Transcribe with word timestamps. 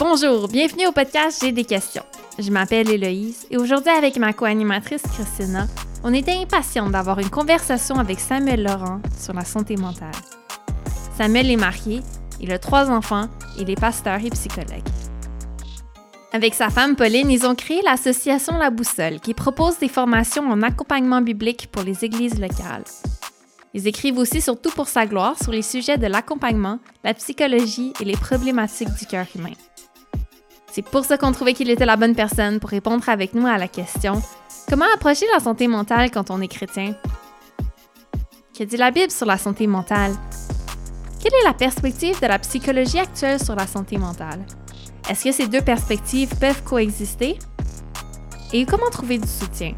Bonjour, 0.00 0.48
bienvenue 0.48 0.88
au 0.88 0.92
podcast 0.92 1.38
J'ai 1.40 1.52
des 1.52 1.64
questions. 1.64 2.02
Je 2.36 2.50
m'appelle 2.50 2.90
Héloïse 2.90 3.46
et 3.48 3.56
aujourd'hui 3.56 3.92
avec 3.92 4.16
ma 4.16 4.32
co-animatrice 4.32 5.02
Christina, 5.02 5.68
on 6.02 6.12
était 6.12 6.32
impatiente 6.32 6.90
d'avoir 6.90 7.20
une 7.20 7.30
conversation 7.30 8.00
avec 8.00 8.18
Samuel 8.18 8.64
Laurent 8.64 9.00
sur 9.16 9.34
la 9.34 9.44
santé 9.44 9.76
mentale. 9.76 10.10
Samuel 11.16 11.48
est 11.48 11.56
marié, 11.56 12.00
il 12.40 12.50
a 12.50 12.58
trois 12.58 12.90
enfants, 12.90 13.28
il 13.56 13.70
est 13.70 13.80
pasteur 13.80 14.18
et 14.24 14.30
psychologue. 14.30 14.82
Avec 16.32 16.54
sa 16.54 16.70
femme 16.70 16.96
Pauline, 16.96 17.30
ils 17.30 17.46
ont 17.46 17.54
créé 17.54 17.80
l'association 17.84 18.58
La 18.58 18.70
Boussole 18.70 19.20
qui 19.20 19.32
propose 19.32 19.78
des 19.78 19.86
formations 19.86 20.50
en 20.50 20.62
accompagnement 20.62 21.20
biblique 21.20 21.68
pour 21.70 21.84
les 21.84 22.04
églises 22.04 22.40
locales. 22.40 22.82
Ils 23.74 23.86
écrivent 23.86 24.18
aussi 24.18 24.40
sur 24.40 24.60
Tout 24.60 24.70
pour 24.70 24.88
sa 24.88 25.06
gloire 25.06 25.40
sur 25.40 25.52
les 25.52 25.62
sujets 25.62 25.98
de 25.98 26.08
l'accompagnement, 26.08 26.80
la 27.04 27.14
psychologie 27.14 27.92
et 28.00 28.04
les 28.04 28.16
problématiques 28.16 28.92
du 28.98 29.06
cœur 29.06 29.26
humain. 29.36 29.54
C'est 30.74 30.82
pour 30.82 31.04
ça 31.04 31.16
qu'on 31.16 31.30
trouvait 31.30 31.52
qu'il 31.52 31.70
était 31.70 31.86
la 31.86 31.94
bonne 31.94 32.16
personne 32.16 32.58
pour 32.58 32.70
répondre 32.70 33.08
avec 33.08 33.32
nous 33.32 33.46
à 33.46 33.58
la 33.58 33.68
question 33.68 34.20
Comment 34.68 34.86
approcher 34.92 35.24
la 35.32 35.38
santé 35.38 35.68
mentale 35.68 36.10
quand 36.10 36.32
on 36.32 36.40
est 36.40 36.48
chrétien? 36.48 36.96
Que 38.58 38.64
dit 38.64 38.76
la 38.76 38.90
Bible 38.90 39.12
sur 39.12 39.24
la 39.24 39.38
santé 39.38 39.68
mentale? 39.68 40.10
Quelle 41.20 41.32
est 41.32 41.44
la 41.44 41.54
perspective 41.54 42.20
de 42.20 42.26
la 42.26 42.40
psychologie 42.40 42.98
actuelle 42.98 43.40
sur 43.40 43.54
la 43.54 43.68
santé 43.68 43.98
mentale? 43.98 44.44
Est-ce 45.08 45.22
que 45.22 45.30
ces 45.30 45.46
deux 45.46 45.62
perspectives 45.62 46.34
peuvent 46.40 46.64
coexister? 46.64 47.38
Et 48.52 48.66
comment 48.66 48.90
trouver 48.90 49.18
du 49.18 49.28
soutien? 49.28 49.74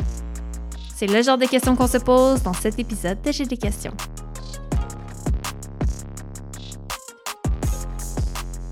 C'est 0.94 1.08
le 1.08 1.20
genre 1.20 1.36
de 1.36 1.44
questions 1.44 1.76
qu'on 1.76 1.88
se 1.88 1.98
pose 1.98 2.42
dans 2.42 2.54
cet 2.54 2.78
épisode 2.78 3.20
de 3.20 3.32
J'ai 3.32 3.44
des 3.44 3.58
questions. 3.58 3.92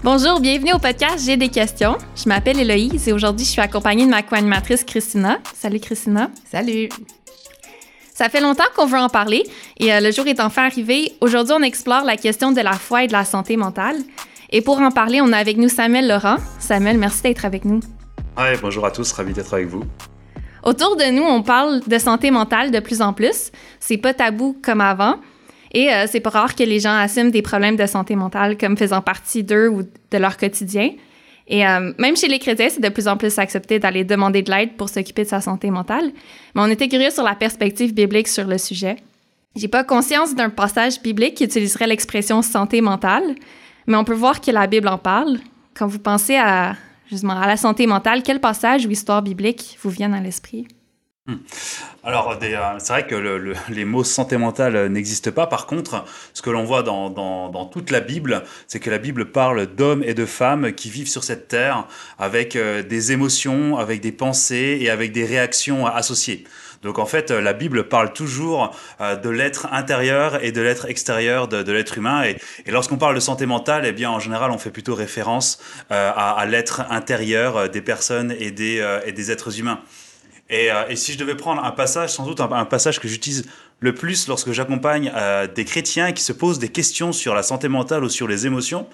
Bonjour, 0.04 0.38
bienvenue 0.38 0.74
au 0.74 0.78
podcast 0.78 1.24
J'ai 1.24 1.38
des 1.38 1.48
questions. 1.48 1.96
Je 2.14 2.28
m'appelle 2.28 2.60
Héloïse 2.60 3.08
et 3.08 3.14
aujourd'hui 3.14 3.46
je 3.46 3.52
suis 3.52 3.62
accompagnée 3.62 4.04
de 4.04 4.10
ma 4.10 4.20
co-animatrice 4.20 4.84
Christina. 4.84 5.38
Salut 5.54 5.80
Christina. 5.80 6.30
Salut. 6.44 6.90
Ça 8.12 8.28
fait 8.28 8.42
longtemps 8.42 8.64
qu'on 8.76 8.84
veut 8.84 8.98
en 8.98 9.08
parler 9.08 9.44
et 9.80 9.94
euh, 9.94 10.00
le 10.00 10.12
jour 10.12 10.26
est 10.26 10.40
enfin 10.40 10.66
arrivé. 10.66 11.12
Aujourd'hui, 11.22 11.54
on 11.58 11.62
explore 11.62 12.04
la 12.04 12.18
question 12.18 12.52
de 12.52 12.60
la 12.60 12.74
foi 12.74 13.04
et 13.04 13.06
de 13.06 13.14
la 13.14 13.24
santé 13.24 13.56
mentale. 13.56 13.96
Et 14.50 14.60
pour 14.60 14.78
en 14.78 14.90
parler, 14.90 15.22
on 15.22 15.32
a 15.32 15.38
avec 15.38 15.56
nous 15.56 15.70
Samuel 15.70 16.06
Laurent. 16.06 16.36
Samuel, 16.58 16.98
merci 16.98 17.22
d'être 17.22 17.46
avec 17.46 17.64
nous. 17.64 17.80
Hi, 18.36 18.58
bonjour 18.60 18.84
à 18.84 18.90
tous, 18.90 19.10
ravi 19.12 19.32
d'être 19.32 19.54
avec 19.54 19.68
vous. 19.68 19.84
Autour 20.64 20.96
de 20.96 21.10
nous, 21.12 21.22
on 21.22 21.42
parle 21.42 21.80
de 21.80 21.98
santé 21.98 22.30
mentale 22.30 22.70
de 22.70 22.80
plus 22.80 23.00
en 23.00 23.14
plus. 23.14 23.52
C'est 23.80 23.96
pas 23.96 24.12
tabou 24.12 24.54
comme 24.62 24.82
avant. 24.82 25.16
Et 25.74 25.92
euh, 25.92 26.06
c'est 26.08 26.20
pas 26.20 26.30
rare 26.30 26.54
que 26.54 26.62
les 26.62 26.78
gens 26.78 26.96
assument 26.96 27.32
des 27.32 27.42
problèmes 27.42 27.76
de 27.76 27.84
santé 27.86 28.14
mentale 28.14 28.56
comme 28.56 28.76
faisant 28.78 29.02
partie 29.02 29.42
d'eux 29.42 29.68
ou 29.68 29.82
de 29.82 30.18
leur 30.18 30.36
quotidien. 30.36 30.90
Et 31.48 31.66
euh, 31.66 31.92
même 31.98 32.16
chez 32.16 32.28
les 32.28 32.38
chrétiens, 32.38 32.68
c'est 32.70 32.80
de 32.80 32.88
plus 32.88 33.08
en 33.08 33.16
plus 33.16 33.38
accepté 33.38 33.78
d'aller 33.80 34.04
demander 34.04 34.42
de 34.42 34.50
l'aide 34.50 34.76
pour 34.76 34.88
s'occuper 34.88 35.24
de 35.24 35.28
sa 35.28 35.40
santé 35.40 35.70
mentale. 35.70 36.12
Mais 36.54 36.62
on 36.62 36.68
était 36.68 36.88
curieux 36.88 37.10
sur 37.10 37.24
la 37.24 37.34
perspective 37.34 37.92
biblique 37.92 38.28
sur 38.28 38.46
le 38.46 38.56
sujet. 38.56 38.96
J'ai 39.56 39.68
pas 39.68 39.84
conscience 39.84 40.34
d'un 40.34 40.48
passage 40.48 41.02
biblique 41.02 41.34
qui 41.34 41.44
utiliserait 41.44 41.86
l'expression 41.86 42.40
santé 42.40 42.80
mentale, 42.80 43.34
mais 43.86 43.96
on 43.96 44.04
peut 44.04 44.14
voir 44.14 44.40
que 44.40 44.50
la 44.50 44.66
Bible 44.66 44.88
en 44.88 44.98
parle. 44.98 45.38
Quand 45.74 45.86
vous 45.86 45.98
pensez 45.98 46.36
à 46.36 46.76
justement 47.10 47.38
à 47.38 47.46
la 47.46 47.56
santé 47.56 47.86
mentale, 47.86 48.22
quel 48.22 48.40
passage 48.40 48.86
ou 48.86 48.90
histoire 48.90 49.22
biblique 49.22 49.76
vous 49.82 49.90
viennent 49.90 50.14
à 50.14 50.20
l'esprit? 50.20 50.66
Hmm. 51.26 51.36
Alors, 52.02 52.32
euh, 52.32 52.78
c'est 52.78 52.92
vrai 52.92 53.06
que 53.06 53.14
les 53.70 53.86
mots 53.86 54.04
santé 54.04 54.36
mentale 54.36 54.76
euh, 54.76 54.88
n'existent 54.90 55.32
pas. 55.32 55.46
Par 55.46 55.64
contre, 55.64 56.04
ce 56.34 56.42
que 56.42 56.50
l'on 56.50 56.64
voit 56.64 56.82
dans, 56.82 57.64
toute 57.72 57.90
la 57.90 58.00
Bible, 58.00 58.42
c'est 58.66 58.78
que 58.78 58.90
la 58.90 58.98
Bible 58.98 59.32
parle 59.32 59.64
d'hommes 59.64 60.02
et 60.02 60.12
de 60.12 60.26
femmes 60.26 60.74
qui 60.74 60.90
vivent 60.90 61.08
sur 61.08 61.24
cette 61.24 61.48
terre 61.48 61.88
avec 62.18 62.56
euh, 62.56 62.82
des 62.82 63.12
émotions, 63.12 63.78
avec 63.78 64.02
des 64.02 64.12
pensées 64.12 64.76
et 64.82 64.90
avec 64.90 65.12
des 65.12 65.24
réactions 65.24 65.86
associées. 65.86 66.44
Donc 66.82 66.98
en 66.98 67.06
fait, 67.06 67.30
la 67.30 67.54
Bible 67.54 67.88
parle 67.88 68.12
toujours 68.12 68.76
de 69.00 69.30
l'être 69.30 69.72
intérieur 69.72 70.44
et 70.44 70.52
de 70.52 70.60
l'être 70.60 70.84
extérieur 70.84 71.48
de, 71.48 71.72
l'être 71.72 71.96
humain. 71.96 72.24
Et, 72.24 72.36
lorsqu'on 72.70 72.98
parle 72.98 73.14
de 73.14 73.20
santé 73.20 73.46
mentale, 73.46 73.86
eh 73.86 73.92
bien 73.92 74.10
en 74.10 74.20
général, 74.20 74.50
on 74.50 74.58
fait 74.58 74.70
plutôt 74.70 74.94
référence 74.94 75.58
à, 75.88 76.44
l'être 76.46 76.82
intérieur 76.90 77.70
des 77.70 77.80
personnes 77.80 78.34
et 78.38 78.50
des 78.50 79.30
êtres 79.30 79.58
humains. 79.58 79.80
Euh, 80.52 80.88
et, 80.88 80.96
si 80.96 81.12
je 81.12 81.18
devais 81.18 81.34
prendre 81.34 81.64
un 81.64 81.70
passage, 81.70 82.10
sans 82.10 82.26
doute 82.26 82.40
un, 82.40 82.64
passage 82.64 83.00
que 83.00 83.08
j'utilise 83.08 83.46
le 83.80 83.94
plus 83.94 84.28
lorsque 84.28 84.52
j'accompagne 84.52 85.10
euh, 85.14 85.46
des 85.46 85.64
chrétiens 85.64 86.12
qui 86.12 86.22
se 86.22 86.32
posent 86.32 86.58
des 86.58 86.68
questions 86.68 87.12
sur 87.12 87.34
la 87.34 87.42
santé 87.42 87.68
mentale 87.68 88.04
ou 88.04 88.08
sur 88.08 88.28
les 88.28 88.46
émotions, 88.46 88.86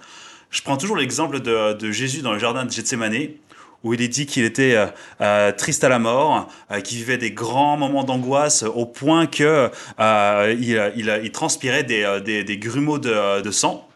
je 0.50 0.62
prends 0.62 0.77
toujours 0.77 0.97
l'exemple 0.97 1.41
de, 1.41 1.91
Jésus 1.91 2.22
dans 2.22 2.33
le 2.33 2.39
jardin 2.39 2.65
de 2.65 2.71
Gethsemane, 2.71 3.28
où 3.83 3.94
il 3.94 4.03
est 4.03 4.09
dit 4.09 4.27
qu'il 4.27 4.44
était 4.44 4.77
euh, 5.21 5.53
triste 5.53 5.84
à 5.84 5.89
la 5.89 5.99
mort, 5.99 6.49
qu'il 6.84 6.99
vivait 6.99 7.19
des 7.19 7.31
grands 7.31 7.77
moments 7.77 8.05
d'angoisse 8.05 8.62
au 8.62 8.84
point 8.84 9.27
que 9.27 9.71
il, 9.99 11.31
transpirait 11.33 11.84
des, 11.84 12.59
grumeaux 12.59 12.99
de 12.99 13.50
sang. 13.50 13.90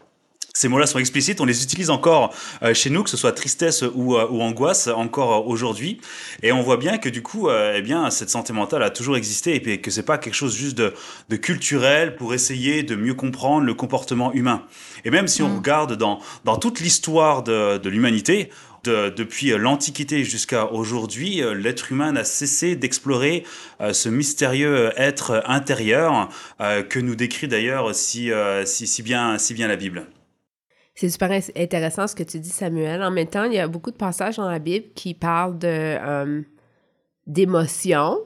Ces 0.57 0.69
mots-là 0.69 0.87
sont 0.87 1.01
explicites, 1.01 1.41
on 1.41 1.47
les 1.47 1.65
utilise 1.65 1.91
encore 1.91 2.33
euh, 2.63 2.75
chez 2.75 2.89
nous, 2.89 3.03
que 3.03 3.11
ce 3.11 3.17
soit 3.17 3.33
tristesse 3.33 3.83
ou, 3.83 4.15
euh, 4.15 4.29
angoisse, 4.29 4.87
encore 4.87 5.33
euh, 5.33 5.51
aujourd'hui. 5.51 6.01
Et 6.45 6.53
on 6.53 6.63
voit 6.63 6.77
bien 6.77 6.99
que 6.99 7.09
du 7.09 7.23
coup, 7.23 7.51
eh 7.51 7.83
bien, 7.83 8.09
cette 8.11 8.31
santé 8.31 8.53
mentale 8.53 8.85
a 8.85 8.91
toujours 8.91 9.17
existé 9.17 9.57
et 9.57 9.81
que 9.81 9.91
c'est 9.91 10.05
pas 10.05 10.17
quelque 10.17 10.35
chose 10.35 10.57
juste 10.57 10.79
de, 10.79 10.95
culturel 11.37 12.15
pour 12.15 12.35
essayer 12.35 12.85
de 12.85 12.95
mieux 12.95 13.15
comprendre 13.15 13.67
le 13.67 13.75
comportement 13.75 14.33
humain. 14.33 14.63
Et 15.05 15.11
même 15.11 15.27
si 15.27 15.43
on 15.43 15.49
mm. 15.49 15.57
regarde 15.57 15.97
dans, 15.97 16.21
dans 16.45 16.57
toute 16.57 16.79
l'histoire 16.79 17.43
de, 17.43 17.79
de 17.79 17.91
l'humanité, 17.91 18.51
depuis 18.85 19.49
l'Antiquité 19.49 20.25
jusqu'à 20.25 20.71
aujourd'hui, 20.71 21.43
l'être 21.55 21.91
humain 21.91 22.13
n'a 22.13 22.23
cessé 22.23 22.77
d'explorer 22.77 23.45
ce 23.93 24.09
mystérieux 24.11 24.93
être 24.97 25.43
intérieur 25.47 26.29
que 26.61 26.99
nous 27.01 27.17
décrit 27.17 27.49
d'ailleurs 27.49 27.95
si, 27.95 28.31
si, 28.67 28.87
si, 28.87 29.03
bien, 29.03 29.39
si 29.39 29.55
bien 29.55 29.69
la 29.69 29.77
Bible. 29.77 30.07
C'est 30.95 31.09
super 31.09 31.31
intéressant 31.57 32.07
ce 32.07 32.15
que 32.15 32.23
tu 32.23 32.39
dis, 32.39 32.51
Samuel. 32.51 33.03
En 33.03 33.11
même 33.11 33.27
temps, 33.27 33.45
il 33.45 33.55
y 33.55 33.59
a 33.59 33.67
beaucoup 33.67 33.91
de 33.91 33.97
passages 33.97 34.37
dans 34.37 34.49
la 34.49 34.61
Bible 34.61 34.87
qui 34.95 35.15
parlent 35.15 35.59
euh, 35.65 36.43
d'émotions. 37.27 38.19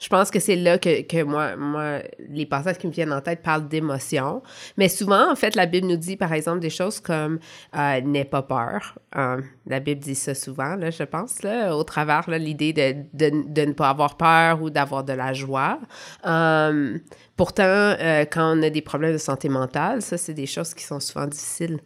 Je 0.00 0.08
pense 0.08 0.30
que 0.30 0.40
c'est 0.40 0.56
là 0.56 0.78
que, 0.78 1.02
que, 1.02 1.22
moi, 1.22 1.56
moi, 1.56 1.98
les 2.30 2.46
passages 2.46 2.78
qui 2.78 2.86
me 2.86 2.92
viennent 2.92 3.12
en 3.12 3.20
tête 3.20 3.42
parlent 3.42 3.68
d'émotions. 3.68 4.42
Mais 4.78 4.88
souvent, 4.88 5.30
en 5.30 5.36
fait, 5.36 5.54
la 5.54 5.66
Bible 5.66 5.86
nous 5.86 5.98
dit, 5.98 6.16
par 6.16 6.32
exemple, 6.32 6.60
des 6.60 6.70
choses 6.70 7.00
comme 7.00 7.38
euh, 7.76 8.00
n'aie 8.00 8.24
pas 8.24 8.42
peur. 8.42 8.98
Euh, 9.16 9.42
la 9.66 9.78
Bible 9.78 10.00
dit 10.00 10.14
ça 10.14 10.34
souvent, 10.34 10.74
là, 10.76 10.90
je 10.90 11.02
pense, 11.02 11.42
là, 11.42 11.76
au 11.76 11.84
travers 11.84 12.30
l'idée 12.30 12.72
de, 12.72 12.94
de, 13.12 13.44
de, 13.46 13.62
ne 13.66 13.72
pas 13.74 13.90
avoir 13.90 14.16
peur 14.16 14.62
ou 14.62 14.70
d'avoir 14.70 15.04
de 15.04 15.12
la 15.12 15.34
joie. 15.34 15.78
Euh, 16.26 16.98
pourtant, 17.36 17.62
euh, 17.64 18.24
quand 18.24 18.56
on 18.56 18.62
a 18.62 18.70
des 18.70 18.82
problèmes 18.82 19.12
de 19.12 19.18
santé 19.18 19.50
mentale, 19.50 20.00
ça, 20.00 20.16
c'est 20.16 20.34
des 20.34 20.46
choses 20.46 20.72
qui 20.72 20.84
sont 20.84 21.00
souvent 21.00 21.26
difficiles. 21.26 21.78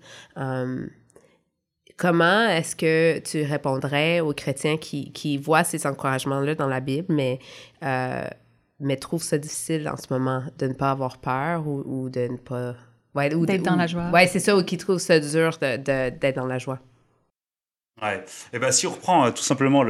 Comment 1.97 2.49
est-ce 2.49 2.75
que 2.75 3.21
tu 3.21 3.43
répondrais 3.43 4.21
aux 4.21 4.33
chrétiens 4.33 4.77
qui, 4.77 5.13
qui 5.13 5.39
voient 5.39 5.63
ces 5.63 5.87
encouragements-là 5.87 6.57
dans 6.57 6.67
la 6.67 6.81
Bible, 6.81 7.15
mais, 7.15 7.39
euh, 7.85 8.27
mais 8.81 8.97
trouvent 8.97 9.23
ça 9.23 9.39
difficile 9.39 9.89
en 9.89 9.97
ce 9.97 10.13
moment 10.13 10.43
de 10.59 10.67
ne 10.67 10.73
pas 10.73 10.91
avoir 10.91 11.19
peur 11.19 11.67
ou, 11.67 11.83
ou 11.87 12.11
de 12.11 12.29
ne 12.29 12.37
pas... 12.37 12.75
Ouais, 13.15 13.29
d'être 13.29 13.63
dans 13.63 13.77
la 13.77 13.87
joie. 13.87 14.11
Oui, 14.13 14.27
c'est 14.27 14.41
ça, 14.41 14.57
ou 14.57 14.65
qui 14.65 14.77
trouvent 14.77 14.99
ça 14.99 15.21
dur 15.21 15.57
d'être 15.61 16.21
de, 16.21 16.31
dans 16.33 16.47
la 16.47 16.59
joie. 16.59 16.81
Ouais. 18.03 18.17
Et 18.17 18.57
eh 18.57 18.59
ben, 18.59 18.73
si 18.73 18.89
on 18.89 18.91
reprend 18.91 19.27
euh, 19.27 19.31
tout 19.31 19.45
simplement 19.45 19.85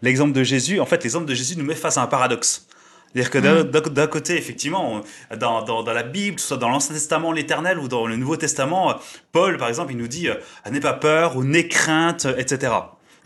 l'exemple 0.00 0.32
de 0.32 0.44
Jésus, 0.44 0.78
en 0.78 0.86
fait, 0.86 1.02
l'exemple 1.02 1.26
de 1.26 1.34
Jésus 1.34 1.58
nous 1.58 1.64
met 1.64 1.74
face 1.74 1.98
à 1.98 2.02
un 2.02 2.06
paradoxe. 2.06 2.67
C'est-à-dire 3.14 3.30
que 3.30 3.38
mm. 3.38 3.90
d'un 3.90 4.06
côté, 4.06 4.36
effectivement, 4.36 5.02
dans, 5.36 5.62
dans, 5.62 5.82
dans, 5.82 5.92
la 5.92 6.02
Bible, 6.02 6.36
que 6.36 6.42
ce 6.42 6.48
soit 6.48 6.56
dans 6.56 6.68
l'Ancien 6.68 6.94
Testament, 6.94 7.32
l'Éternel 7.32 7.78
ou 7.78 7.88
dans 7.88 8.06
le 8.06 8.16
Nouveau 8.16 8.36
Testament, 8.36 8.94
Paul, 9.32 9.56
par 9.56 9.68
exemple, 9.68 9.92
il 9.92 9.98
nous 9.98 10.08
dit 10.08 10.28
euh, 10.28 10.34
N'aie 10.70 10.80
pas 10.80 10.92
peur 10.92 11.36
ou 11.36 11.44
n'aie 11.44 11.68
crainte, 11.68 12.26
etc. 12.36 12.72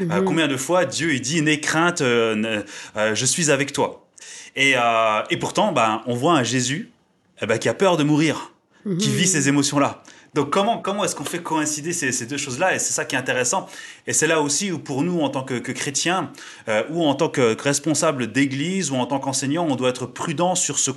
Euh, 0.01 0.05
mm-hmm. 0.05 0.25
combien 0.25 0.49
de 0.49 0.57
fois 0.57 0.85
Dieu 0.85 1.15
il 1.15 1.21
dit 1.21 1.43
N'aie 1.43 1.61
crainte, 1.61 2.01
euh, 2.01 2.63
je 2.97 3.25
suis 3.25 3.51
avec 3.51 3.73
toi 3.73 4.07
et, 4.55 4.75
et 5.31 5.37
pourtant, 5.39 5.73
ben, 5.73 6.03
on 6.07 6.15
voit 6.15 6.35
un 6.35 6.43
Jésus 6.43 6.91
eh 7.41 7.47
ben, 7.47 7.59
qui 7.59 7.71
a 7.71 7.75
peur 7.75 7.97
de 7.97 8.05
mourir, 8.05 8.53
qui 8.85 8.91
mm-hmm. 8.91 9.11
vit 9.11 9.27
ces 9.27 9.49
émotions-là. 9.49 10.03
Donc 10.35 10.49
comment, 10.49 10.79
comment 10.79 11.05
est-ce 11.05 11.15
qu'on 11.15 11.25
fait 11.25 11.43
coïncider 11.43 11.93
ces, 11.93 12.27
deux 12.27 12.39
choses-là? 12.39 12.75
Et 12.75 12.79
c'est 12.79 12.93
ça 12.95 13.05
qui 13.05 13.15
est 13.15 13.19
intéressant. 13.19 13.69
Et 14.07 14.15
c'est 14.15 14.27
là 14.27 14.41
aussi 14.41 14.73
où 14.73 14.79
pour 14.79 15.03
nous, 15.03 15.21
en 15.21 15.29
tant 15.29 15.43
que, 15.43 15.59
chrétiens, 15.59 16.33
euh, 16.69 16.85
ou 16.91 17.05
en 17.05 17.15
tant 17.15 17.29
que 17.29 17.61
responsable 17.61 18.33
d'église, 18.33 18.91
ou 18.91 18.97
en 18.97 19.05
tant 19.05 19.19
qu'enseignant, 19.19 19.67
on 19.69 19.77
doit 19.77 19.91
être 19.91 20.07
prudent 20.07 20.55
sur 20.55 20.79
ce 20.79 20.91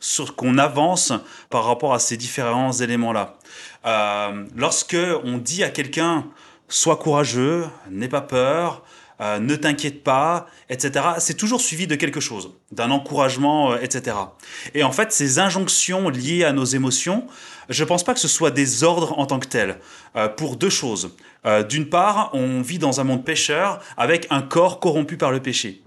sur 0.00 0.36
qu'on 0.36 0.58
avance 0.58 1.12
par 1.50 1.64
rapport 1.64 1.92
à 1.92 1.98
ces 1.98 2.16
différents 2.16 2.72
éléments-là. 2.72 3.36
Euh, 3.84 4.44
lorsque 4.56 4.96
on 5.24 5.38
dit 5.38 5.64
à 5.64 5.70
quelqu'un, 5.70 6.26
sois 6.68 6.96
courageux, 6.96 7.66
n'aie 7.90 8.08
pas 8.08 8.20
peur, 8.20 8.84
euh, 9.20 9.40
ne 9.40 9.56
t'inquiète 9.56 10.04
pas, 10.04 10.46
etc. 10.70 11.04
C'est 11.18 11.36
toujours 11.36 11.60
suivi 11.60 11.86
de 11.86 11.96
quelque 11.96 12.20
chose, 12.20 12.52
d'un 12.70 12.90
encouragement, 12.90 13.76
etc. 13.76 14.16
Et 14.74 14.84
en 14.84 14.92
fait, 14.92 15.12
ces 15.12 15.40
injonctions 15.40 16.08
liées 16.08 16.44
à 16.44 16.52
nos 16.52 16.64
émotions, 16.64 17.26
je 17.68 17.84
pense 17.84 18.04
pas 18.04 18.14
que 18.14 18.20
ce 18.20 18.28
soit 18.28 18.50
des 18.50 18.84
ordres 18.84 19.18
en 19.18 19.26
tant 19.26 19.38
que 19.38 19.46
tels, 19.46 19.78
euh, 20.16 20.28
pour 20.28 20.56
deux 20.56 20.70
choses. 20.70 21.14
D'une 21.70 21.88
part, 21.88 22.30
on 22.34 22.60
vit 22.60 22.78
dans 22.78 23.00
un 23.00 23.04
monde 23.04 23.24
pécheur 23.24 23.80
avec 23.96 24.26
un 24.28 24.42
corps 24.42 24.80
corrompu 24.80 25.16
par 25.16 25.30
le 25.30 25.40
péché. 25.40 25.82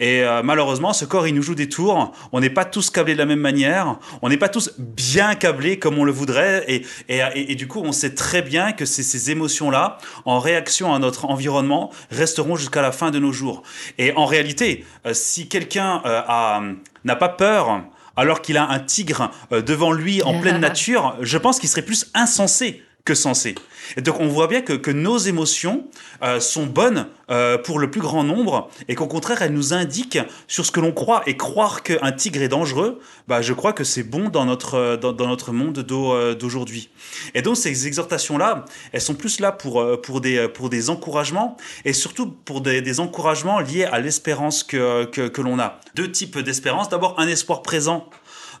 Et 0.00 0.22
euh, 0.22 0.42
malheureusement, 0.42 0.92
ce 0.92 1.04
corps, 1.04 1.26
il 1.26 1.34
nous 1.34 1.42
joue 1.42 1.54
des 1.54 1.68
tours. 1.68 2.12
On 2.32 2.40
n'est 2.40 2.50
pas 2.50 2.64
tous 2.64 2.90
câblés 2.90 3.14
de 3.14 3.18
la 3.18 3.26
même 3.26 3.40
manière. 3.40 3.98
On 4.22 4.28
n'est 4.28 4.36
pas 4.36 4.48
tous 4.48 4.74
bien 4.78 5.34
câblés 5.34 5.78
comme 5.78 5.98
on 5.98 6.04
le 6.04 6.12
voudrait. 6.12 6.64
Et, 7.08 7.54
du 7.54 7.66
coup, 7.66 7.80
on 7.84 7.92
sait 7.92 8.14
très 8.14 8.42
bien 8.42 8.72
que 8.72 8.84
ces, 8.84 9.30
émotions-là, 9.30 9.98
en 10.24 10.38
réaction 10.38 10.94
à 10.94 10.98
notre 10.98 11.24
environnement, 11.24 11.90
resteront 12.10 12.56
jusqu'à 12.56 12.82
la 12.82 12.92
fin 12.92 13.10
de 13.10 13.18
nos 13.18 13.32
jours. 13.32 13.62
Et 13.98 14.12
en 14.12 14.26
réalité, 14.26 14.84
euh, 15.06 15.14
si 15.14 15.48
quelqu'un 15.48 16.02
euh, 16.06 16.74
n'a 17.04 17.16
pas 17.16 17.28
peur, 17.28 17.82
alors 18.18 18.42
qu'il 18.42 18.58
a 18.58 18.68
un 18.68 18.80
tigre 18.80 19.30
devant 19.50 19.92
lui 19.92 20.22
en 20.22 20.40
pleine 20.40 20.60
nature, 20.60 21.16
je 21.22 21.38
pense 21.38 21.58
qu'il 21.58 21.68
serait 21.68 21.82
plus 21.82 22.10
insensé 22.14 22.82
sensé. 23.14 23.54
Et 23.96 24.02
donc 24.02 24.20
on 24.20 24.28
voit 24.28 24.46
bien 24.46 24.60
que, 24.60 24.90
nos 24.90 25.18
émotions 25.18 25.86
euh, 26.22 26.40
sont 26.40 26.66
bonnes 26.66 27.08
euh, 27.30 27.58
pour 27.58 27.78
le 27.78 27.90
plus 27.90 28.00
grand 28.00 28.24
nombre 28.24 28.70
et 28.88 28.94
qu'au 28.94 29.06
contraire 29.06 29.42
elles 29.42 29.52
nous 29.52 29.74
indiquent 29.74 30.18
sur 30.46 30.64
ce 30.64 30.70
que 30.70 30.80
l'on 30.80 30.92
croit. 30.92 31.22
Et 31.26 31.36
croire 31.36 31.82
qu'un 31.82 32.12
tigre 32.12 32.42
est 32.42 32.48
dangereux, 32.48 33.00
bah, 33.26 33.42
je 33.42 33.52
crois 33.52 33.72
que 33.72 33.84
c'est 33.84 34.02
bon 34.02 34.28
dans 34.28 34.44
notre, 34.44 34.74
euh, 34.74 34.96
dans, 34.96 35.26
notre 35.26 35.52
monde 35.52 35.78
d'aujourd'hui. 35.80 36.90
Et 37.34 37.42
donc 37.42 37.56
ces 37.56 37.86
exhortations-là, 37.86 38.64
elles 38.92 39.00
sont 39.00 39.14
plus 39.14 39.40
là 39.40 39.52
pour, 39.52 40.00
pour, 40.02 40.20
des, 40.20 40.48
pour 40.48 40.70
des 40.70 40.90
encouragements 40.90 41.56
et 41.84 41.92
surtout 41.92 42.26
pour 42.26 42.60
des, 42.60 42.82
des 42.82 43.00
encouragements 43.00 43.60
liés 43.60 43.84
à 43.84 44.00
l'espérance 44.00 44.64
que, 44.64 45.04
que, 45.06 45.28
que 45.28 45.42
l'on 45.42 45.58
a. 45.58 45.80
Deux 45.94 46.10
types 46.10 46.38
d'espérance. 46.38 46.88
D'abord 46.88 47.18
un 47.18 47.28
espoir 47.28 47.62
présent 47.62 48.08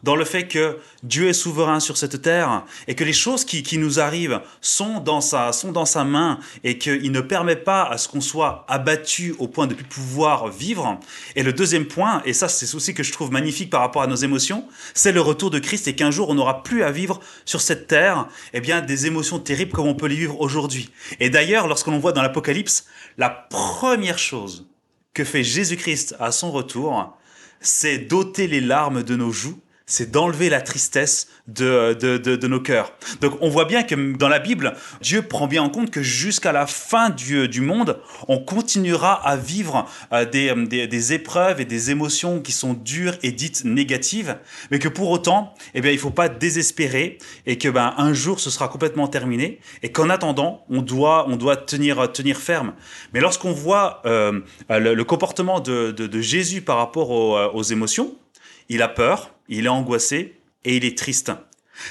dans 0.02 0.16
le 0.16 0.24
fait 0.24 0.48
que 0.48 0.78
Dieu 1.02 1.28
est 1.28 1.32
souverain 1.32 1.80
sur 1.80 1.96
cette 1.96 2.22
terre 2.22 2.64
et 2.86 2.94
que 2.94 3.04
les 3.04 3.12
choses 3.12 3.44
qui, 3.44 3.62
qui 3.62 3.78
nous 3.78 4.00
arrivent 4.00 4.40
sont 4.60 5.00
dans 5.00 5.20
sa, 5.20 5.52
sont 5.52 5.72
dans 5.72 5.84
sa 5.84 6.04
main 6.04 6.38
et 6.64 6.78
qu'il 6.78 7.12
ne 7.12 7.20
permet 7.20 7.56
pas 7.56 7.84
à 7.84 7.98
ce 7.98 8.08
qu'on 8.08 8.20
soit 8.20 8.64
abattu 8.68 9.34
au 9.38 9.48
point 9.48 9.66
de 9.66 9.74
plus 9.74 9.84
pouvoir 9.84 10.48
vivre. 10.48 10.98
Et 11.36 11.42
le 11.42 11.52
deuxième 11.52 11.86
point, 11.86 12.22
et 12.24 12.32
ça 12.32 12.48
c'est 12.48 12.74
aussi 12.74 12.94
que 12.94 13.02
je 13.02 13.12
trouve 13.12 13.32
magnifique 13.32 13.70
par 13.70 13.80
rapport 13.80 14.02
à 14.02 14.06
nos 14.06 14.16
émotions, 14.16 14.66
c'est 14.94 15.12
le 15.12 15.20
retour 15.20 15.50
de 15.50 15.58
Christ 15.58 15.88
et 15.88 15.94
qu'un 15.94 16.10
jour 16.10 16.28
on 16.28 16.34
n'aura 16.34 16.62
plus 16.62 16.82
à 16.82 16.90
vivre 16.90 17.20
sur 17.44 17.60
cette 17.60 17.86
terre 17.86 18.28
eh 18.52 18.60
bien, 18.60 18.80
des 18.80 19.06
émotions 19.06 19.38
terribles 19.38 19.72
comme 19.72 19.86
on 19.86 19.94
peut 19.94 20.06
les 20.06 20.16
vivre 20.16 20.40
aujourd'hui. 20.40 20.90
Et 21.20 21.30
d'ailleurs, 21.30 21.66
lorsque 21.66 21.86
l'on 21.86 21.98
voit 21.98 22.12
dans 22.12 22.22
l'Apocalypse, 22.22 22.86
la 23.16 23.30
première 23.30 24.18
chose 24.18 24.68
que 25.14 25.24
fait 25.24 25.44
Jésus-Christ 25.44 26.16
à 26.20 26.30
son 26.30 26.52
retour, 26.52 27.16
c'est 27.60 27.98
d'ôter 27.98 28.46
les 28.46 28.60
larmes 28.60 29.02
de 29.02 29.16
nos 29.16 29.32
joues 29.32 29.58
c'est 29.88 30.10
d'enlever 30.12 30.50
la 30.50 30.60
tristesse 30.60 31.28
de, 31.48 31.94
de, 31.94 32.18
de, 32.18 32.46
nos 32.46 32.60
cœurs. 32.60 32.92
Donc 33.22 33.38
on 33.40 33.48
voit 33.48 33.64
bien 33.64 33.82
que 33.82 34.16
dans 34.16 34.28
la 34.28 34.38
Bible, 34.38 34.74
Dieu 35.00 35.22
prend 35.22 35.48
bien 35.48 35.62
en 35.62 35.70
compte 35.70 35.90
que 35.90 36.02
jusqu'à 36.02 36.52
la 36.52 36.66
fin 36.66 37.08
du, 37.10 37.48
du, 37.48 37.62
monde, 37.62 37.98
on 38.28 38.38
continuera 38.38 39.14
à 39.26 39.36
vivre 39.36 39.86
euh, 40.12 40.26
des, 40.26 40.54
des, 40.66 40.86
des, 40.86 41.12
épreuves 41.14 41.60
et 41.60 41.64
des 41.64 41.90
émotions 41.90 42.40
qui 42.40 42.52
sont 42.52 42.74
dures 42.74 43.14
et 43.22 43.32
dites 43.32 43.64
négatives, 43.64 44.36
mais 44.70 44.78
que 44.78 44.88
pour 44.88 45.10
autant, 45.10 45.54
eh 45.74 45.80
bien, 45.80 45.90
il 45.90 45.94
ne 45.94 46.00
faut 46.00 46.10
pas 46.10 46.28
désespérer 46.28 47.18
et 47.46 47.56
que 47.56 47.68
ben, 47.68 47.94
un 47.96 48.12
jour 48.12 48.40
ce 48.40 48.50
sera 48.50 48.68
complètement 48.68 49.08
terminé 49.08 49.58
et 49.82 49.90
qu'en 49.90 50.10
attendant, 50.10 50.66
on 50.68 50.82
doit, 50.82 51.26
on 51.28 51.36
doit 51.36 51.56
tenir, 51.56 52.12
tenir 52.12 52.36
ferme. 52.36 52.74
Mais 53.14 53.20
lorsqu'on 53.20 53.52
voit 53.52 54.02
euh, 54.04 54.40
le, 54.68 54.94
le, 54.94 55.04
comportement 55.04 55.60
de, 55.60 55.92
de, 55.92 56.20
Jésus 56.20 56.60
par 56.60 56.76
rapport 56.76 57.10
aux, 57.10 57.38
aux 57.38 57.62
émotions, 57.62 58.14
il 58.68 58.82
a 58.82 58.88
peur, 58.88 59.34
il 59.48 59.66
est 59.66 59.70
angoissé 59.70 60.40
et 60.64 60.76
il 60.76 60.84
est 60.84 60.96
triste. 60.96 61.32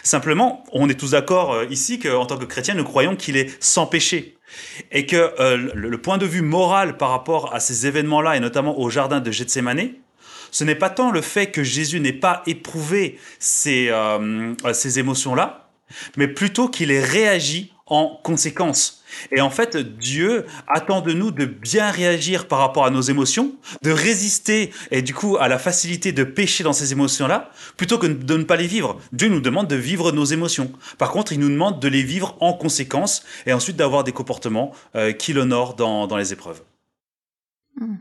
Simplement, 0.04 0.64
on 0.74 0.90
est 0.90 1.00
tous 1.00 1.12
d'accord 1.12 1.54
euh, 1.54 1.66
ici 1.70 2.00
qu'en 2.00 2.26
tant 2.26 2.38
que 2.38 2.46
chrétien, 2.46 2.74
nous 2.74 2.84
croyons 2.84 3.16
qu'il 3.16 3.38
est 3.38 3.56
sans 3.64 3.86
péché. 3.86 4.38
Et 4.92 5.06
que 5.06 5.34
euh, 5.40 5.72
le 5.74 5.98
point 5.98 6.18
de 6.18 6.26
vue 6.26 6.42
moral 6.42 6.98
par 6.98 7.10
rapport 7.10 7.54
à 7.54 7.60
ces 7.60 7.86
événements-là, 7.88 8.38
et 8.38 8.40
notamment 8.40 8.80
au 8.80 8.90
jardin 8.90 9.20
de 9.20 9.32
Gethsemane, 9.32 9.92
ce 10.52 10.64
n'est 10.64 10.76
pas 10.76 10.90
tant 10.90 11.12
le 11.12 11.22
fait 11.22 11.52
que 11.52 11.64
Jésus 11.64 12.00
n'ait 12.00 12.14
pas 12.14 12.44
éprouvé 12.48 13.20
ces, 13.40 13.90
euh, 13.90 14.54
ces 14.74 15.00
émotions-là, 15.00 15.70
mais 16.16 16.28
plutôt 16.28 16.70
qu'il 16.70 16.92
ait 16.92 17.04
réagi 17.04 17.74
en 17.88 18.20
conséquence. 18.24 19.04
Et 19.32 19.42
en 19.42 19.50
fait, 19.50 19.78
Dieu 19.78 20.46
attend 20.68 21.02
de 21.02 21.14
nous 21.14 21.32
de 21.32 21.46
bien 21.46 21.90
réagir 21.90 22.48
par 22.48 22.60
rapport 22.60 22.86
à 22.86 22.90
nos 22.90 23.02
émotions, 23.02 23.54
de 23.82 23.92
résister 23.92 24.72
et 24.92 25.02
du 25.02 25.14
coup 25.14 25.38
à 25.40 25.48
la 25.48 25.58
facilité 25.58 26.12
de 26.12 26.24
pécher 26.24 26.64
dans 26.64 26.74
ces 26.74 26.92
émotions-là, 26.92 27.50
plutôt 27.78 27.98
que 27.98 28.08
de 28.08 28.38
ne 28.38 28.44
pas 28.44 28.58
les 28.58 28.68
vivre. 28.68 29.00
Dieu 29.14 29.30
nous 29.30 29.40
demande 29.40 29.68
de 29.68 29.76
vivre 29.76 30.12
nos 30.12 30.26
émotions. 30.26 30.72
Par 30.98 31.12
contre, 31.12 31.32
il 31.32 31.40
nous 31.40 31.50
demande 31.50 31.80
de 31.80 31.88
les 31.88 32.04
vivre 32.04 32.36
en 32.42 32.54
conséquence 32.54 33.24
et 33.46 33.54
ensuite 33.54 33.78
d'avoir 33.78 34.04
des 34.04 34.12
comportements 34.12 34.74
euh, 34.96 35.14
qui 35.14 35.34
l'honorent 35.34 35.76
dans, 35.76 36.08
dans, 36.08 36.18
les 36.18 36.34
épreuves. 36.34 36.62
Hmm. 37.80 37.96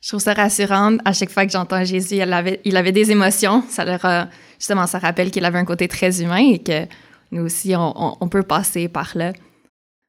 Je 0.00 0.08
trouve 0.08 0.20
ça 0.20 0.34
rassurant. 0.34 0.96
À 1.04 1.12
chaque 1.12 1.30
fois 1.30 1.46
que 1.46 1.52
j'entends 1.52 1.84
Jésus, 1.84 2.16
il 2.16 2.32
avait, 2.32 2.60
il 2.64 2.76
avait 2.76 2.92
des 2.92 3.10
émotions. 3.10 3.62
Ça 3.68 3.84
leur, 3.84 4.28
justement, 4.58 4.86
ça 4.86 4.98
rappelle 4.98 5.30
qu'il 5.30 5.44
avait 5.44 5.58
un 5.58 5.64
côté 5.64 5.86
très 5.86 6.22
humain 6.22 6.52
et 6.52 6.58
que 6.58 6.86
nous 7.32 7.44
aussi, 7.44 7.74
on, 7.76 8.28
peut 8.28 8.42
passer 8.42 8.88
par 8.88 9.12
là. 9.14 9.32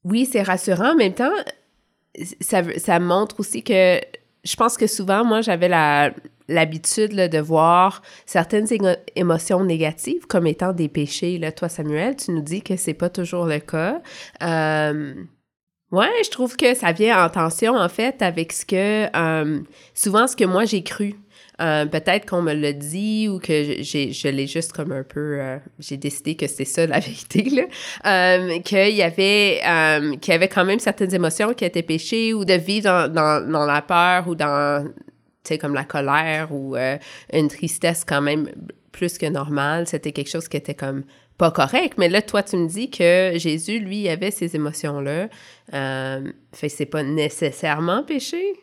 Oui, 0.03 0.27
c'est 0.29 0.43
rassurant. 0.43 0.91
En 0.91 0.95
même 0.95 1.13
temps, 1.13 1.31
ça, 2.41 2.99
montre 2.99 3.39
aussi 3.39 3.63
que 3.63 3.99
je 4.43 4.55
pense 4.57 4.77
que 4.77 4.87
souvent, 4.87 5.23
moi, 5.23 5.39
j'avais 5.39 5.69
l'habitude 6.49 7.15
de 7.15 7.39
voir 7.39 8.01
certaines 8.25 8.67
émotions 9.15 9.63
négatives 9.63 10.27
comme 10.27 10.47
étant 10.47 10.73
des 10.73 10.89
péchés. 10.89 11.37
Là, 11.37 11.53
toi, 11.53 11.69
Samuel, 11.69 12.17
tu 12.17 12.31
nous 12.31 12.41
dis 12.41 12.61
que 12.61 12.75
c'est 12.75 12.93
pas 12.93 13.09
toujours 13.09 13.45
le 13.45 13.59
cas. 13.59 14.01
Euh, 14.43 15.13
ouais, 15.91 16.11
je 16.25 16.29
trouve 16.29 16.57
que 16.57 16.73
ça 16.75 16.91
vient 16.91 17.25
en 17.25 17.29
tension, 17.29 17.73
en 17.75 17.89
fait, 17.89 18.21
avec 18.21 18.51
ce 18.51 18.65
que... 18.65 19.63
Souvent, 19.93 20.27
ce 20.27 20.35
que 20.35 20.43
moi, 20.43 20.65
j'ai 20.65 20.83
cru. 20.83 21.15
Euh, 21.61 21.85
peut-être 21.85 22.27
qu'on 22.27 22.41
me 22.41 22.53
l'a 22.53 22.73
dit 22.73 23.27
ou 23.29 23.39
que 23.39 23.81
j'ai, 23.81 24.11
je 24.11 24.27
l'ai 24.27 24.47
juste 24.47 24.73
comme 24.73 24.91
un 24.91 25.03
peu... 25.03 25.39
Euh, 25.39 25.57
j'ai 25.79 25.97
décidé 25.97 26.35
que 26.35 26.47
c'est 26.47 26.65
ça 26.65 26.87
la 26.87 26.99
vérité, 26.99 27.43
là. 27.49 27.63
Euh, 28.05 28.59
qu'il 28.59 28.95
y 28.95 29.03
avait... 29.03 29.61
qu'il 30.19 30.31
y 30.31 30.35
avait 30.35 30.47
quand 30.47 30.65
même 30.65 30.79
certaines 30.79 31.13
émotions 31.13 31.53
qui 31.53 31.65
étaient 31.65 31.83
péchées 31.83 32.33
ou 32.33 32.45
de 32.45 32.53
vivre 32.53 32.83
dans, 32.83 33.13
dans, 33.13 33.51
dans 33.51 33.65
la 33.65 33.81
peur 33.81 34.27
ou 34.27 34.35
dans, 34.35 34.85
tu 34.85 34.93
sais, 35.43 35.57
comme 35.57 35.73
la 35.73 35.83
colère 35.83 36.51
ou 36.51 36.75
une 37.31 37.47
tristesse 37.47 38.03
quand 38.05 38.21
même 38.21 38.49
plus 38.91 39.17
que 39.17 39.27
normale. 39.27 39.87
C'était 39.87 40.11
quelque 40.11 40.29
chose 40.29 40.47
qui 40.47 40.57
était 40.57 40.75
comme 40.75 41.03
pas 41.37 41.51
correct. 41.51 41.97
Mais 41.97 42.09
là, 42.09 42.21
toi, 42.21 42.41
tu 42.43 42.57
me 42.57 42.67
dis 42.67 42.89
que 42.89 43.33
Jésus, 43.35 43.79
lui, 43.79 44.09
avait 44.09 44.31
ces 44.31 44.55
émotions-là. 44.55 45.29
fait 45.71 46.69
c'est 46.69 46.85
pas 46.85 47.03
nécessairement 47.03 48.03
péché. 48.03 48.62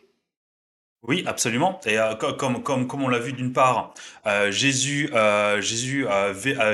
Oui, 1.07 1.23
absolument. 1.25 1.79
Et 1.87 1.97
euh, 1.97 2.13
comme, 2.13 2.61
comme, 2.61 2.85
comme 2.85 3.03
on 3.03 3.09
l'a 3.09 3.17
vu 3.17 3.33
d'une 3.33 3.53
part, 3.53 3.93
euh, 4.27 4.51
Jésus, 4.51 5.09
euh, 5.13 5.59
Jésus 5.59 6.05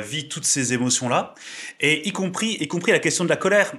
vit 0.01 0.27
toutes 0.27 0.43
ces 0.45 0.73
émotions-là, 0.73 1.33
et 1.79 2.07
y 2.07 2.11
compris, 2.11 2.57
y 2.59 2.67
compris 2.67 2.91
la 2.91 2.99
question 2.99 3.23
de 3.23 3.29
la 3.29 3.37
colère. 3.37 3.73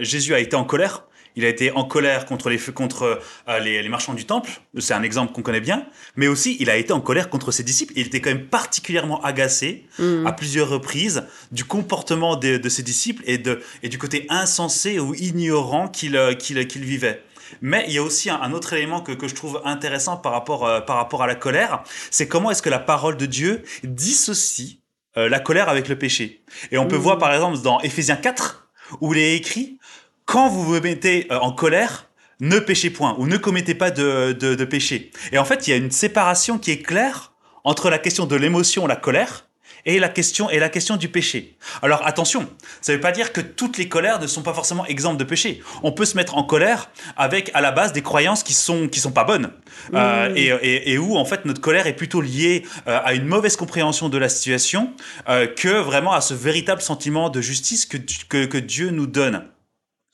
Jésus 0.00 0.34
a 0.34 0.40
été 0.40 0.56
en 0.56 0.64
colère. 0.64 1.04
Il 1.34 1.46
a 1.46 1.48
été 1.48 1.70
en 1.70 1.84
colère 1.84 2.26
contre 2.26 2.50
les, 2.50 2.58
contre, 2.58 3.18
les, 3.62 3.88
marchands 3.88 4.12
du 4.12 4.26
temple, 4.26 4.50
c'est 4.78 4.92
un 4.92 5.02
exemple 5.02 5.32
qu'on 5.32 5.40
connaît 5.40 5.62
bien, 5.62 5.86
mais 6.14 6.28
aussi 6.28 6.58
il 6.60 6.68
a 6.68 6.76
été 6.76 6.92
en 6.92 7.00
colère 7.00 7.30
contre 7.30 7.52
ses 7.52 7.62
disciples. 7.62 7.94
Il 7.96 8.06
était 8.06 8.20
quand 8.20 8.28
même 8.28 8.48
particulièrement 8.48 9.22
agacé 9.22 9.86
mmh. 9.98 10.26
à 10.26 10.32
plusieurs 10.32 10.68
reprises 10.68 11.24
du 11.50 11.64
comportement 11.64 12.36
de, 12.36 12.58
de, 12.58 12.68
ses 12.68 12.82
disciples 12.82 13.22
et, 13.24 13.38
de, 13.38 13.62
et 13.82 13.88
du 13.88 13.96
côté 13.96 14.26
insensé 14.28 15.00
ou 15.00 15.14
ignorant 15.14 15.88
qu'il 15.88 16.18
qu'il 16.38 16.66
qu'il 16.66 16.84
vivait. 16.84 17.22
Mais 17.60 17.84
il 17.88 17.94
y 17.94 17.98
a 17.98 18.02
aussi 18.02 18.30
un, 18.30 18.52
autre 18.52 18.72
élément 18.72 19.00
que, 19.00 19.12
que, 19.12 19.28
je 19.28 19.34
trouve 19.34 19.60
intéressant 19.64 20.16
par 20.16 20.32
rapport, 20.32 20.66
euh, 20.66 20.80
par 20.80 20.96
rapport 20.96 21.22
à 21.22 21.26
la 21.26 21.34
colère, 21.34 21.82
c'est 22.10 22.28
comment 22.28 22.50
est-ce 22.50 22.62
que 22.62 22.70
la 22.70 22.78
parole 22.78 23.16
de 23.16 23.26
Dieu 23.26 23.62
dissocie 23.84 24.78
euh, 25.18 25.28
la 25.28 25.40
colère 25.40 25.68
avec 25.68 25.88
le 25.88 25.98
péché. 25.98 26.42
Et 26.70 26.78
on 26.78 26.86
peut 26.86 26.96
mmh. 26.96 27.00
voir 27.00 27.18
par 27.18 27.34
exemple 27.34 27.58
dans 27.60 27.80
Éphésiens 27.80 28.16
4, 28.16 28.68
où 29.00 29.12
il 29.12 29.20
est 29.20 29.36
écrit, 29.36 29.78
quand 30.24 30.48
vous 30.48 30.64
vous 30.64 30.80
mettez 30.80 31.26
euh, 31.30 31.38
en 31.38 31.52
colère, 31.52 32.08
ne 32.40 32.58
péchez 32.58 32.90
point, 32.90 33.14
ou 33.18 33.26
ne 33.26 33.36
commettez 33.36 33.74
pas 33.74 33.90
de, 33.90 34.32
de, 34.32 34.54
de 34.54 34.64
péché. 34.64 35.10
Et 35.30 35.38
en 35.38 35.44
fait, 35.44 35.66
il 35.66 35.70
y 35.70 35.74
a 35.74 35.76
une 35.76 35.90
séparation 35.90 36.58
qui 36.58 36.70
est 36.70 36.82
claire 36.82 37.32
entre 37.62 37.90
la 37.90 37.98
question 37.98 38.26
de 38.26 38.34
l'émotion, 38.36 38.86
la 38.86 38.96
colère, 38.96 39.46
et 39.84 39.98
la 39.98 40.08
question 40.08 40.50
est 40.50 40.58
la 40.58 40.68
question 40.68 40.96
du 40.96 41.08
péché. 41.08 41.56
Alors 41.82 42.06
attention, 42.06 42.48
ça 42.80 42.92
ne 42.92 42.96
veut 42.96 43.00
pas 43.00 43.12
dire 43.12 43.32
que 43.32 43.40
toutes 43.40 43.78
les 43.78 43.88
colères 43.88 44.20
ne 44.20 44.26
sont 44.26 44.42
pas 44.42 44.54
forcément 44.54 44.86
exemples 44.86 45.18
de 45.18 45.24
péché. 45.24 45.60
On 45.82 45.92
peut 45.92 46.04
se 46.04 46.16
mettre 46.16 46.36
en 46.36 46.44
colère 46.44 46.90
avec 47.16 47.50
à 47.54 47.60
la 47.60 47.72
base 47.72 47.92
des 47.92 48.02
croyances 48.02 48.42
qui 48.42 48.54
sont 48.54 48.88
qui 48.88 49.00
sont 49.00 49.12
pas 49.12 49.24
bonnes 49.24 49.50
euh, 49.94 50.32
et, 50.36 50.92
et, 50.92 50.98
où 50.98 51.16
en 51.16 51.24
fait 51.24 51.44
notre 51.44 51.60
colère 51.60 51.86
est 51.86 51.96
plutôt 51.96 52.20
liée 52.20 52.64
euh, 52.86 53.00
à 53.04 53.14
une 53.14 53.26
mauvaise 53.26 53.56
compréhension 53.56 54.08
de 54.08 54.18
la 54.18 54.28
situation 54.28 54.92
euh, 55.28 55.46
que 55.46 55.80
vraiment 55.80 56.12
à 56.12 56.20
ce 56.20 56.34
véritable 56.34 56.82
sentiment 56.82 57.30
de 57.30 57.40
justice 57.40 57.86
que, 57.86 57.96
que, 58.28 58.44
que 58.44 58.58
Dieu 58.58 58.90
nous 58.90 59.06
donne. 59.06 59.44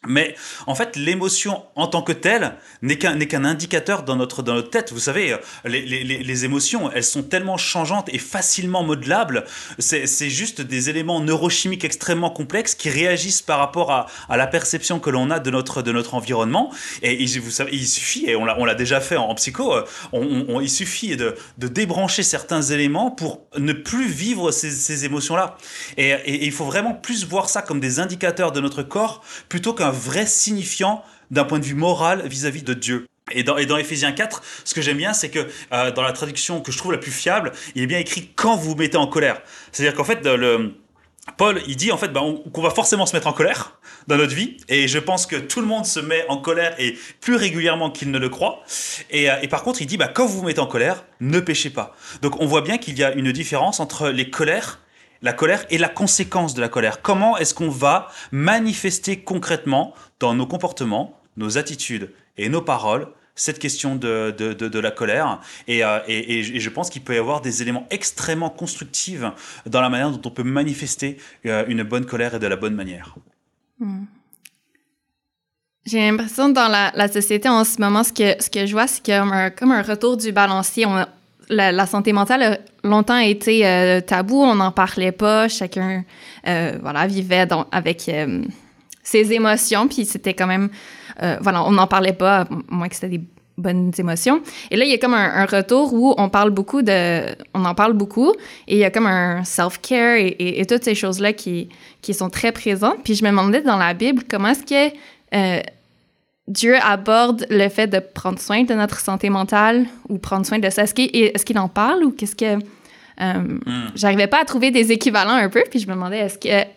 Mais 0.07 0.37
en 0.69 0.77
fait, 0.77 0.95
l'émotion 0.95 1.65
en 1.75 1.89
tant 1.89 2.03
que 2.03 2.13
telle 2.13 2.55
n'est 2.83 2.99
qu'un 2.99 3.45
indicateur 3.45 4.05
dans 4.05 4.15
notre 4.15 4.43
tête. 4.63 4.93
Vous 4.93 5.01
savez, 5.01 5.37
les, 5.65 5.85
les, 5.85 6.45
émotions, 6.45 6.89
elles 6.93 7.03
sont 7.03 7.25
tellement 7.25 7.57
changeantes 7.57 8.09
et 8.13 8.19
facilement 8.19 8.85
modelables. 8.85 9.45
C'est 9.81 10.31
juste 10.31 10.61
des 10.61 10.89
éléments 10.89 11.21
neurochimiques 11.21 11.85
extrêmement 11.85 12.31
complexes 12.31 12.77
qui 12.77 12.91
réagissent 12.91 13.43
par 13.43 13.59
rapport 13.59 13.91
à, 13.91 14.37
la 14.37 14.47
perception 14.47 15.01
que 15.01 15.11
l'on 15.11 15.33
a 15.33 15.41
de 15.41 15.51
notre 15.51 16.15
environnement. 16.15 16.73
Et 17.03 17.21
il, 17.21 17.41
vous 17.41 17.51
savez, 17.51 17.71
il 17.73 17.89
suffit 17.89 18.31
et 18.31 18.37
on 18.37 18.45
l'a 18.45 18.75
déjà 18.77 19.01
fait 19.01 19.17
en, 19.17 19.35
psycho. 19.35 19.75
On, 20.13 20.61
il 20.61 20.71
suffit 20.71 21.17
de 21.17 21.35
débrancher 21.59 22.23
certains 22.23 22.63
éléments 22.63 23.11
pour 23.11 23.49
ne 23.59 23.73
plus 23.73 24.09
vivre 24.09 24.53
ces, 24.53 24.71
ces 24.71 25.05
émotions 25.05 25.35
là. 25.35 25.57
Et, 25.97 26.11
et, 26.11 26.35
et 26.35 26.45
il 26.45 26.53
faut 26.53 26.67
vraiment 26.67 26.95
plus 26.95 27.27
voir 27.27 27.49
ça 27.49 27.63
comme 27.63 27.81
des 27.81 27.99
indicateurs 27.99 28.53
de 28.53 28.61
notre 28.61 28.85
corps 28.85 29.25
plutôt 29.49 29.75
qu'un 29.75 29.88
vrai 29.91 30.27
signifiant 30.27 31.05
d'un 31.31 31.45
point 31.45 31.59
de 31.59 31.65
vue 31.65 31.75
moral 31.75 32.27
vis-à-vis 32.27 32.63
de 32.63 32.75
Dieu. 32.75 33.07
Et 33.31 33.43
dans, 33.43 33.59
et 33.59 33.67
Ephésiens 33.81 34.13
4, 34.13 34.43
ce 34.65 34.75
que 34.75 34.81
j'aime 34.81 34.97
bien, 34.97 35.13
c'est 35.13 35.29
que 35.29 35.47
euh, 35.73 35.91
dans 35.91 36.03
la 36.03 36.13
traduction 36.13 36.61
que 36.61 36.73
je 36.73 36.79
trouve 36.79 36.93
la 36.93 36.99
plus 36.99 37.11
fiable, 37.11 37.53
il 37.75 37.83
est 37.83 37.87
bien 37.87 37.99
écrit 37.99 38.31
quand 38.35 38.57
vous 38.57 38.71
vous 38.71 38.77
mettez 38.77 38.97
en 38.97 39.07
colère. 39.07 39.43
C'est-à-dire 39.73 39.95
qu'en 39.95 40.05
fait, 40.05 40.27
Paul, 41.37 41.61
il 41.67 41.77
dit 41.77 41.93
en 41.93 41.99
fait 41.99 42.09
bah, 42.09 42.23
qu'on 42.53 42.63
va 42.63 42.71
forcément 42.71 43.07
se 43.07 43.15
mettre 43.15 43.27
en 43.27 43.33
colère 43.33 43.79
dans 44.07 44.17
notre 44.17 44.35
vie, 44.35 44.57
et 44.69 44.89
je 44.89 44.99
pense 44.99 45.27
que 45.27 45.37
tout 45.37 45.61
le 45.61 45.67
monde 45.67 45.85
se 45.85 46.01
met 46.01 46.25
en 46.29 46.39
colère 46.39 46.75
et 46.79 46.97
plus 47.21 47.37
régulièrement 47.37 47.91
qu'il 47.91 48.11
ne 48.11 48.19
le 48.19 48.29
croit. 48.31 48.63
Et, 49.11 49.31
euh, 49.31 49.47
par 49.51 49.63
contre, 49.63 49.83
il 49.83 49.87
dit 49.87 49.99
bah, 49.99 50.09
quand 50.09 50.27
vous 50.27 50.39
vous 50.39 50.47
mettez 50.47 50.61
en 50.61 50.67
colère, 50.67 51.05
ne 51.21 51.41
péchez 51.41 51.71
pas. 51.71 51.95
Donc 52.23 52.41
on 52.41 52.47
voit 52.47 52.63
bien 52.63 52.79
qu'il 52.79 52.99
y 52.99 53.05
a 53.05 53.13
une 53.13 53.33
différence 53.33 53.81
entre 53.81 54.09
les 54.09 54.31
colères 54.31 54.81
la 55.23 55.33
colère 55.33 55.65
et 55.71 55.79
la 55.79 55.89
conséquence 55.89 56.55
de 56.55 56.61
la 56.61 56.69
colère. 56.69 57.03
Comment 57.03 57.37
est-ce 57.37 57.55
qu'on 57.55 57.71
va 57.71 58.09
manifester 58.33 59.21
concrètement 59.21 59.95
dans 60.21 60.35
nos 60.35 60.47
comportements, 60.47 61.19
nos 61.37 61.59
attitudes 61.59 62.13
et 62.37 62.49
nos 62.49 62.63
paroles 62.63 63.09
cette 63.39 63.61
question 63.61 63.95
de, 63.95 64.33
de, 64.33 64.79
la 64.81 64.91
colère. 64.91 65.41
Et, 65.69 65.85
euh, 65.85 66.01
et, 66.09 66.41
et, 66.41 66.61
je 66.61 66.71
pense 66.71 66.91
qu'il 66.91 67.03
peut 67.03 67.15
y 67.15 67.19
avoir 67.19 67.41
des 67.41 67.63
éléments 67.63 67.87
extrêmement 67.91 68.51
constructifs 68.51 69.23
dans 69.65 69.81
la 69.81 69.89
manière 69.89 70.11
dont 70.11 70.29
on 70.29 70.33
peut 70.33 70.43
manifester 70.43 71.19
euh, 71.47 71.65
une 71.69 71.85
bonne 71.85 72.05
colère 72.05 72.35
et 72.35 72.41
de 72.41 72.47
la 72.49 72.57
bonne 72.57 72.75
manière. 72.75 73.15
Hmm. 73.79 74.07
J'ai 75.87 76.01
l'impression 76.01 76.49
dans 76.49 76.69
la, 76.69 77.09
société 77.09 77.49
en 77.49 77.65
ce 77.65 77.81
moment, 77.81 78.03
ce 78.03 78.13
que, 78.13 78.43
ce 78.43 78.51
que 78.51 78.67
je 78.67 78.73
vois, 78.73 78.89
c'est 78.89 79.07
comme 79.07 79.33
un, 79.33 79.51
comme 79.51 79.71
un 79.71 79.83
retour 79.83 80.17
du 80.17 80.33
balancier. 80.33 80.87
La, 81.51 81.87
santé 81.87 82.13
mentale 82.13 82.43
a 82.43 82.59
longtemps 82.87 83.19
été 83.19 83.67
euh, 83.67 84.01
tabou, 84.01 84.43
on 84.43 84.55
n'en 84.55 84.73
parlait 84.73 85.13
pas, 85.13 85.49
chacun 85.49 86.05
euh, 86.47 86.79
voilà, 86.81 87.07
vivait 87.07 87.47
avec 87.73 88.09
euh, 88.09 88.43
ses 89.03 89.33
émotions, 89.33 89.89
puis 89.89 90.05
c'était 90.05 90.35
quand 90.35 90.47
même, 90.47 90.69
voilà, 91.41 91.65
on 91.65 91.73
n'en 91.73 91.87
parlait 91.87 92.13
pas, 92.13 92.47
moins 92.69 92.89
que 92.89 92.95
c'était 92.95 93.19
des 93.19 93.25
bonnes 93.57 93.91
émotions. 93.99 94.41
Et 94.71 94.77
là, 94.77 94.85
il 94.85 94.91
y 94.91 94.95
a 94.95 94.99
comme 94.99 95.15
un, 95.15 95.47
retour 95.47 95.93
où 95.93 96.15
on 96.17 96.29
parle 96.29 96.51
beaucoup 96.51 96.83
de, 96.83 97.35
on 97.55 97.65
en 97.65 97.75
parle 97.75 97.95
beaucoup, 97.95 98.33
et 98.69 98.77
il 98.77 98.79
y 98.79 98.85
a 98.85 98.91
comme 98.91 99.07
un 99.07 99.43
self-care 99.43 100.17
et, 100.17 100.37
et, 100.39 100.67
toutes 100.67 100.85
ces 100.85 100.95
choses-là 100.95 101.33
qui, 101.33 101.69
qui 102.03 102.15
sont 102.15 102.31
très 102.31 102.53
présentes. 102.53 102.99
Puis 103.03 103.15
je 103.15 103.25
me 103.25 103.31
demandais 103.31 103.63
dans 103.63 103.79
la 103.79 103.95
Bible, 103.95 104.23
comment 104.29 104.49
est-ce 104.49 104.65
que 104.65 105.69
Dieu 106.49 106.77
aborde 106.77 107.47
le 107.51 107.69
fait 107.69 107.87
de 107.87 107.99
prendre 107.99 108.39
soin 108.39 108.65
de 108.65 108.73
notre 108.75 108.99
santé 109.01 109.29
mentale 109.29 109.87
ou 110.09 110.19
prendre 110.19 110.47
soin 110.47 110.59
de 110.59 110.71
ça. 110.71 110.83
Est-ce 110.83 110.95
qu'il 110.95 111.15
est 111.15 111.59
en 111.59 111.69
parle 111.69 112.03
ou 112.03 112.11
qu'est-ce 112.11 112.35
que... 112.35 112.59
Euh, 113.21 113.35
hmm. 113.35 113.91
J'arrivais 113.95 114.29
pas 114.29 114.41
à 114.41 114.45
trouver 114.45 114.71
des 114.71 114.91
équivalents 114.91 115.35
un 115.35 115.51
peu, 115.51 115.63
puis 115.71 115.79
je 115.79 115.87
me 115.87 115.93
demandais, 115.93 116.19
est-ce 116.19 116.39
que... 116.39 116.69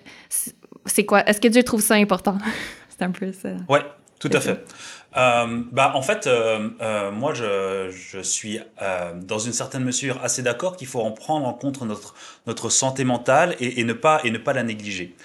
C'est 0.85 1.05
quoi? 1.05 1.23
Est-ce 1.27 1.39
que 1.39 1.47
Dieu 1.47 1.63
trouve 1.63 1.81
ça 1.81 1.95
important? 1.95 2.37
c'est 2.89 3.05
un 3.05 3.11
peu 3.11 3.31
ça. 3.31 3.49
Oui, 3.69 3.79
tout 4.19 4.29
à 4.33 4.41
fait. 4.41 4.65
Euh, 5.15 5.61
bah, 5.71 5.91
en 5.93 6.01
fait, 6.01 6.25
euh, 6.25 7.11
moi, 7.11 7.33
je, 7.33 7.91
je 7.91 8.19
suis 8.19 8.59
dans 9.21 9.39
une 9.39 9.53
certaine 9.53 9.83
mesure 9.83 10.19
assez 10.23 10.41
d'accord 10.41 10.75
qu'il 10.75 10.87
faut 10.87 11.01
en 11.01 11.11
prendre 11.11 11.47
en 11.47 11.53
compte 11.53 11.81
notre, 11.81 12.15
notre 12.47 12.69
santé 12.69 13.03
mentale 13.03 13.55
et, 13.59 13.79
et, 13.79 13.83
ne 13.83 13.93
pas, 13.93 14.19
et 14.23 14.31
ne 14.31 14.37
pas 14.37 14.53
la 14.53 14.63
négliger. 14.63 15.15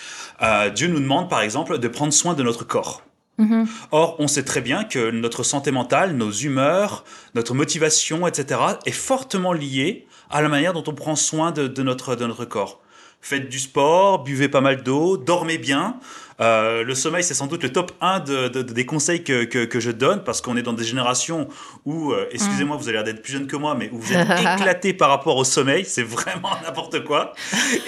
Dieu 0.74 0.88
nous 0.88 1.00
demande, 1.00 1.30
par 1.30 1.40
exemple, 1.40 1.78
de 1.78 1.88
prendre 1.88 2.12
soin 2.12 2.34
de 2.34 2.42
notre 2.42 2.64
corps. 2.64 3.05
Mm-hmm. 3.38 3.66
Or, 3.90 4.16
on 4.18 4.28
sait 4.28 4.44
très 4.44 4.60
bien 4.60 4.84
que 4.84 5.10
notre 5.10 5.42
santé 5.42 5.70
mentale, 5.70 6.16
nos 6.16 6.30
humeurs, 6.30 7.04
notre 7.34 7.54
motivation, 7.54 8.26
etc., 8.26 8.60
est 8.86 8.92
fortement 8.92 9.52
liée 9.52 10.06
à 10.30 10.42
la 10.42 10.48
manière 10.48 10.72
dont 10.72 10.84
on 10.86 10.94
prend 10.94 11.16
soin 11.16 11.52
de, 11.52 11.82
notre, 11.82 12.16
de 12.16 12.26
notre 12.26 12.44
corps. 12.44 12.80
Faites 13.20 13.48
du 13.48 13.58
sport, 13.58 14.22
buvez 14.22 14.48
pas 14.48 14.60
mal 14.60 14.82
d'eau, 14.82 15.16
dormez 15.16 15.58
bien. 15.58 15.98
Euh, 16.40 16.84
le 16.84 16.94
sommeil, 16.94 17.24
c'est 17.24 17.34
sans 17.34 17.46
doute 17.46 17.62
le 17.62 17.72
top 17.72 17.92
1 18.00 18.20
de, 18.20 18.48
des 18.62 18.86
conseils 18.86 19.24
que, 19.24 19.44
que, 19.44 19.80
je 19.80 19.90
donne 19.90 20.22
parce 20.22 20.40
qu'on 20.40 20.56
est 20.56 20.62
dans 20.62 20.74
des 20.74 20.84
générations 20.84 21.48
où, 21.86 22.12
euh, 22.12 22.28
excusez-moi, 22.30 22.76
vous 22.76 22.84
avez 22.84 22.92
l'air 22.92 23.04
d'être 23.04 23.22
plus 23.22 23.32
jeune 23.32 23.46
que 23.46 23.56
moi, 23.56 23.74
mais 23.74 23.90
où 23.90 23.98
vous 23.98 24.12
êtes 24.12 24.28
éclaté 24.60 24.92
par 24.92 25.08
rapport 25.08 25.36
au 25.36 25.44
sommeil, 25.44 25.84
c'est 25.84 26.02
vraiment 26.02 26.50
n'importe 26.64 27.04
quoi. 27.04 27.32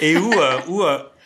Et 0.01 0.17
où, 0.17 0.33
euh, 0.33 0.57
où, 0.67 0.83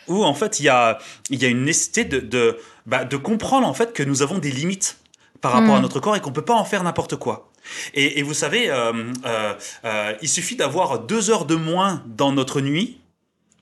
où, 0.08 0.24
en 0.24 0.34
fait, 0.34 0.60
il 0.60 0.64
y 0.64 0.68
a, 0.68 0.98
y 1.30 1.44
a 1.44 1.48
une 1.48 1.64
nécessité 1.64 2.04
de, 2.04 2.20
de 2.20 2.58
bah, 2.86 3.04
de 3.04 3.16
comprendre 3.16 3.66
en 3.66 3.72
fait 3.72 3.94
que 3.94 4.02
nous 4.02 4.20
avons 4.20 4.38
des 4.38 4.50
limites 4.50 4.98
par 5.40 5.52
rapport 5.52 5.74
à 5.74 5.78
mm. 5.78 5.82
notre 5.82 6.00
corps 6.00 6.16
et 6.16 6.20
qu'on 6.20 6.32
peut 6.32 6.44
pas 6.44 6.54
en 6.54 6.64
faire 6.64 6.82
n'importe 6.82 7.16
quoi. 7.16 7.50
Et, 7.94 8.18
et, 8.18 8.22
vous 8.22 8.34
savez, 8.34 8.70
euh, 8.70 8.92
euh, 9.24 9.54
euh, 9.84 10.12
il 10.20 10.28
suffit 10.28 10.56
d'avoir 10.56 10.98
deux 10.98 11.30
heures 11.30 11.46
de 11.46 11.54
moins 11.54 12.02
dans 12.06 12.30
notre 12.32 12.60
nuit 12.60 13.00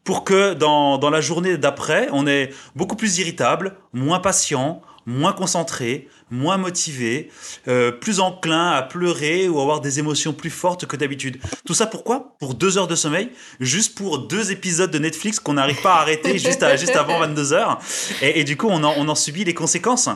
pour 0.03 0.25
que 0.25 0.55
dans, 0.55 0.99
dans 0.99 1.11
la 1.11 1.21
journée 1.21 1.57
d'après, 1.57 2.09
on 2.11 2.27
est 2.27 2.53
beaucoup 2.75 2.97
plus 2.97 3.19
irritable, 3.19 3.77
moins 3.93 4.19
patient, 4.19 4.83
moins 5.07 5.33
concentré, 5.33 6.09
moins 6.31 6.57
motivé, 6.57 7.31
euh, 7.69 7.93
plus 7.93 8.21
enclin 8.21 8.71
à 8.71 8.83
pleurer 8.83 9.49
ou 9.49 9.61
avoir 9.61 9.81
des 9.81 9.99
émotions 9.99 10.33
plus 10.33 10.51
fortes 10.51 10.87
que 10.87 10.97
d'habitude. 10.97 11.39
Tout 11.67 11.75
ça 11.75 11.87
pourquoi? 11.87 12.35
Pour 12.39 12.55
deux 12.55 12.79
heures 12.79 12.89
de 12.89 12.95
sommeil, 12.95 13.31
juste 13.61 13.97
pour 13.97 14.19
deux 14.19 14.51
épisodes 14.51 14.91
de 14.91 14.99
Netflix 14.99 15.41
qu'on 15.41 15.55
n'arrive 15.55 15.81
pas 15.83 15.95
à 15.95 16.01
arrêter 16.01 16.39
juste, 16.39 16.63
à, 16.63 16.77
juste 16.77 16.97
avant 16.97 17.19
22 17.21 17.53
heures. 17.53 17.79
Et, 18.23 18.41
et, 18.41 18.45
du 18.45 18.57
coup, 18.57 18.69
on 18.69 18.83
en, 18.83 18.95
on 18.97 19.09
en 19.09 19.15
subit 19.15 19.45
les 19.45 19.55
conséquences. 19.55 20.09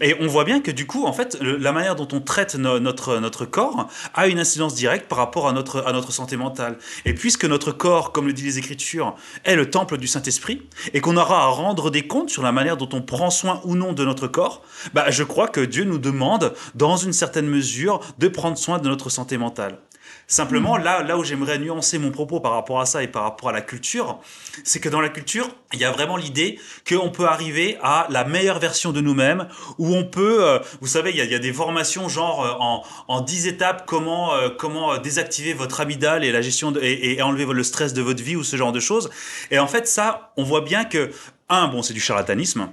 Et 0.00 0.14
on 0.20 0.26
voit 0.26 0.44
bien 0.44 0.60
que 0.60 0.70
du 0.70 0.86
coup, 0.86 1.04
en 1.04 1.12
fait, 1.12 1.38
la 1.40 1.72
manière 1.72 1.96
dont 1.96 2.08
on 2.12 2.20
traite 2.20 2.54
notre, 2.54 3.18
notre 3.18 3.44
corps 3.44 3.88
a 4.14 4.26
une 4.26 4.38
incidence 4.38 4.74
directe 4.74 5.08
par 5.08 5.18
rapport 5.18 5.48
à 5.48 5.52
notre, 5.52 5.84
à 5.86 5.92
notre 5.92 6.12
santé 6.12 6.36
mentale. 6.36 6.78
Et 7.04 7.14
puisque 7.14 7.44
notre 7.44 7.72
corps, 7.72 8.12
comme 8.12 8.26
le 8.26 8.32
dit 8.32 8.44
les 8.44 8.58
Écritures, 8.58 9.14
est 9.44 9.56
le 9.56 9.70
temple 9.70 9.98
du 9.98 10.06
Saint-Esprit, 10.06 10.62
et 10.92 11.00
qu'on 11.00 11.16
aura 11.16 11.44
à 11.44 11.46
rendre 11.46 11.90
des 11.90 12.06
comptes 12.06 12.30
sur 12.30 12.42
la 12.42 12.52
manière 12.52 12.76
dont 12.76 12.88
on 12.92 13.02
prend 13.02 13.30
soin 13.30 13.60
ou 13.64 13.76
non 13.76 13.92
de 13.92 14.04
notre 14.04 14.28
corps, 14.32 14.62
bah, 14.94 15.10
je 15.10 15.22
crois 15.22 15.46
que 15.46 15.60
Dieu 15.60 15.84
nous 15.84 15.98
demande, 15.98 16.52
dans 16.74 16.96
une 16.96 17.12
certaine 17.12 17.46
mesure, 17.46 18.00
de 18.18 18.26
prendre 18.26 18.58
soin 18.58 18.78
de 18.78 18.88
notre 18.88 19.08
santé 19.08 19.38
mentale. 19.38 19.78
Simplement, 20.26 20.78
mm. 20.78 20.82
là, 20.82 21.02
là 21.02 21.18
où 21.18 21.24
j'aimerais 21.24 21.58
nuancer 21.58 21.98
mon 21.98 22.10
propos 22.10 22.40
par 22.40 22.52
rapport 22.52 22.80
à 22.80 22.86
ça 22.86 23.02
et 23.02 23.08
par 23.08 23.22
rapport 23.22 23.50
à 23.50 23.52
la 23.52 23.60
culture, 23.60 24.18
c'est 24.64 24.80
que 24.80 24.88
dans 24.88 25.00
la 25.00 25.08
culture, 25.08 25.48
il 25.72 25.80
y 25.80 25.84
a 25.84 25.90
vraiment 25.90 26.16
l'idée 26.16 26.58
qu'on 26.88 27.10
peut 27.10 27.26
arriver 27.26 27.76
à 27.82 28.06
la 28.10 28.24
meilleure 28.24 28.58
version 28.58 28.92
de 28.92 29.00
nous-mêmes, 29.00 29.48
où 29.78 29.94
on 29.94 30.04
peut, 30.04 30.44
euh, 30.44 30.58
vous 30.80 30.86
savez, 30.86 31.10
il 31.10 31.16
y, 31.16 31.20
a, 31.20 31.24
il 31.24 31.32
y, 31.32 31.34
a, 31.34 31.38
des 31.38 31.52
formations 31.52 32.08
genre 32.08 32.44
euh, 32.44 32.52
en, 32.60 32.82
en 33.08 33.20
10 33.20 33.46
étapes, 33.46 33.84
comment, 33.86 34.34
euh, 34.34 34.48
comment 34.48 34.96
désactiver 34.98 35.52
votre 35.52 35.80
amygdale 35.80 36.24
et 36.24 36.32
la 36.32 36.40
gestion 36.40 36.72
de, 36.72 36.80
et, 36.80 37.14
et, 37.14 37.22
enlever 37.22 37.44
le 37.52 37.62
stress 37.62 37.92
de 37.92 38.02
votre 38.02 38.22
vie 38.22 38.36
ou 38.36 38.44
ce 38.44 38.56
genre 38.56 38.72
de 38.72 38.80
choses. 38.80 39.10
Et 39.50 39.58
en 39.58 39.66
fait, 39.66 39.86
ça, 39.86 40.32
on 40.36 40.44
voit 40.44 40.62
bien 40.62 40.84
que, 40.84 41.10
un, 41.48 41.68
bon, 41.68 41.82
c'est 41.82 41.94
du 41.94 42.00
charlatanisme. 42.00 42.70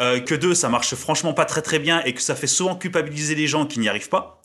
Euh, 0.00 0.18
que 0.20 0.34
deux, 0.34 0.54
ça 0.54 0.68
marche 0.68 0.94
franchement 0.94 1.34
pas 1.34 1.44
très 1.44 1.62
très 1.62 1.78
bien 1.78 2.02
et 2.04 2.14
que 2.14 2.22
ça 2.22 2.34
fait 2.34 2.46
souvent 2.46 2.74
culpabiliser 2.74 3.34
les 3.34 3.46
gens 3.46 3.66
qui 3.66 3.80
n'y 3.80 3.88
arrivent 3.88 4.08
pas. 4.08 4.40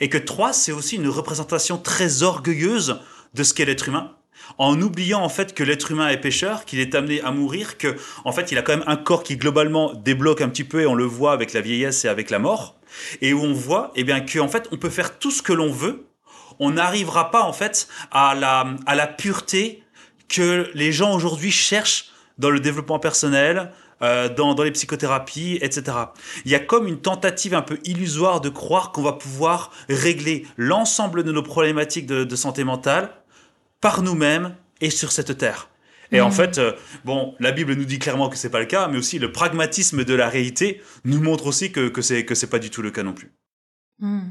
Et 0.00 0.08
que 0.08 0.18
trois, 0.18 0.52
c'est 0.52 0.72
aussi 0.72 0.96
une 0.96 1.08
représentation 1.08 1.78
très 1.78 2.22
orgueilleuse 2.22 3.00
de 3.34 3.42
ce 3.44 3.54
qu'est 3.54 3.64
l'être 3.64 3.88
humain. 3.88 4.14
En 4.56 4.80
oubliant 4.80 5.20
en 5.20 5.28
fait 5.28 5.54
que 5.54 5.62
l'être 5.62 5.92
humain 5.92 6.08
est 6.08 6.20
pécheur, 6.20 6.64
qu'il 6.64 6.80
est 6.80 6.94
amené 6.94 7.20
à 7.20 7.30
mourir, 7.30 7.76
que 7.76 7.96
en 8.24 8.32
fait 8.32 8.50
il 8.50 8.58
a 8.58 8.62
quand 8.62 8.76
même 8.76 8.88
un 8.88 8.96
corps 8.96 9.22
qui 9.22 9.36
globalement 9.36 9.92
débloque 9.92 10.40
un 10.40 10.48
petit 10.48 10.64
peu 10.64 10.80
et 10.80 10.86
on 10.86 10.94
le 10.94 11.04
voit 11.04 11.32
avec 11.32 11.52
la 11.52 11.60
vieillesse 11.60 12.04
et 12.04 12.08
avec 12.08 12.30
la 12.30 12.38
mort, 12.38 12.80
et 13.20 13.34
où 13.34 13.42
on 13.42 13.52
voit 13.52 13.92
eh 13.94 14.04
bien 14.04 14.20
qu'en 14.20 14.48
fait 14.48 14.66
on 14.72 14.78
peut 14.78 14.90
faire 14.90 15.18
tout 15.18 15.30
ce 15.30 15.42
que 15.42 15.52
l'on 15.52 15.70
veut, 15.70 16.06
on 16.58 16.70
n'arrivera 16.70 17.30
pas 17.30 17.42
en 17.42 17.52
fait 17.52 17.88
à 18.10 18.34
la 18.34 19.06
pureté 19.06 19.82
que 20.28 20.70
les 20.72 20.92
gens 20.92 21.14
aujourd'hui 21.14 21.50
cherchent 21.50 22.12
dans 22.38 22.50
le 22.50 22.60
développement 22.60 22.98
personnel, 22.98 23.72
euh, 24.02 24.28
dans, 24.32 24.54
dans, 24.54 24.62
les 24.62 24.70
psychothérapies, 24.70 25.58
etc. 25.60 25.96
Il 26.44 26.50
y 26.50 26.54
a 26.54 26.60
comme 26.60 26.86
une 26.86 27.00
tentative 27.00 27.54
un 27.54 27.62
peu 27.62 27.78
illusoire 27.84 28.40
de 28.40 28.48
croire 28.48 28.92
qu'on 28.92 29.02
va 29.02 29.12
pouvoir 29.12 29.72
régler 29.88 30.46
l'ensemble 30.56 31.24
de 31.24 31.32
nos 31.32 31.42
problématiques 31.42 32.06
de, 32.06 32.24
de 32.24 32.36
santé 32.36 32.62
mentale 32.64 33.10
par 33.80 34.02
nous-mêmes 34.02 34.54
et 34.80 34.90
sur 34.90 35.12
cette 35.12 35.36
terre. 35.36 35.68
Et 36.10 36.20
en 36.20 36.28
mmh. 36.28 36.32
fait, 36.32 36.58
euh, 36.58 36.72
bon, 37.04 37.34
la 37.38 37.52
Bible 37.52 37.74
nous 37.74 37.84
dit 37.84 37.98
clairement 37.98 38.28
que 38.28 38.36
c'est 38.36 38.50
pas 38.50 38.60
le 38.60 38.66
cas, 38.66 38.88
mais 38.88 38.98
aussi 38.98 39.18
le 39.18 39.32
pragmatisme 39.32 40.04
de 40.04 40.14
la 40.14 40.28
réalité 40.28 40.80
nous 41.04 41.20
montre 41.20 41.46
aussi 41.46 41.70
que, 41.70 41.88
que 41.88 42.00
c'est 42.00 42.50
pas 42.50 42.58
du 42.58 42.70
tout 42.70 42.82
le 42.82 42.90
cas 42.90 43.02
non 43.02 43.12
plus. 43.12 43.32
Mmh. 43.98 44.22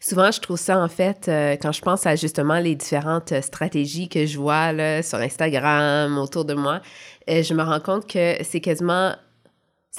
Souvent, 0.00 0.30
je 0.30 0.40
trouve 0.40 0.58
ça, 0.58 0.78
en 0.78 0.88
fait, 0.88 1.28
euh, 1.28 1.56
quand 1.60 1.72
je 1.72 1.82
pense 1.82 2.06
à 2.06 2.14
justement 2.14 2.58
les 2.58 2.76
différentes 2.76 3.34
stratégies 3.42 4.08
que 4.08 4.26
je 4.26 4.38
vois 4.38 4.72
là, 4.72 5.02
sur 5.02 5.18
Instagram, 5.18 6.18
autour 6.18 6.44
de 6.44 6.54
moi, 6.54 6.80
je 7.26 7.52
me 7.52 7.62
rends 7.62 7.80
compte 7.80 8.06
que 8.06 8.36
c'est 8.42 8.60
quasiment 8.60 9.12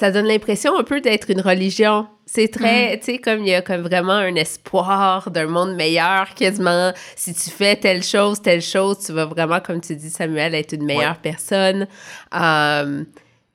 ça 0.00 0.10
donne 0.10 0.26
l'impression 0.26 0.78
un 0.78 0.82
peu 0.82 1.02
d'être 1.02 1.30
une 1.30 1.42
religion. 1.42 2.06
C'est 2.24 2.48
très, 2.48 2.96
mm. 2.96 2.98
tu 3.00 3.04
sais, 3.04 3.18
comme 3.18 3.40
il 3.40 3.48
y 3.48 3.54
a 3.54 3.60
comme 3.60 3.82
vraiment 3.82 4.14
un 4.14 4.34
espoir 4.34 5.30
d'un 5.30 5.46
monde 5.46 5.74
meilleur, 5.74 6.34
quasiment. 6.34 6.92
Si 7.16 7.34
tu 7.34 7.50
fais 7.50 7.76
telle 7.76 8.02
chose, 8.02 8.40
telle 8.40 8.62
chose, 8.62 9.04
tu 9.04 9.12
vas 9.12 9.26
vraiment, 9.26 9.60
comme 9.60 9.80
tu 9.80 9.96
dis, 9.96 10.08
Samuel, 10.08 10.54
être 10.54 10.72
une 10.72 10.84
meilleure 10.84 11.18
personne. 11.18 11.86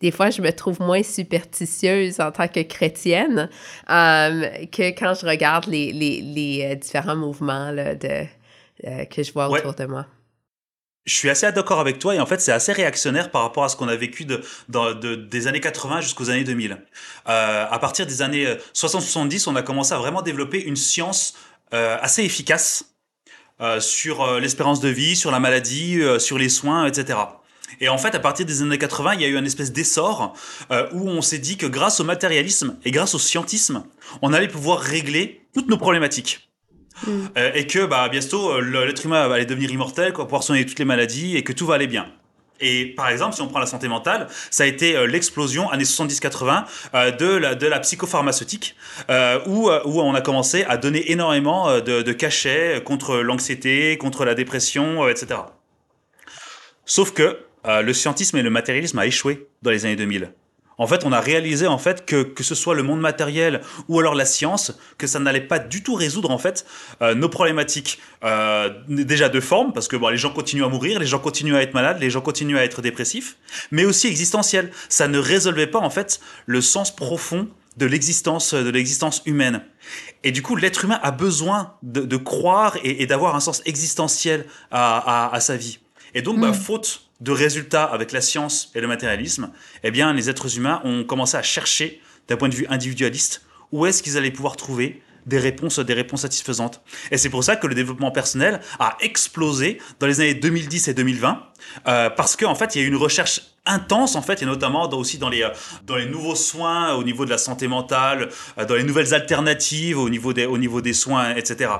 Des 0.05 0.11
fois, 0.11 0.29
je 0.29 0.39
me 0.43 0.51
trouve 0.51 0.79
moins 0.81 1.01
superstitieuse 1.01 2.19
en 2.19 2.31
tant 2.31 2.47
que 2.47 2.59
chrétienne 2.61 3.49
um, 3.89 4.45
que 4.71 4.89
quand 4.91 5.15
je 5.19 5.25
regarde 5.25 5.65
les, 5.65 5.91
les, 5.91 6.21
les 6.21 6.63
euh, 6.63 6.75
différents 6.75 7.15
mouvements 7.15 7.71
là, 7.71 7.95
de, 7.95 8.25
euh, 8.85 9.05
que 9.05 9.23
je 9.23 9.33
vois 9.33 9.49
autour 9.49 9.73
de 9.73 9.85
moi 9.85 10.05
je 11.05 11.13
suis 11.13 11.29
assez 11.29 11.51
d'accord 11.51 11.79
avec 11.79 11.99
toi 11.99 12.15
et 12.15 12.19
en 12.19 12.25
fait 12.25 12.41
c'est 12.41 12.51
assez 12.51 12.73
réactionnaire 12.73 13.29
par 13.29 13.43
rapport 13.43 13.63
à 13.63 13.69
ce 13.69 13.75
qu'on 13.75 13.87
a 13.87 13.95
vécu 13.95 14.25
de, 14.25 14.41
de, 14.69 15.13
des 15.15 15.45
années 15.45 15.59
80 15.59 16.01
jusqu'aux 16.01 16.31
années 16.31 16.43
2000. 16.43 16.71
Euh, 16.71 17.65
à 17.69 17.77
partir 17.77 18.07
des 18.07 18.23
années 18.23 18.47
60-70, 18.73 19.47
on 19.47 19.55
a 19.55 19.61
commencé 19.61 19.93
à 19.93 19.99
vraiment 19.99 20.23
développer 20.23 20.63
une 20.63 20.75
science 20.75 21.35
euh, 21.75 21.97
assez 22.01 22.23
efficace 22.23 22.95
euh, 23.61 23.79
sur 23.79 24.21
euh, 24.21 24.41
l'espérance 24.41 24.81
de 24.81 24.89
vie, 24.89 25.15
sur 25.15 25.31
la 25.31 25.39
maladie, 25.39 26.01
euh, 26.01 26.19
sur 26.19 26.37
les 26.37 26.49
soins, 26.49 26.87
etc. 26.87 27.17
Et 27.79 27.89
en 27.89 27.97
fait, 27.97 28.15
à 28.15 28.19
partir 28.19 28.45
des 28.45 28.61
années 28.61 28.77
80, 28.77 29.15
il 29.15 29.21
y 29.21 29.25
a 29.25 29.27
eu 29.27 29.37
un 29.37 29.45
espèce 29.45 29.71
d'essor 29.71 30.33
euh, 30.71 30.87
où 30.93 31.09
on 31.09 31.21
s'est 31.21 31.39
dit 31.39 31.57
que 31.57 31.65
grâce 31.65 31.99
au 31.99 32.03
matérialisme 32.03 32.77
et 32.85 32.91
grâce 32.91 33.15
au 33.15 33.19
scientisme, 33.19 33.83
on 34.21 34.33
allait 34.33 34.47
pouvoir 34.47 34.79
régler 34.79 35.47
toutes 35.53 35.67
nos 35.67 35.77
problématiques. 35.77 36.45
Mm. 37.03 37.25
Euh, 37.37 37.51
et 37.53 37.67
que 37.67 37.85
bah, 37.85 38.07
bientôt 38.09 38.51
euh, 38.51 38.85
l'être 38.85 39.05
humain 39.05 39.27
va 39.27 39.35
aller 39.35 39.45
devenir 39.45 39.71
immortel, 39.71 40.13
quoi, 40.13 40.25
pouvoir 40.25 40.43
soigner 40.43 40.65
toutes 40.65 40.79
les 40.79 40.85
maladies 40.85 41.35
et 41.35 41.43
que 41.43 41.53
tout 41.53 41.65
va 41.65 41.75
aller 41.75 41.87
bien. 41.87 42.07
Et 42.61 42.85
par 42.95 43.09
exemple, 43.09 43.35
si 43.35 43.41
on 43.41 43.47
prend 43.47 43.59
la 43.59 43.65
santé 43.65 43.89
mentale, 43.89 44.27
ça 44.49 44.63
a 44.63 44.65
été 44.65 44.95
euh, 44.95 45.07
l'explosion 45.07 45.69
années 45.71 45.83
70-80 45.83 47.17
de, 47.17 47.35
la, 47.35 47.53
de 47.53 47.67
la 47.67 47.79
psychopharmaceutique, 47.81 48.75
où, 49.45 49.69
où 49.69 50.01
on 50.01 50.15
a 50.15 50.21
commencé 50.21 50.63
à 50.63 50.77
donner 50.77 51.11
énormément 51.11 51.79
de, 51.81 52.01
de 52.01 52.13
cachets 52.13 52.81
contre 52.85 53.17
l'anxiété, 53.17 53.97
contre 53.97 54.23
la 54.23 54.35
dépression, 54.35 55.07
etc. 55.09 55.41
Sauf 56.85 57.11
que 57.11 57.39
le 57.67 57.93
scientisme 57.93 58.37
et 58.37 58.41
le 58.41 58.49
matérialisme 58.49 58.99
a 58.99 59.05
échoué 59.05 59.47
dans 59.61 59.71
les 59.71 59.85
années 59.85 59.95
2000. 59.95 60.31
En 60.77 60.87
fait, 60.87 61.05
on 61.05 61.11
a 61.11 61.21
réalisé 61.21 61.67
en 61.67 61.77
fait 61.77 62.05
que 62.05 62.23
que 62.23 62.43
ce 62.43 62.55
soit 62.55 62.75
le 62.75 62.83
monde 62.83 62.99
matériel 62.99 63.61
ou 63.87 63.99
alors 63.99 64.15
la 64.15 64.25
science, 64.25 64.73
que 64.97 65.07
ça 65.07 65.19
n'allait 65.19 65.41
pas 65.41 65.59
du 65.59 65.83
tout 65.83 65.95
résoudre 65.95 66.31
en 66.31 66.37
fait 66.37 66.65
euh, 67.01 67.15
nos 67.15 67.29
problématiques 67.29 67.99
euh, 68.23 68.69
déjà 68.87 69.29
de 69.29 69.39
forme, 69.39 69.73
parce 69.73 69.87
que 69.87 69.95
bon, 69.95 70.09
les 70.09 70.17
gens 70.17 70.31
continuent 70.31 70.65
à 70.65 70.69
mourir, 70.69 70.99
les 70.99 71.05
gens 71.05 71.19
continuent 71.19 71.55
à 71.55 71.61
être 71.61 71.73
malades, 71.73 71.99
les 71.99 72.09
gens 72.09 72.21
continuent 72.21 72.57
à 72.57 72.63
être 72.63 72.81
dépressifs, 72.81 73.37
mais 73.71 73.85
aussi 73.85 74.07
existentiel. 74.07 74.71
Ça 74.89 75.07
ne 75.07 75.17
résolvait 75.17 75.67
pas 75.67 75.79
en 75.79 75.89
fait 75.89 76.19
le 76.45 76.61
sens 76.61 76.93
profond 76.93 77.47
de 77.77 77.85
l'existence 77.85 78.53
de 78.53 78.69
l'existence 78.69 79.21
humaine. 79.25 79.61
Et 80.23 80.31
du 80.31 80.41
coup, 80.41 80.55
l'être 80.55 80.85
humain 80.85 80.99
a 81.03 81.11
besoin 81.11 81.75
de, 81.83 82.01
de 82.01 82.17
croire 82.17 82.77
et, 82.83 83.03
et 83.03 83.05
d'avoir 83.05 83.35
un 83.35 83.39
sens 83.39 83.61
existentiel 83.65 84.45
à, 84.71 85.27
à, 85.27 85.35
à, 85.35 85.39
sa 85.39 85.57
vie. 85.57 85.79
Et 86.13 86.21
donc, 86.21 86.39
bah, 86.39 86.49
mm. 86.49 86.53
faute 86.53 87.04
de 87.21 87.31
résultats 87.31 87.85
avec 87.85 88.11
la 88.11 88.21
science 88.21 88.71
et 88.75 88.81
le 88.81 88.87
matérialisme, 88.87 89.51
eh 89.83 89.91
bien, 89.91 90.13
les 90.13 90.29
êtres 90.29 90.57
humains 90.57 90.81
ont 90.83 91.03
commencé 91.03 91.37
à 91.37 91.43
chercher, 91.43 92.01
d'un 92.27 92.37
point 92.37 92.49
de 92.49 92.55
vue 92.55 92.65
individualiste, 92.69 93.43
où 93.71 93.85
est-ce 93.85 94.01
qu'ils 94.01 94.17
allaient 94.17 94.31
pouvoir 94.31 94.57
trouver 94.57 95.01
des 95.25 95.39
réponses, 95.39 95.79
des 95.79 95.93
réponses 95.93 96.21
satisfaisantes. 96.21 96.81
Et 97.11 97.17
c'est 97.17 97.29
pour 97.29 97.43
ça 97.43 97.55
que 97.55 97.67
le 97.67 97.75
développement 97.75 98.11
personnel 98.11 98.59
a 98.79 98.97
explosé 99.01 99.79
dans 99.99 100.07
les 100.07 100.21
années 100.21 100.35
2010 100.35 100.87
et 100.87 100.93
2020, 100.93 101.43
euh, 101.87 102.09
parce 102.11 102.35
qu'en 102.35 102.51
en 102.51 102.55
fait, 102.55 102.75
il 102.75 102.81
y 102.81 102.83
a 102.83 102.85
eu 102.85 102.89
une 102.89 102.95
recherche 102.95 103.41
intense, 103.65 104.15
en 104.15 104.21
fait, 104.21 104.43
et 104.43 104.45
notamment 104.45 104.87
aussi 104.93 105.17
dans 105.17 105.29
les, 105.29 105.41
euh, 105.41 105.49
dans 105.85 105.95
les 105.95 106.05
nouveaux 106.05 106.35
soins 106.35 106.93
au 106.93 107.03
niveau 107.03 107.25
de 107.25 107.31
la 107.31 107.39
santé 107.39 107.67
mentale, 107.67 108.29
euh, 108.59 108.65
dans 108.65 108.75
les 108.75 108.83
nouvelles 108.83 109.13
alternatives 109.13 109.97
au 109.97 110.09
niveau 110.09 110.33
des, 110.33 110.93
soins, 110.93 111.35
etc. 111.35 111.71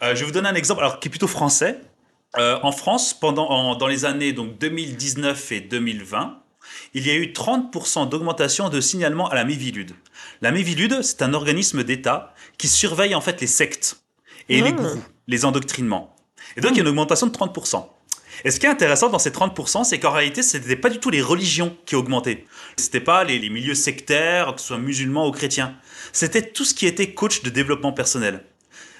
Je 0.00 0.14
vais 0.14 0.24
vous 0.24 0.30
donner 0.30 0.48
un 0.48 0.54
exemple, 0.54 0.80
alors 0.80 1.00
qui 1.00 1.08
est 1.08 1.10
plutôt 1.10 1.26
français, 1.26 1.80
euh, 2.36 2.58
en 2.62 2.72
France, 2.72 3.14
pendant, 3.14 3.48
en, 3.48 3.74
dans 3.76 3.86
les 3.86 4.04
années 4.04 4.32
donc 4.32 4.58
2019 4.58 5.52
et 5.52 5.60
2020, 5.60 6.38
il 6.94 7.06
y 7.06 7.10
a 7.10 7.14
eu 7.14 7.32
30% 7.32 8.08
d'augmentation 8.08 8.68
de 8.68 8.80
signalement 8.80 9.28
à 9.28 9.34
la 9.34 9.44
Mivilude. 9.44 9.92
La 10.42 10.50
Mivilude, 10.50 11.02
c'est 11.02 11.22
un 11.22 11.32
organisme 11.32 11.84
d'État 11.84 12.34
qui 12.58 12.68
surveille 12.68 13.14
en 13.14 13.20
fait 13.20 13.40
les 13.40 13.46
sectes 13.46 14.02
et 14.48 14.60
les 14.60 14.68
ah. 14.68 14.72
gourous, 14.72 15.02
les 15.26 15.44
endoctrinements. 15.44 16.14
Et 16.56 16.60
donc, 16.60 16.72
il 16.72 16.76
y 16.76 16.80
a 16.80 16.82
une 16.82 16.88
augmentation 16.88 17.26
de 17.26 17.32
30%. 17.32 17.86
Et 18.44 18.50
ce 18.50 18.60
qui 18.60 18.66
est 18.66 18.68
intéressant 18.68 19.08
dans 19.08 19.18
ces 19.18 19.30
30%, 19.30 19.84
c'est 19.84 19.98
qu'en 19.98 20.12
réalité, 20.12 20.42
ce 20.42 20.56
n'était 20.56 20.76
pas 20.76 20.90
du 20.90 20.98
tout 20.98 21.10
les 21.10 21.22
religions 21.22 21.76
qui 21.86 21.96
augmentaient. 21.96 22.44
Ce 22.78 22.84
n'était 22.84 23.00
pas 23.00 23.24
les, 23.24 23.38
les 23.38 23.50
milieux 23.50 23.74
sectaires, 23.74 24.54
que 24.54 24.60
ce 24.60 24.68
soit 24.68 24.78
musulmans 24.78 25.26
ou 25.26 25.32
chrétiens. 25.32 25.76
C'était 26.12 26.42
tout 26.42 26.64
ce 26.64 26.74
qui 26.74 26.86
était 26.86 27.12
coach 27.14 27.42
de 27.42 27.50
développement 27.50 27.92
personnel. 27.92 28.44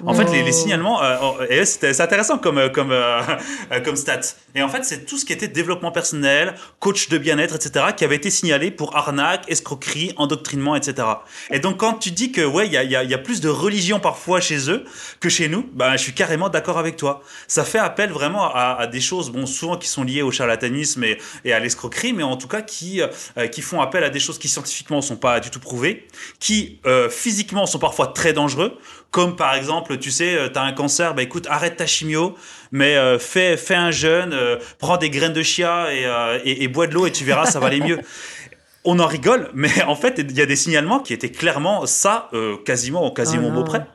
En 0.04 0.14
fait, 0.14 0.30
les, 0.30 0.42
les, 0.42 0.52
signalements, 0.52 1.02
euh, 1.02 1.16
euh 1.50 1.64
c'est 1.64 2.00
intéressant 2.00 2.38
comme, 2.38 2.58
euh, 2.58 2.68
comme, 2.68 2.92
euh, 2.92 3.20
comme 3.84 3.96
stat. 3.96 4.20
Et 4.54 4.62
en 4.62 4.68
fait, 4.68 4.84
c'est 4.84 5.04
tout 5.04 5.18
ce 5.18 5.24
qui 5.24 5.32
était 5.32 5.48
développement 5.48 5.90
personnel, 5.90 6.54
coach 6.78 7.08
de 7.08 7.18
bien-être, 7.18 7.56
etc., 7.56 7.86
qui 7.96 8.04
avait 8.04 8.16
été 8.16 8.30
signalé 8.30 8.70
pour 8.70 8.96
arnaque, 8.96 9.44
escroquerie, 9.48 10.12
endoctrinement, 10.16 10.76
etc. 10.76 11.06
Et 11.50 11.58
donc, 11.58 11.78
quand 11.78 11.94
tu 11.94 12.10
dis 12.10 12.32
que, 12.32 12.42
ouais, 12.42 12.66
il 12.66 12.72
y 12.72 12.76
a, 12.76 12.84
y, 12.84 12.96
a, 12.96 13.02
y 13.02 13.14
a, 13.14 13.18
plus 13.18 13.40
de 13.40 13.48
religion 13.48 13.98
parfois 13.98 14.40
chez 14.40 14.70
eux 14.70 14.84
que 15.20 15.28
chez 15.28 15.48
nous, 15.48 15.68
ben, 15.72 15.92
je 15.92 16.02
suis 16.02 16.14
carrément 16.14 16.48
d'accord 16.48 16.78
avec 16.78 16.96
toi. 16.96 17.22
Ça 17.46 17.64
fait 17.64 17.78
appel 17.78 18.10
vraiment 18.10 18.54
à, 18.54 18.76
à, 18.78 18.86
des 18.86 19.00
choses, 19.00 19.30
bon, 19.30 19.46
souvent 19.46 19.76
qui 19.76 19.88
sont 19.88 20.04
liées 20.04 20.22
au 20.22 20.30
charlatanisme 20.30 21.02
et, 21.04 21.18
et 21.44 21.52
à 21.52 21.58
l'escroquerie, 21.58 22.12
mais 22.12 22.22
en 22.22 22.36
tout 22.36 22.48
cas 22.48 22.62
qui, 22.62 23.02
euh, 23.02 23.46
qui 23.48 23.62
font 23.62 23.80
appel 23.80 24.04
à 24.04 24.10
des 24.10 24.20
choses 24.20 24.38
qui 24.38 24.48
scientifiquement 24.48 25.02
sont 25.02 25.16
pas 25.16 25.40
du 25.40 25.50
tout 25.50 25.60
prouvées, 25.60 26.06
qui 26.38 26.80
euh, 26.86 27.08
physiquement 27.10 27.66
sont 27.66 27.78
parfois 27.78 28.08
très 28.08 28.32
dangereux, 28.32 28.78
comme 29.10 29.36
par 29.36 29.54
exemple, 29.54 29.98
tu 29.98 30.10
sais, 30.10 30.34
euh, 30.34 30.48
tu 30.48 30.58
as 30.58 30.62
un 30.62 30.72
cancer, 30.72 31.14
bah 31.14 31.22
écoute, 31.22 31.46
arrête 31.48 31.76
ta 31.76 31.86
chimio, 31.86 32.36
mais 32.72 32.96
euh, 32.96 33.18
fais, 33.18 33.56
fais 33.56 33.74
un 33.74 33.90
jeûne, 33.90 34.32
euh, 34.32 34.56
prends 34.78 34.96
des 34.96 35.10
graines 35.10 35.32
de 35.32 35.42
chia 35.42 35.92
et, 35.92 36.04
euh, 36.04 36.38
et, 36.44 36.64
et 36.64 36.68
bois 36.68 36.86
de 36.86 36.94
l'eau 36.94 37.06
et 37.06 37.12
tu 37.12 37.24
verras, 37.24 37.46
ça 37.46 37.60
va 37.60 37.68
aller 37.68 37.80
mieux. 37.80 38.00
On 38.84 38.98
en 39.00 39.06
rigole, 39.06 39.50
mais 39.54 39.82
en 39.86 39.96
fait, 39.96 40.18
il 40.18 40.32
y 40.32 40.40
a 40.40 40.46
des 40.46 40.56
signalements 40.56 41.00
qui 41.00 41.12
étaient 41.12 41.30
clairement 41.30 41.86
ça, 41.86 42.30
quasiment, 42.64 43.10
quasiment 43.10 43.48
oh 43.48 43.52
mot 43.52 43.64
près. 43.64 43.86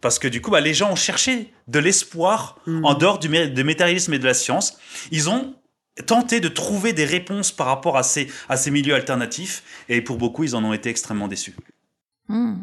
Parce 0.00 0.18
que 0.18 0.26
du 0.26 0.40
coup, 0.40 0.50
bah, 0.50 0.60
les 0.60 0.74
gens 0.74 0.90
ont 0.90 0.96
cherché 0.96 1.52
de 1.68 1.78
l'espoir 1.78 2.58
mmh. 2.66 2.84
en 2.84 2.94
dehors 2.94 3.18
du, 3.18 3.28
matérialisme 3.28 4.12
et 4.12 4.18
de 4.18 4.24
la 4.24 4.34
science. 4.34 4.76
Ils 5.12 5.30
ont 5.30 5.54
tenté 6.06 6.40
de 6.40 6.48
trouver 6.48 6.92
des 6.92 7.04
réponses 7.04 7.52
par 7.52 7.68
rapport 7.68 7.96
à 7.96 8.02
ces, 8.02 8.28
à 8.48 8.56
ces 8.56 8.72
milieux 8.72 8.94
alternatifs. 8.94 9.62
Et 9.88 10.02
pour 10.02 10.16
beaucoup, 10.16 10.42
ils 10.42 10.56
en 10.56 10.64
ont 10.64 10.72
été 10.72 10.90
extrêmement 10.90 11.28
déçus. 11.28 11.54
Mmh. 12.28 12.54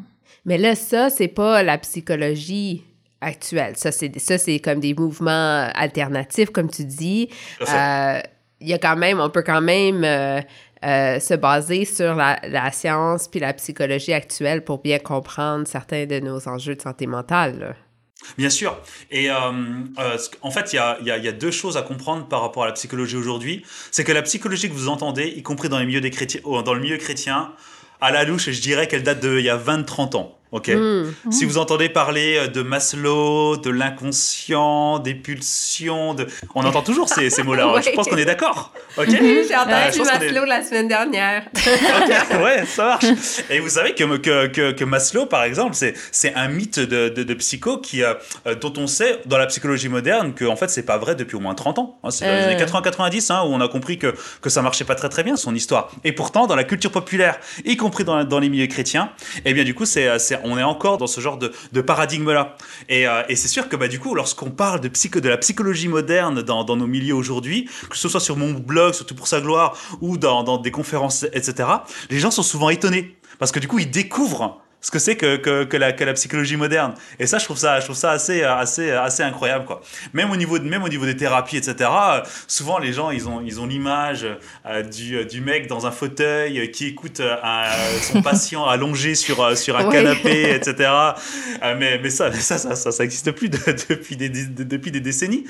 Mais 0.45 0.57
là, 0.57 0.75
ça, 0.75 1.09
c'est 1.09 1.27
pas 1.27 1.63
la 1.63 1.77
psychologie 1.77 2.83
actuelle. 3.21 3.75
Ça, 3.75 3.91
c'est, 3.91 4.17
ça, 4.19 4.37
c'est 4.37 4.59
comme 4.59 4.79
des 4.79 4.93
mouvements 4.93 5.69
alternatifs, 5.73 6.49
comme 6.49 6.69
tu 6.69 6.85
dis. 6.85 7.29
Euh, 7.61 8.19
il 8.61 8.67
y 8.67 8.73
a 8.73 8.77
quand 8.77 8.95
même, 8.95 9.19
on 9.19 9.29
peut 9.29 9.43
quand 9.43 9.61
même 9.61 10.03
euh, 10.03 10.41
euh, 10.83 11.19
se 11.19 11.33
baser 11.33 11.85
sur 11.85 12.15
la, 12.15 12.39
la, 12.47 12.71
science 12.71 13.27
puis 13.27 13.39
la 13.39 13.53
psychologie 13.53 14.13
actuelle 14.13 14.63
pour 14.63 14.81
bien 14.81 14.99
comprendre 14.99 15.67
certains 15.67 16.05
de 16.05 16.19
nos 16.19 16.47
enjeux 16.47 16.75
de 16.75 16.81
santé 16.81 17.07
mentale. 17.07 17.59
Là. 17.59 17.75
Bien 18.37 18.49
sûr. 18.49 18.77
Et 19.11 19.31
euh, 19.31 19.35
euh, 19.97 20.17
en 20.41 20.51
fait, 20.51 20.73
il 20.73 20.75
y 20.75 20.79
a, 20.79 20.97
y, 21.01 21.11
a, 21.11 21.17
y 21.17 21.27
a, 21.27 21.31
deux 21.31 21.51
choses 21.51 21.77
à 21.77 21.81
comprendre 21.81 22.27
par 22.27 22.41
rapport 22.41 22.63
à 22.63 22.67
la 22.67 22.73
psychologie 22.73 23.15
aujourd'hui. 23.15 23.65
C'est 23.91 24.03
que 24.03 24.11
la 24.11 24.21
psychologie 24.21 24.69
que 24.69 24.73
vous 24.73 24.89
entendez, 24.89 25.27
y 25.27 25.41
compris 25.41 25.69
dans, 25.69 25.79
les 25.79 25.85
milieux 25.85 26.01
des 26.01 26.11
chrétiens, 26.11 26.41
dans 26.43 26.73
le 26.73 26.81
milieu 26.81 26.97
chrétien, 26.97 27.53
à 27.99 28.11
la 28.11 28.23
louche, 28.23 28.49
je 28.49 28.61
dirais 28.61 28.87
qu'elle 28.87 29.03
date 29.03 29.19
d'il 29.19 29.41
y 29.41 29.49
a 29.49 29.57
20-30 29.57 30.15
ans. 30.15 30.38
Ok. 30.51 30.69
Mmh. 30.69 31.31
Si 31.31 31.45
vous 31.45 31.59
entendez 31.59 31.89
parler 31.89 32.35
euh, 32.37 32.47
de 32.47 32.63
Maslow, 32.63 33.57
de 33.57 33.69
l'inconscient, 33.69 34.97
des 34.97 35.13
pulsions, 35.13 36.15
de... 36.15 36.25
on 36.55 36.65
entend 36.65 36.81
toujours 36.81 37.07
ces, 37.07 37.29
ces 37.29 37.43
mots-là. 37.43 37.67
ouais. 37.73 37.81
Je 37.89 37.91
pense 37.91 38.07
qu'on 38.07 38.17
est 38.17 38.25
d'accord. 38.25 38.73
Ok. 38.97 39.09
J'ai 39.09 39.55
entendu 39.55 39.99
euh, 39.99 40.05
Maslow 40.05 40.43
est... 40.43 40.47
la 40.47 40.63
semaine 40.63 40.87
dernière. 40.87 41.43
ok. 41.55 42.41
Ouais, 42.43 42.65
ça 42.65 42.85
marche. 42.85 43.05
Et 43.51 43.59
vous 43.59 43.69
savez 43.69 43.93
que 43.93 44.17
que, 44.17 44.47
que, 44.47 44.71
que 44.71 44.83
Maslow, 44.83 45.27
par 45.27 45.43
exemple, 45.43 45.75
c'est 45.75 46.33
un 46.33 46.47
mythe 46.47 46.79
de, 46.79 47.09
de, 47.09 47.21
de 47.21 47.33
psycho 47.35 47.77
qui 47.77 48.03
euh, 48.03 48.15
dont 48.59 48.73
on 48.77 48.87
sait 48.87 49.19
dans 49.27 49.37
la 49.37 49.45
psychologie 49.45 49.89
moderne 49.89 50.33
que 50.33 50.45
en 50.45 50.55
fait 50.55 50.69
c'est 50.69 50.83
pas 50.83 50.97
vrai 50.97 51.13
depuis 51.13 51.35
au 51.35 51.39
moins 51.41 51.53
30 51.53 51.77
ans. 51.77 51.99
Hein, 52.03 52.09
c'est 52.09 52.25
dans 52.25 52.31
les 52.31 52.55
années 52.55 52.63
80-90 52.63 53.31
hein, 53.31 53.43
où 53.45 53.53
on 53.53 53.61
a 53.61 53.67
compris 53.67 53.99
que 53.99 54.15
que 54.41 54.49
ça 54.49 54.63
marchait 54.63 54.85
pas 54.85 54.95
très 54.95 55.09
très 55.09 55.21
bien 55.21 55.35
son 55.35 55.53
histoire. 55.53 55.91
Et 56.03 56.11
pourtant 56.11 56.47
dans 56.47 56.55
la 56.55 56.63
culture 56.63 56.91
populaire, 56.91 57.39
y 57.65 57.77
compris 57.77 58.03
dans 58.03 58.23
dans 58.23 58.39
les 58.39 58.49
milieux 58.49 58.67
chrétiens, 58.67 59.11
et 59.37 59.41
eh 59.51 59.53
bien 59.53 59.63
du 59.63 59.75
coup 59.75 59.85
c'est 59.85 60.09
on 60.43 60.57
est 60.57 60.63
encore 60.63 60.97
dans 60.97 61.07
ce 61.07 61.21
genre 61.21 61.37
de, 61.37 61.81
paradigme-là. 61.81 62.55
Et, 62.87 63.07
euh, 63.07 63.23
et 63.29 63.35
c'est 63.35 63.47
sûr 63.47 63.69
que 63.69 63.75
bah, 63.75 63.87
du 63.87 63.99
coup, 63.99 64.15
lorsqu'on 64.15 64.51
parle 64.51 64.79
de, 64.81 65.29
la 65.29 65.37
psychologie 65.37 65.87
moderne 65.87 66.41
dans, 66.41 66.63
nos 66.75 66.87
milieux 66.87 67.15
aujourd'hui, 67.15 67.69
que 67.89 67.97
ce 67.97 68.09
soit 68.09 68.19
sur 68.19 68.37
mon 68.37 68.51
blog, 68.53 68.93
surtout 68.93 69.15
pour 69.15 69.27
sa 69.27 69.41
gloire, 69.41 69.77
ou 70.01 70.17
dans 70.17 70.57
des 70.57 70.71
conférences, 70.71 71.23
etc., 71.33 71.69
les 72.09 72.19
gens 72.19 72.31
sont 72.31 72.43
souvent 72.43 72.69
étonnés. 72.69 73.15
Parce 73.39 73.51
que 73.51 73.59
du 73.59 73.67
coup, 73.67 73.79
ils 73.79 73.89
découvrent 73.89 74.61
ce 74.81 74.91
que 74.91 74.99
c'est 74.99 75.17
que, 75.17 75.35
que, 75.35 75.65
que, 75.65 75.75
la, 75.75 75.91
que 75.91 76.05
la 76.05 76.13
psychologie 76.13 76.55
moderne. 76.55 76.93
Et 77.19 77.27
ça, 77.27 77.37
je 77.37 77.43
trouve 77.43 77.57
ça, 77.57 77.79
je 77.81 77.85
trouve 77.85 77.97
ça 77.97 78.11
assez, 78.11 78.43
assez, 78.43 78.91
assez 78.91 79.23
incroyable, 79.23 79.65
quoi. 79.65 79.81
Même 80.13 80.31
au 80.31 80.37
niveau, 80.37 80.57
de, 80.57 80.63
même 80.63 80.83
au 80.83 80.89
niveau 80.89 81.05
des 81.05 81.17
thérapies, 81.17 81.57
etc., 81.57 81.89
souvent, 82.47 82.77
les 82.79 82.93
gens, 82.93 83.11
ils 83.11 83.27
ont, 83.27 83.41
ils 83.41 83.59
ont 83.59 83.65
l'image 83.65 84.25
euh, 84.65 84.81
du, 84.83 85.25
du 85.25 85.41
mec 85.41 85.67
dans 85.67 85.85
un 85.85 85.91
fauteuil 85.91 86.71
qui 86.71 86.85
écoute 86.85 87.19
euh, 87.19 87.35
son 88.01 88.21
patient 88.21 88.65
allongé 88.67 89.15
sur, 89.15 89.57
sur 89.57 89.75
un 89.77 89.91
canapé, 89.91 90.53
etc. 90.55 90.89
Euh, 91.61 91.75
mais, 91.77 91.99
mais 92.01 92.09
ça, 92.09 92.31
ça, 92.31 92.57
ça, 92.57 92.91
ça, 92.91 93.03
existe 93.03 93.31
plus 93.31 93.49
depuis, 93.89 94.15
des, 94.15 94.29
depuis 94.29 94.91
des 94.91 95.01
décennies. 95.01 95.43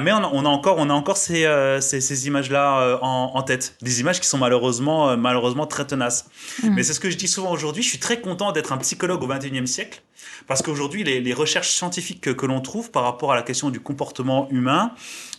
mais 0.00 0.12
on 0.12 0.24
a, 0.24 0.30
on 0.32 0.46
a, 0.46 0.48
encore, 0.48 0.76
on 0.78 0.88
a 0.88 0.94
encore 0.94 1.18
ces, 1.18 1.46
ces, 1.80 2.00
ces 2.00 2.26
images-là 2.26 2.98
en, 3.02 3.32
en, 3.34 3.42
tête. 3.42 3.76
Des 3.82 4.00
images 4.00 4.18
qui 4.18 4.26
sont 4.26 4.38
malheureusement, 4.38 5.14
malheureusement 5.18 5.66
très 5.66 5.84
tenaces. 5.84 6.26
Mmh. 6.62 6.70
Mais 6.70 6.82
c'est 6.82 6.94
ce 6.94 7.00
que 7.00 7.10
je 7.10 7.18
dis 7.18 7.28
souvent 7.28 7.52
aujourd'hui. 7.52 7.82
Je 7.82 7.88
suis 7.88 7.98
très 7.98 8.20
content 8.20 8.52
d'être 8.52 8.61
un 8.70 8.78
psychologue 8.78 9.22
au 9.22 9.26
XXIe 9.26 9.66
siècle, 9.66 10.02
parce 10.46 10.62
qu'aujourd'hui, 10.62 11.02
les, 11.02 11.32
recherches 11.32 11.70
scientifiques 11.70 12.20
que, 12.20 12.46
l'on 12.46 12.60
trouve 12.60 12.90
par 12.90 13.04
rapport 13.04 13.32
à 13.32 13.34
la 13.34 13.42
question 13.42 13.70
du 13.70 13.80
comportement 13.80 14.48
humain, 14.50 14.92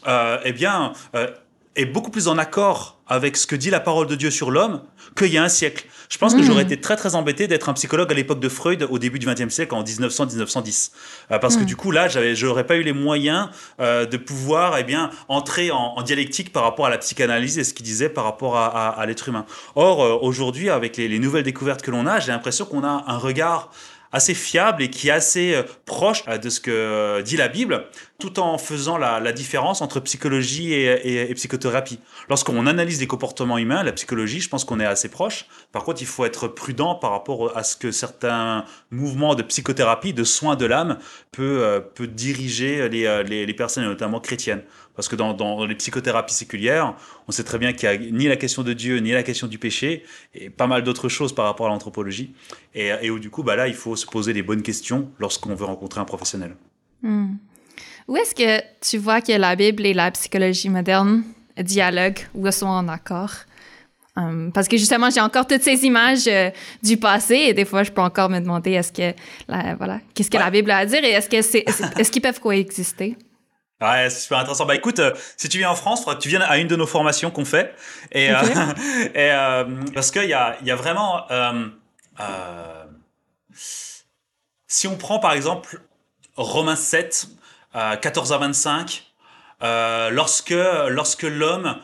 euh, 0.08 0.40
eh 0.44 0.52
bien, 0.52 0.94
euh, 1.16 1.28
est 1.76 1.86
beaucoup 1.86 2.12
plus 2.12 2.28
en 2.28 2.38
accord 2.38 3.00
avec 3.08 3.36
ce 3.36 3.48
que 3.48 3.56
dit 3.56 3.70
la 3.70 3.80
parole 3.80 4.08
de 4.08 4.16
Dieu 4.16 4.32
sur 4.32 4.52
l'homme 4.52 4.82
qu'il 5.18 5.28
y 5.28 5.38
a 5.38 5.44
un 5.44 5.50
siècle. 5.50 5.86
Je 6.10 6.18
pense 6.18 6.36
que 6.36 6.44
j'aurais 6.44 6.64
été 6.64 6.80
très 6.80 6.96
très 6.96 7.16
embêté 7.16 7.48
d'être 7.48 7.70
un 7.70 7.74
psychologue 7.74 8.12
à 8.12 8.16
l'époque 8.16 8.40
de 8.40 8.50
Freud 8.50 8.88
au 8.90 9.00
début 9.00 9.20
du 9.20 9.26
XXe 9.26 9.50
siècle, 9.50 9.74
en 9.74 9.84
1900-1910. 9.84 10.92
Euh, 11.32 11.40
parce 11.40 11.58
que 11.58 11.64
mmh. 11.64 11.66
du 11.66 11.76
coup, 11.76 11.92
là, 11.92 12.08
je 12.08 12.46
n'aurais 12.46 12.66
pas 12.66 12.76
eu 12.76 12.84
les 12.84 12.94
moyens 12.94 13.50
euh, 13.80 14.06
de 14.06 14.18
pouvoir 14.18 14.78
eh 14.78 14.84
bien, 14.84 15.10
entrer 15.28 15.72
en, 15.72 16.02
dialectique 16.04 16.52
par 16.52 16.64
rapport 16.64 16.86
à 16.86 16.90
la 16.90 16.98
psychanalyse 16.98 17.58
et 17.58 17.64
ce 17.64 17.74
qu'il 17.74 17.86
disait 17.86 18.10
par 18.10 18.26
rapport 18.26 18.58
à, 18.58 19.04
l'être 19.06 19.28
humain. 19.28 19.46
Or, 19.76 20.04
euh, 20.04 20.18
aujourd'hui, 20.22 20.70
avec 20.70 20.98
les, 20.98 21.08
les 21.08 21.20
nouvelles 21.20 21.44
découvertes 21.44 21.82
que 21.82 21.92
l'on 21.92 22.06
a, 22.06 22.20
j'ai 22.20 22.32
l'impression 22.32 22.66
qu'on 22.66 22.84
a 22.84 23.04
un 23.08 23.18
regard 23.18 23.72
assez 24.13 24.36
fiable 24.36 24.84
et 24.84 24.89
qui 24.89 25.10
est 25.10 25.12
assez 25.12 25.56
euh, 25.56 25.63
proche 25.86 26.23
euh, 26.28 26.38
de 26.38 26.49
ce 26.49 26.62
que 26.62 26.71
euh, 26.71 27.21
dit 27.23 27.36
la 27.36 27.47
Bible, 27.49 27.86
tout 28.19 28.39
en 28.39 28.58
faisant 28.58 28.97
la, 28.97 29.34
différence 29.34 29.82
entre 29.82 29.99
psychologie 29.99 30.73
et, 30.73 31.34
psychothérapie. 31.34 31.99
Lorsqu'on 32.30 32.67
analyse 32.67 32.99
les 32.99 33.08
comportements 33.08 33.58
humains, 33.58 33.84
la 33.84 33.91
psychologie, 33.91 34.39
je 34.39 34.47
pense 34.47 34.63
qu'on 34.63 34.80
est 34.80 34.86
assez 34.86 35.10
proche. 35.10 35.47
Par 35.71 35.84
contre, 35.84 36.02
il 36.02 36.06
faut 36.06 36.23
être 36.23 36.47
prudent 36.47 36.93
par 36.93 37.12
rapport 37.12 37.58
à 37.58 37.63
ce 37.63 37.76
que 37.76 37.91
certains 37.91 38.63
mouvements 38.91 39.34
de 39.34 39.41
psychothérapie, 39.41 40.13
de 40.13 40.23
soins 40.23 40.56
de 40.56 40.65
l'âme, 40.67 40.99
peut, 41.32 41.84
peut 41.95 42.06
diriger 42.06 42.88
les, 42.89 43.23
les, 43.23 43.47
les 43.47 43.54
personnes, 43.54 43.86
notamment 43.86 44.19
chrétiennes. 44.19 44.62
Parce 44.96 45.08
que 45.08 45.16
dans, 45.16 45.34
dans, 45.34 45.66
les 45.66 45.76
psychothérapies 45.76 46.34
séculières, 46.34 46.96
on 47.28 47.32
sait 47.32 47.44
très 47.44 47.58
bien 47.58 47.74
qu'il 47.74 47.90
n'y 47.90 47.96
a 47.96 48.12
ni 48.12 48.28
la 48.28 48.36
question 48.36 48.64
de 48.64 48.74
Dieu, 48.74 48.98
ni 48.98 49.12
la 49.12 49.24
question 49.24 49.48
du 49.48 49.58
péché, 49.58 50.04
et 50.36 50.50
pas 50.50 50.68
mal 50.68 50.84
d'autres 50.84 51.10
choses 51.10 51.34
par 51.34 51.46
rapport 51.46 51.66
à 51.66 51.70
l'anthropologie. 51.70 52.34
Et, 52.76 52.92
et, 53.02 53.10
où 53.10 53.20
du 53.20 53.30
coup, 53.30 53.44
bah 53.44 53.56
là, 53.56 53.68
il 53.68 53.74
faut 53.74 53.96
se 53.96 54.06
poser 54.06 54.34
les 54.34 54.44
bonnes 54.44 54.62
questions 54.62 55.10
lorsqu'on 55.20 55.56
veut 55.56 55.66
rencontrer 55.66 56.00
un 56.00 56.06
professionnel. 56.06 56.56
Hmm. 57.02 57.36
Où 58.08 58.18
est-ce 58.18 58.36
que 58.36 58.62
tu 58.82 58.98
vois 58.98 59.22
que 59.22 59.32
la 59.32 59.56
Bible 59.56 59.86
et 59.86 59.94
la 59.94 60.12
psychologie 60.12 60.70
moderne 60.70 61.24
dialoguent 61.58 62.28
ou 62.36 62.50
sont 62.52 62.68
en 62.68 62.88
accord? 62.88 63.32
Um, 64.16 64.52
parce 64.54 64.68
que 64.68 64.78
justement, 64.78 65.10
j'ai 65.10 65.22
encore 65.22 65.48
toutes 65.48 65.64
ces 65.64 65.86
images 65.86 66.28
euh, 66.28 66.52
du 66.84 66.98
passé 66.98 67.36
et 67.48 67.54
des 67.54 67.66
fois, 67.66 67.82
je 67.82 67.92
peux 67.92 68.02
encore 68.02 68.30
me 68.30 68.40
demander 68.40 68.72
est-ce 68.74 68.92
que, 68.92 69.16
voilà, 69.48 70.02
qu'est-ce 70.14 70.30
que 70.30 70.38
la 70.38 70.52
Bible 70.52 70.70
a 70.70 70.78
à 70.78 70.86
dire 70.86 71.04
et 71.04 71.12
est-ce 71.12 71.30
que 71.30 71.42
c'est, 71.42 71.66
est-ce 71.98 72.12
qu'ils 72.12 72.22
peuvent 72.22 72.40
coexister? 72.40 73.18
Ouais, 73.84 74.10
c'est 74.10 74.22
super 74.22 74.39
intéressant. 74.39 74.65
Bah 74.65 74.76
écoute, 74.76 75.00
euh, 75.00 75.12
si 75.36 75.50
tu 75.50 75.58
viens 75.58 75.69
en 75.69 75.76
France, 75.76 76.06
tu 76.22 76.30
viens 76.30 76.39
à 76.39 76.58
une 76.58 76.67
de 76.67 76.78
nos 76.78 76.88
formations 76.88 77.32
qu'on 77.32 77.43
fait. 77.43 77.76
Et, 78.13 78.32
euh, 78.32 78.36
et 79.13 79.32
euh, 79.32 79.65
parce 79.93 80.10
qu'il 80.10 80.24
y 80.26 80.34
a, 80.34 80.56
y 80.63 80.72
a 80.72 80.76
vraiment. 80.76 81.26
si 84.67 84.88
on 84.88 84.96
prend 84.96 85.19
par 85.19 85.34
exemple 85.34 85.82
Romains 86.38 86.78
7, 86.78 87.28
14 87.74 88.32
à 88.32 88.38
25, 88.38 89.04
lorsque, 90.12 90.56
lorsque 90.88 91.24
l'homme 91.24 91.76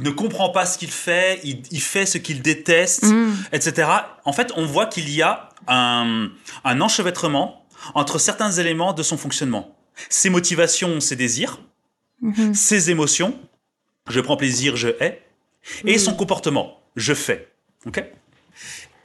ne 0.00 0.10
comprend 0.10 0.50
pas 0.50 0.66
ce 0.66 0.78
qu'il 0.78 0.90
fait, 0.90 1.40
il, 1.42 1.62
il, 1.72 1.80
fait 1.80 2.06
ce 2.06 2.18
qu'il 2.18 2.42
déteste, 2.42 3.04
mm. 3.04 3.32
etc. 3.52 3.90
En 4.24 4.32
fait, 4.32 4.52
on 4.54 4.66
voit 4.66 4.86
qu'il 4.86 5.10
y 5.10 5.22
a 5.22 5.48
un, 5.66 6.28
un 6.64 6.80
enchevêtrement 6.80 7.66
entre 7.94 8.18
certains 8.18 8.52
éléments 8.52 8.92
de 8.92 9.02
son 9.02 9.16
fonctionnement 9.16 9.77
ses 10.08 10.30
motivations, 10.30 11.00
ses 11.00 11.16
désirs, 11.16 11.60
mhm. 12.20 12.54
ses 12.54 12.90
émotions, 12.90 13.38
je 14.08 14.20
prends 14.20 14.36
plaisir, 14.36 14.76
je 14.76 14.88
hais, 15.00 15.22
et 15.84 15.98
son 15.98 16.14
comportement, 16.14 16.80
je 16.96 17.14
fais. 17.14 17.48
Ok? 17.86 18.02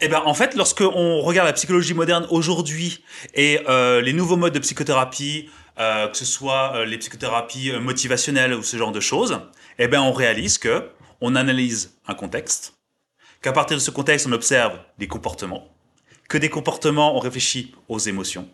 Eh 0.01 0.07
ben, 0.09 0.21
en 0.25 0.33
fait, 0.33 0.55
lorsque 0.55 0.81
on 0.81 1.21
regarde 1.21 1.47
la 1.47 1.53
psychologie 1.53 1.93
moderne 1.93 2.27
aujourd'hui 2.29 3.03
et 3.35 3.61
euh, 3.69 4.01
les 4.01 4.11
nouveaux 4.11 4.35
modes 4.35 4.53
de 4.53 4.59
psychothérapie, 4.59 5.49
euh, 5.79 6.09
que 6.09 6.17
ce 6.17 6.25
soit 6.25 6.75
euh, 6.75 6.85
les 6.85 6.97
psychothérapies 6.97 7.71
motivationnelles 7.79 8.53
ou 8.53 8.63
ce 8.63 8.75
genre 8.75 8.91
de 8.91 8.99
choses, 8.99 9.39
eh 9.79 9.87
ben, 9.87 10.01
on 10.01 10.11
réalise 10.11 10.57
que 10.57 10.89
on 11.21 11.35
analyse 11.35 11.97
un 12.05 12.15
contexte, 12.15 12.73
qu'à 13.41 13.53
partir 13.53 13.77
de 13.77 13.81
ce 13.81 13.91
contexte, 13.91 14.27
on 14.27 14.33
observe 14.33 14.77
des 14.97 15.07
comportements, 15.07 15.69
que 16.27 16.37
des 16.37 16.49
comportements, 16.49 17.15
on 17.15 17.19
réfléchit 17.19 17.73
aux 17.87 17.99
émotions, 17.99 18.49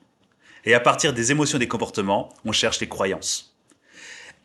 et 0.65 0.73
à 0.73 0.79
partir 0.79 1.13
des 1.13 1.31
émotions 1.31 1.57
des 1.57 1.67
comportements, 1.67 2.29
on 2.45 2.51
cherche 2.51 2.79
les 2.79 2.87
croyances. 2.87 3.55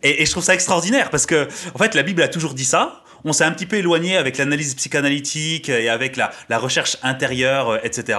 Et, 0.03 0.25
je 0.25 0.31
trouve 0.31 0.45
ça 0.45 0.55
extraordinaire 0.55 1.11
parce 1.11 1.27
que, 1.27 1.49
en 1.75 1.79
fait, 1.79 1.95
la 1.95 2.03
Bible 2.03 2.23
a 2.23 2.29
toujours 2.29 2.55
dit 2.55 2.65
ça. 2.65 3.03
On 3.25 3.33
s'est 3.33 3.45
un 3.45 3.53
petit 3.53 3.65
peu 3.65 3.77
éloigné 3.77 4.19
avec 4.19 4.37
l'analyse 4.37 4.75
psychanalytique 4.75 5.71
et 5.71 5.89
avec 5.89 6.17
la, 6.17 6.59
recherche 6.59 6.99
intérieure, 7.03 7.71
euh, 7.71 7.79
etc. 7.83 8.19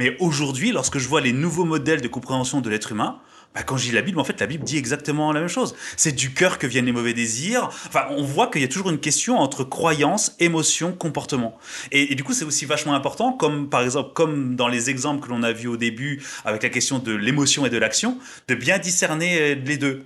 Mais 0.00 0.16
aujourd'hui, 0.18 0.72
lorsque 0.72 0.98
je 0.98 1.06
vois 1.06 1.20
les 1.20 1.32
nouveaux 1.32 1.64
modèles 1.64 2.00
de 2.00 2.08
compréhension 2.08 2.60
de 2.60 2.68
l'être 2.68 2.90
humain, 2.90 3.20
bah, 3.54 3.64
quand 3.64 3.76
je 3.76 3.86
lis 3.86 3.92
la 3.92 4.02
Bible, 4.02 4.20
en 4.20 4.24
fait, 4.24 4.38
la 4.38 4.46
Bible 4.46 4.62
dit 4.62 4.76
exactement 4.76 5.32
la 5.32 5.40
même 5.40 5.48
chose. 5.48 5.74
C'est 5.96 6.12
du 6.12 6.32
cœur 6.32 6.58
que 6.58 6.68
viennent 6.68 6.86
les 6.86 6.92
mauvais 6.92 7.14
désirs. 7.14 7.68
Enfin, 7.88 8.04
on 8.10 8.22
voit 8.22 8.46
qu'il 8.46 8.60
y 8.60 8.64
a 8.64 8.68
toujours 8.68 8.90
une 8.90 9.00
question 9.00 9.38
entre 9.38 9.64
croyance, 9.64 10.36
émotion, 10.38 10.92
comportement. 10.92 11.58
Et, 11.90 12.14
du 12.14 12.22
coup, 12.22 12.32
c'est 12.32 12.44
aussi 12.44 12.64
vachement 12.64 12.94
important, 12.94 13.32
comme 13.32 13.68
par 13.68 13.82
exemple, 13.82 14.12
comme 14.14 14.54
dans 14.54 14.68
les 14.68 14.88
exemples 14.88 15.26
que 15.26 15.30
l'on 15.30 15.42
a 15.42 15.52
vus 15.52 15.66
au 15.66 15.76
début 15.76 16.22
avec 16.44 16.62
la 16.62 16.68
question 16.68 17.00
de 17.00 17.12
l'émotion 17.12 17.66
et 17.66 17.70
de 17.70 17.78
l'action, 17.78 18.18
de 18.46 18.54
bien 18.54 18.78
discerner 18.78 19.40
euh, 19.40 19.54
les 19.54 19.78
deux. 19.78 20.04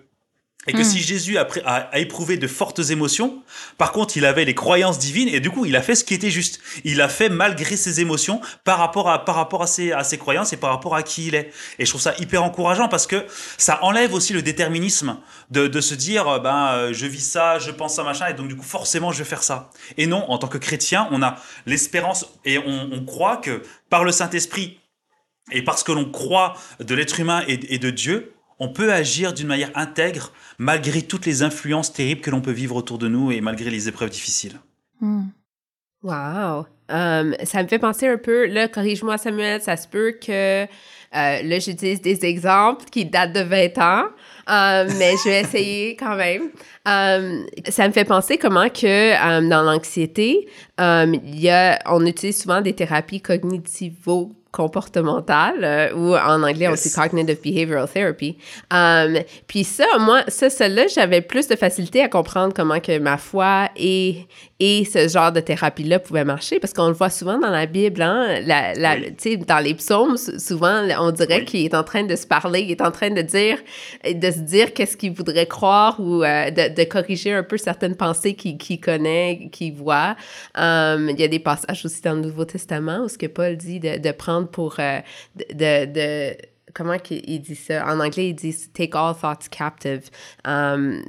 Et 0.67 0.73
que 0.73 0.79
hmm. 0.79 0.85
si 0.85 1.01
Jésus 1.01 1.37
a, 1.37 1.47
a, 1.67 1.99
éprouvé 1.99 2.39
de 2.39 2.47
fortes 2.47 2.79
émotions, 2.91 3.43
par 3.77 3.93
contre, 3.93 4.17
il 4.17 4.25
avait 4.25 4.45
les 4.45 4.55
croyances 4.55 4.99
divines 4.99 5.29
et 5.29 5.41
du 5.41 5.51
coup, 5.51 5.67
il 5.67 5.77
a 5.77 5.83
fait 5.83 5.95
ce 5.95 6.05
qui 6.05 6.15
était 6.15 6.31
juste. 6.31 6.61
Il 6.85 7.01
a 7.03 7.09
fait 7.09 7.29
malgré 7.29 7.77
ses 7.77 8.01
émotions 8.01 8.41
par 8.65 8.79
rapport 8.79 9.11
à, 9.11 9.25
par 9.25 9.35
rapport 9.35 9.63
à 9.63 9.67
ses, 9.67 9.93
à 9.93 10.05
ses 10.05 10.17
croyances 10.17 10.53
et 10.53 10.57
par 10.57 10.71
rapport 10.71 10.95
à 10.95 11.03
qui 11.03 11.27
il 11.27 11.35
est. 11.35 11.53
Et 11.79 11.85
je 11.85 11.91
trouve 11.91 12.01
ça 12.01 12.15
hyper 12.19 12.43
encourageant 12.43 12.89
parce 12.89 13.07
que 13.07 13.27
ça 13.59 13.79
enlève 13.83 14.15
aussi 14.15 14.33
le 14.33 14.43
déterminisme 14.43 15.19
de, 15.51 15.67
de 15.67 15.81
se 15.81 15.95
dire, 15.95 16.29
euh, 16.29 16.39
ben, 16.39 16.69
euh, 16.69 16.93
je 16.93 17.07
vis 17.07 17.27
ça, 17.27 17.59
je 17.59 17.71
pense 17.71 17.97
ça, 17.97 18.03
machin, 18.03 18.29
et 18.29 18.35
donc 18.35 18.49
du 18.49 18.57
coup, 18.57 18.65
forcément, 18.65 19.13
je 19.13 19.19
vais 19.19 19.29
faire 19.29 19.43
ça. 19.43 19.71
Et 19.99 20.07
non, 20.07 20.25
en 20.31 20.39
tant 20.39 20.49
que 20.49 20.59
chrétien, 20.59 21.09
on 21.11 21.23
a 21.23 21.37
l'espérance 21.67 22.27
et 22.45 22.59
on, 22.59 22.89
on 22.93 23.05
croit 23.05 23.37
que 23.37 23.63
par 23.91 24.05
le 24.05 24.13
Saint-Esprit 24.13 24.79
et 25.53 25.63
parce 25.63 25.83
que 25.83 25.93
l'on 25.93 26.11
croit 26.11 26.55
de 26.81 26.95
l'être 26.95 27.21
humain 27.21 27.45
et 27.47 27.79
de 27.79 27.91
Dieu, 27.91 28.34
on 28.59 28.69
peut 28.69 28.93
agir 28.93 29.33
d'une 29.33 29.47
manière 29.47 29.71
intègre 29.75 30.33
malgré 30.59 31.03
toutes 31.03 31.27
les 31.27 31.43
influences 31.43 31.93
terribles 31.93 32.21
que 32.21 32.31
l'on 32.31 32.41
peut 32.41 32.53
vivre 32.53 32.77
autour 32.77 32.99
de 32.99 33.09
nous 33.09 33.33
et 33.33 33.41
malgré 33.41 33.71
les 33.71 33.89
épreuves 33.89 34.11
difficiles. 34.11 34.61
Hmm. 35.01 35.25
Wow! 36.03 36.67
Um, 36.91 37.35
ça 37.45 37.63
me 37.63 37.69
fait 37.69 37.79
penser 37.79 38.07
un 38.07 38.19
peu, 38.19 38.47
là, 38.47 38.69
corrige-moi 38.69 39.17
Samuel, 39.17 39.63
ça 39.63 39.77
se 39.77 39.89
peut 39.89 40.13
que, 40.13 40.65
euh, 40.65 40.67
là, 41.13 41.59
j'utilise 41.59 42.03
des 42.03 42.27
exemples 42.27 42.85
qui 42.91 43.07
datent 43.07 43.33
de 43.33 43.41
20 43.41 43.79
ans, 43.79 44.05
um, 44.47 44.89
mais 44.99 45.13
je 45.25 45.29
vais 45.29 45.41
essayer 45.41 45.97
quand 45.97 46.17
même. 46.17 46.51
Um, 46.87 47.47
ça 47.69 47.89
me 47.89 47.93
fait 47.93 48.05
penser 48.05 48.39
comment 48.39 48.69
que 48.69 49.49
dans 49.49 49.63
l'anxiété, 49.63 50.49
on 50.79 52.07
utilise 52.07 52.43
souvent 52.43 52.61
des 52.61 52.73
thérapies 52.73 53.21
cognitivo 53.21 54.33
comportementale, 54.55 55.65
euh, 55.65 55.93
ou 55.95 56.15
en 56.15 56.41
anglais, 56.45 56.69
on 56.69 56.75
dit 56.75 56.93
cognitive 56.93 57.41
behavioral 57.43 57.89
therapy. 57.89 58.37
Um, 58.73 59.19
puis 59.49 59.65
ça, 59.65 59.85
moi, 59.99 60.23
ça, 60.29 60.49
celle-là, 60.49 60.87
j'avais 60.87 61.23
plus 61.23 61.49
de 61.49 61.57
facilité 61.57 62.03
à 62.03 62.09
comprendre 62.09 62.55
comment 62.55 62.79
que 62.79 62.97
ma 63.01 63.17
foi 63.17 63.69
et, 63.77 64.29
et 64.61 64.85
ce 64.85 65.09
genre 65.09 65.33
de 65.33 65.41
thérapie-là 65.41 65.99
pouvait 65.99 66.25
marcher, 66.25 66.61
parce 66.61 66.73
qu'on 66.73 66.87
le 66.87 66.95
voit 66.95 67.11
souvent 67.11 67.37
dans 67.37 67.51
la 67.51 67.67
Bible, 67.67 68.01
hein, 68.01 68.41
la, 68.47 68.75
la 68.75 68.97
dans 69.45 69.59
les 69.59 69.75
psaumes, 69.75 70.17
souvent, 70.17 70.87
on 71.01 71.11
dirait 71.11 71.45
qu'il 71.45 71.65
est 71.65 71.75
en 71.75 71.83
train 71.83 72.05
de 72.05 72.15
se 72.15 72.27
parler, 72.27 72.61
il 72.61 72.71
est 72.71 72.81
en 72.81 72.93
train 72.93 73.11
de 73.11 73.23
dire, 73.23 73.59
de 74.05 74.31
se 74.35 74.41
dire 74.41 74.75
qu'est-ce 74.75 74.97
qu'il 74.97 75.13
voudrait 75.13 75.47
croire 75.47 75.99
ou 76.01 76.23
euh, 76.23 76.51
de, 76.51 76.85
corriger 76.85 77.33
un 77.33 77.43
peu 77.43 77.57
certaines 77.57 77.97
pensées 77.97 78.35
qu'il 78.35 78.81
connaît, 78.81 79.49
qu'il 79.53 79.75
voit. 79.75 80.17
Um, 80.57 81.09
il 81.11 81.19
y 81.19 81.25
a 81.25 81.29
des 81.29 81.39
passages 81.39 81.85
aussi 81.85 82.03
dans 82.03 82.15
le 82.15 82.21
Nouveau 82.21 82.45
Testament 82.45 83.05
où 83.05 83.09
ce 83.09 83.19
que 83.19 83.27
Paul 83.27 83.57
dit 83.57 83.81
de, 83.81 83.99
de 83.99 84.13
prendre 84.13 84.49
pour 84.49 84.77
euh, 84.79 85.01
de, 85.37 85.87
de, 85.87 86.37
comment 86.75 86.97
il 87.11 87.41
dit 87.41 87.55
ça? 87.55 87.87
En 87.87 88.01
anglais, 88.01 88.29
il 88.29 88.35
dit 88.35 88.55
take 88.75 88.97
all 88.97 89.15
thoughts 89.15 89.49
captive. 89.51 90.11
Um, 90.45 91.03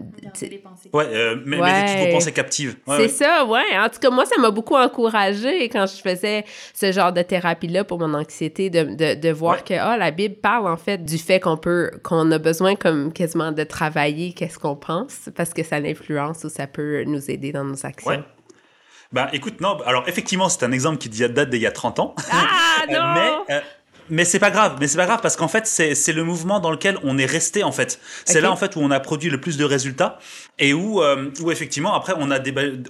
ouais, 0.94 1.06
euh, 1.08 1.36
mais, 1.46 1.60
ouais. 1.60 2.12
pensées 2.12 2.32
captives. 2.32 2.78
c'est 2.88 3.10
ça, 3.10 3.46
ouais. 3.46 3.78
En 3.78 3.90
tout 3.90 4.00
cas, 4.00 4.10
moi, 4.10 4.26
ça 4.26 4.40
m'a 4.40 4.52
beaucoup 4.52 4.76
encouragé 4.76 5.68
quand 5.70 5.86
je 5.88 6.02
faisais 6.02 6.46
ce 6.74 6.92
genre 6.92 7.12
de 7.12 7.22
thérapie-là 7.22 7.84
pour 7.84 8.00
mon 8.00 8.14
anxiété, 8.14 8.70
de, 8.70 8.84
de, 8.84 9.20
de 9.20 9.30
voir 9.30 9.64
que 9.64 9.74
oh, 9.74 9.98
la 9.98 10.12
Bible 10.12 10.36
parle 10.36 10.68
en 10.68 10.78
fait 10.78 11.04
du 11.04 11.18
fait 11.18 11.40
qu'on 11.40 11.58
peut, 11.58 11.92
qu'on 12.04 12.32
a 12.32 12.38
besoin 12.38 12.76
comme 12.76 13.12
quasiment 13.12 13.52
de 13.52 13.64
travailler 13.64 14.34
qu'est-ce 14.34 14.60
qu'on 14.60 14.76
pense 14.76 15.30
parce 15.36 15.54
que 15.54 15.64
ça 15.64 15.80
l'influence 15.80 16.44
ou 16.44 16.50
ça 16.50 16.68
peut 16.68 17.04
nous 17.04 17.32
aider 17.32 17.52
dans 17.52 17.64
nos 17.64 17.86
actions. 17.86 18.12
Ouais. 18.12 18.24
Ben, 19.12 19.30
écoute, 19.32 19.62
non, 19.62 19.78
alors 19.86 20.04
effectivement, 20.08 20.50
c'est 20.50 20.66
un 20.66 20.72
exemple 20.72 20.98
qui 20.98 21.10
date 21.10 21.50
d'il 21.50 21.62
y 21.62 21.68
a 21.68 21.72
30 21.72 22.00
ans. 22.00 22.16
Ah, 22.32 22.86
non! 22.92 23.14
mais, 23.14 23.56
euh, 23.56 23.62
mais 24.10 24.26
c'est 24.26 24.40
pas 24.40 24.52
grave, 24.52 24.78
mais 24.80 24.88
c'est 24.88 24.98
pas 24.98 25.06
grave 25.06 25.20
parce 25.22 25.36
qu'en 25.36 25.48
fait 25.48 25.66
c'est 25.66 26.14
le 26.14 26.24
mouvement 26.24 26.60
dans 26.60 26.72
lequel 26.72 26.98
on 27.04 27.18
est 27.18 27.26
resté 27.26 27.64
en 27.64 27.72
fait. 27.72 28.00
C'est 28.26 28.42
là 28.42 28.52
en 28.52 28.56
fait 28.56 28.76
où 28.76 28.80
on 28.80 28.92
a 28.92 29.00
produit 29.00 29.30
le 29.30 29.40
plus 29.42 29.58
de 29.58 29.64
résultats 29.64 30.20
et 30.60 30.74
où 30.74 31.02
euh, 31.02 31.32
où 31.42 31.52
effectivement 31.52 31.96
après 31.96 32.14
on 32.18 32.32
a 32.32 32.40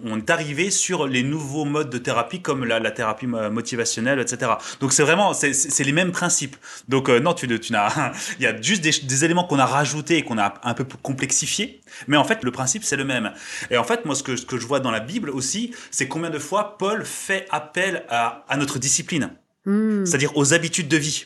on 0.04 0.18
est 0.18 0.30
arrivé 0.30 0.72
sur 0.72 1.08
les 1.08 1.24
nouveaux 1.24 1.66
modes 1.66 1.90
de 1.90 1.98
thérapie 1.98 2.42
comme 2.42 2.66
la, 2.66 2.80
la 2.80 2.92
thérapie 2.92 3.28
motivationnelle 3.28 4.20
etc. 4.20 4.52
Donc 4.80 4.94
c'est 4.94 5.04
vraiment 5.04 5.34
c'est 5.34 5.84
les 5.84 5.92
mêmes 5.92 6.12
principes. 6.12 6.58
Donc 6.90 7.10
euh, 7.10 7.20
non 7.20 7.34
tu 7.34 7.48
tu 7.60 7.72
n'as 7.72 8.12
il 8.40 8.44
y 8.44 8.48
a 8.48 8.62
juste 8.62 8.82
des, 8.82 8.92
des 8.92 9.26
éléments 9.26 9.46
qu'on 9.46 9.60
a 9.60 9.66
rajoutés 9.66 10.18
et 10.18 10.22
qu'on 10.24 10.38
a 10.38 10.56
un 10.64 10.74
peu 10.74 10.86
complexifiés, 11.02 11.82
mais 12.08 12.18
en 12.18 12.24
fait 12.24 12.44
le 12.44 12.52
principe 12.52 12.84
c'est 12.84 12.98
le 12.98 13.06
même. 13.06 13.32
Et 13.72 13.78
en 13.78 13.84
fait 13.84 14.06
moi 14.06 14.16
ce 14.16 14.24
que 14.24 14.36
ce 14.36 14.46
que 14.46 14.58
je 14.58 14.68
vois 14.68 14.80
dans 14.80 14.92
la 14.92 15.00
Bible 15.00 15.30
aussi 15.30 15.74
c'est 15.92 16.08
combien 16.08 16.30
de 16.30 16.40
fois 16.40 16.78
Paul 16.78 17.06
fait 17.06 17.48
appel 17.52 18.06
à, 18.10 18.44
à 18.50 18.58
notre 18.58 18.80
discipline. 18.80 19.32
Hmm. 19.66 20.06
c'est-à-dire 20.06 20.36
aux 20.38 20.54
habitudes 20.54 20.88
de 20.88 20.98
vie. 20.98 21.26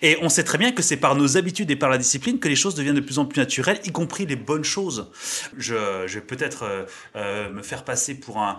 Et 0.00 0.16
on 0.22 0.28
sait 0.28 0.44
très 0.44 0.58
bien 0.58 0.72
que 0.72 0.82
c'est 0.82 0.96
par 0.96 1.16
nos 1.16 1.36
habitudes 1.36 1.70
et 1.70 1.76
par 1.76 1.90
la 1.90 1.98
discipline 1.98 2.38
que 2.38 2.48
les 2.48 2.56
choses 2.56 2.74
deviennent 2.74 2.94
de 2.94 3.00
plus 3.00 3.18
en 3.18 3.26
plus 3.26 3.40
naturelles, 3.40 3.80
y 3.84 3.92
compris 3.92 4.26
les 4.26 4.36
bonnes 4.36 4.64
choses. 4.64 5.10
Je, 5.56 6.06
vais 6.06 6.20
peut-être 6.20 6.62
euh, 6.62 6.84
euh, 7.16 7.50
me 7.50 7.62
faire 7.62 7.84
passer 7.84 8.18
pour 8.18 8.38
un, 8.38 8.58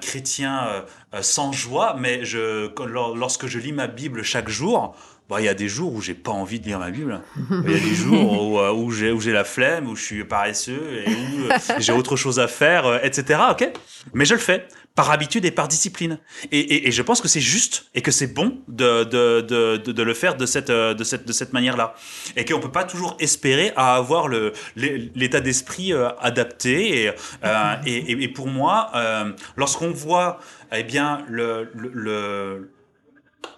chrétien 0.00 0.66
euh, 1.14 1.22
sans 1.22 1.52
joie, 1.52 1.96
mais 1.98 2.22
lorsque 3.14 3.46
je 3.46 3.58
lis 3.58 3.72
ma 3.72 3.86
Bible 3.86 4.22
chaque 4.22 4.48
jour, 4.48 4.96
bah, 5.28 5.40
il 5.40 5.44
y 5.44 5.48
a 5.48 5.54
des 5.54 5.68
jours 5.68 5.92
où 5.94 6.00
j'ai 6.00 6.14
pas 6.14 6.32
envie 6.32 6.60
de 6.60 6.66
lire 6.66 6.78
ma 6.78 6.90
Bible. 6.90 7.20
Il 7.50 7.70
y 7.70 7.74
a 7.74 7.78
des 7.78 7.94
jours 7.94 8.42
où, 8.42 8.60
où 8.60 8.90
j'ai 8.90 9.32
la 9.32 9.44
flemme, 9.44 9.88
où 9.88 9.96
je 9.96 10.02
suis 10.02 10.24
paresseux 10.24 11.02
et 11.06 11.10
où 11.10 11.80
j'ai 11.80 11.92
autre 11.92 12.16
chose 12.16 12.38
à 12.38 12.48
faire, 12.48 13.04
etc. 13.04 13.40
Ok, 13.50 13.68
mais 14.12 14.24
je 14.24 14.34
le 14.34 14.40
fais 14.40 14.66
par 14.94 15.10
habitude 15.10 15.44
et 15.44 15.50
par 15.50 15.66
discipline. 15.66 16.18
Et, 16.52 16.86
et, 16.86 16.92
je 16.92 17.02
pense 17.02 17.20
que 17.20 17.26
c'est 17.26 17.40
juste 17.40 17.86
et 17.94 18.00
que 18.00 18.10
c'est 18.10 18.28
bon 18.32 18.58
de, 18.68 19.04
de, 19.04 19.40
de, 19.40 19.76
de, 19.76 20.02
le 20.02 20.14
faire 20.14 20.36
de 20.36 20.46
cette, 20.46 20.70
de 20.70 21.04
cette, 21.04 21.26
de 21.26 21.32
cette 21.32 21.52
manière-là. 21.52 21.94
Et 22.36 22.44
qu'on 22.44 22.60
peut 22.60 22.70
pas 22.70 22.84
toujours 22.84 23.16
espérer 23.18 23.72
à 23.76 23.96
avoir 23.96 24.28
l'état 24.76 25.40
d'esprit 25.40 25.92
euh, 25.92 26.10
adapté. 26.20 27.12
Euh, 27.44 27.74
et, 27.86 28.12
et, 28.12 28.22
et, 28.22 28.28
pour 28.28 28.46
moi, 28.46 28.90
euh, 28.94 29.32
lorsqu'on 29.56 29.90
voit 29.90 30.38
eh 30.72 30.84
bien, 30.84 31.24
le, 31.28 31.70
le 31.74 32.70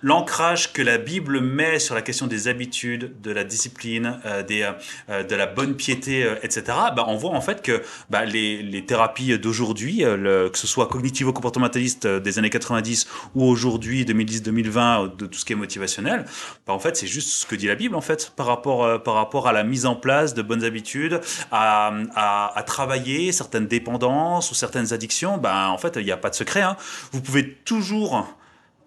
l'ancrage 0.02 0.72
que 0.72 0.82
la 0.82 0.98
Bible 0.98 1.40
met 1.40 1.78
sur 1.78 1.94
la 1.94 2.02
question 2.02 2.26
des 2.26 2.48
habitudes, 2.48 3.20
de 3.20 3.30
la 3.30 3.44
discipline, 3.44 4.20
euh, 4.24 4.42
des, 4.42 4.68
euh, 5.10 5.22
de 5.22 5.34
la 5.34 5.46
bonne 5.46 5.74
piété, 5.74 6.24
euh, 6.24 6.36
etc., 6.42 6.64
bah, 6.94 7.04
on 7.08 7.16
voit 7.16 7.30
en 7.30 7.40
fait 7.40 7.62
que 7.62 7.82
bah, 8.10 8.24
les, 8.24 8.62
les, 8.62 8.84
thérapies 8.84 9.38
d'aujourd'hui, 9.38 9.98
que 9.98 10.58
ce 10.58 10.66
soit 10.66 10.86
cognitivo-comportementaliste 10.86 12.06
des 12.06 12.38
années 12.38 12.50
90 12.50 13.06
ou 13.34 13.44
aujourd'hui 13.44 14.04
2010-2020 14.04 15.16
de 15.16 15.26
tout 15.26 15.38
ce 15.38 15.44
qui 15.44 15.52
est 15.52 15.56
motivationnel, 15.56 16.24
bah, 16.66 16.72
en 16.72 16.78
fait 16.78 16.96
c'est 16.96 17.06
juste 17.06 17.28
ce 17.30 17.46
que 17.46 17.56
dit 17.56 17.66
la 17.66 17.74
Bible 17.74 17.96
en 17.96 18.00
fait 18.00 18.32
par 18.36 18.46
rapport, 18.46 19.02
par 19.02 19.14
rapport 19.14 19.48
à 19.48 19.52
la 19.52 19.64
mise 19.64 19.86
en 19.86 19.96
place 19.96 20.34
de 20.34 20.42
bonnes 20.42 20.64
habitudes, 20.64 21.20
à, 21.50 21.92
à, 22.14 22.58
à 22.58 22.62
travailler 22.62 23.32
certaines 23.32 23.66
dépendances 23.66 24.50
ou 24.50 24.54
certaines 24.54 24.92
addictions. 24.92 25.38
Bah, 25.38 25.68
en 25.70 25.78
fait 25.78 25.96
il 25.96 26.04
n'y 26.04 26.12
a 26.12 26.16
pas 26.16 26.30
de 26.30 26.34
secret. 26.34 26.62
Hein. 26.62 26.76
Vous 27.12 27.20
pouvez 27.20 27.54
toujours 27.64 28.26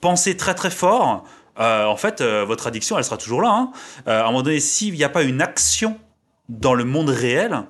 pensez 0.02 0.38
très 0.38 0.56
très 0.56 0.72
fort, 0.72 1.26
euh, 1.60 1.86
en 1.86 1.98
fait, 1.98 2.22
euh, 2.22 2.46
votre 2.46 2.68
addiction, 2.68 2.98
elle 2.98 3.04
sera 3.04 3.18
toujours 3.18 3.42
là. 3.42 3.50
Hein. 3.50 3.72
Euh, 4.08 4.22
à 4.22 4.24
un 4.24 4.28
moment 4.28 4.44
donné, 4.44 4.60
s'il 4.60 4.94
n'y 4.94 5.04
a 5.04 5.10
pas 5.10 5.24
une 5.24 5.42
action 5.42 6.00
dans 6.48 6.74
le 6.74 6.86
monde 6.86 7.10
réel, 7.10 7.64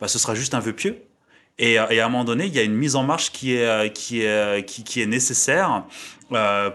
bah, 0.00 0.08
ce 0.08 0.18
sera 0.18 0.34
juste 0.34 0.54
un 0.54 0.60
vœu 0.60 0.72
pieux. 0.72 1.02
Et, 1.58 1.78
à 1.78 1.88
un 1.88 2.08
moment 2.10 2.24
donné, 2.24 2.44
il 2.44 2.54
y 2.54 2.58
a 2.58 2.62
une 2.62 2.74
mise 2.74 2.96
en 2.96 3.02
marche 3.02 3.32
qui 3.32 3.54
est, 3.54 3.90
qui 3.94 4.20
est, 4.20 4.66
qui, 4.66 5.00
est 5.00 5.06
nécessaire 5.06 5.84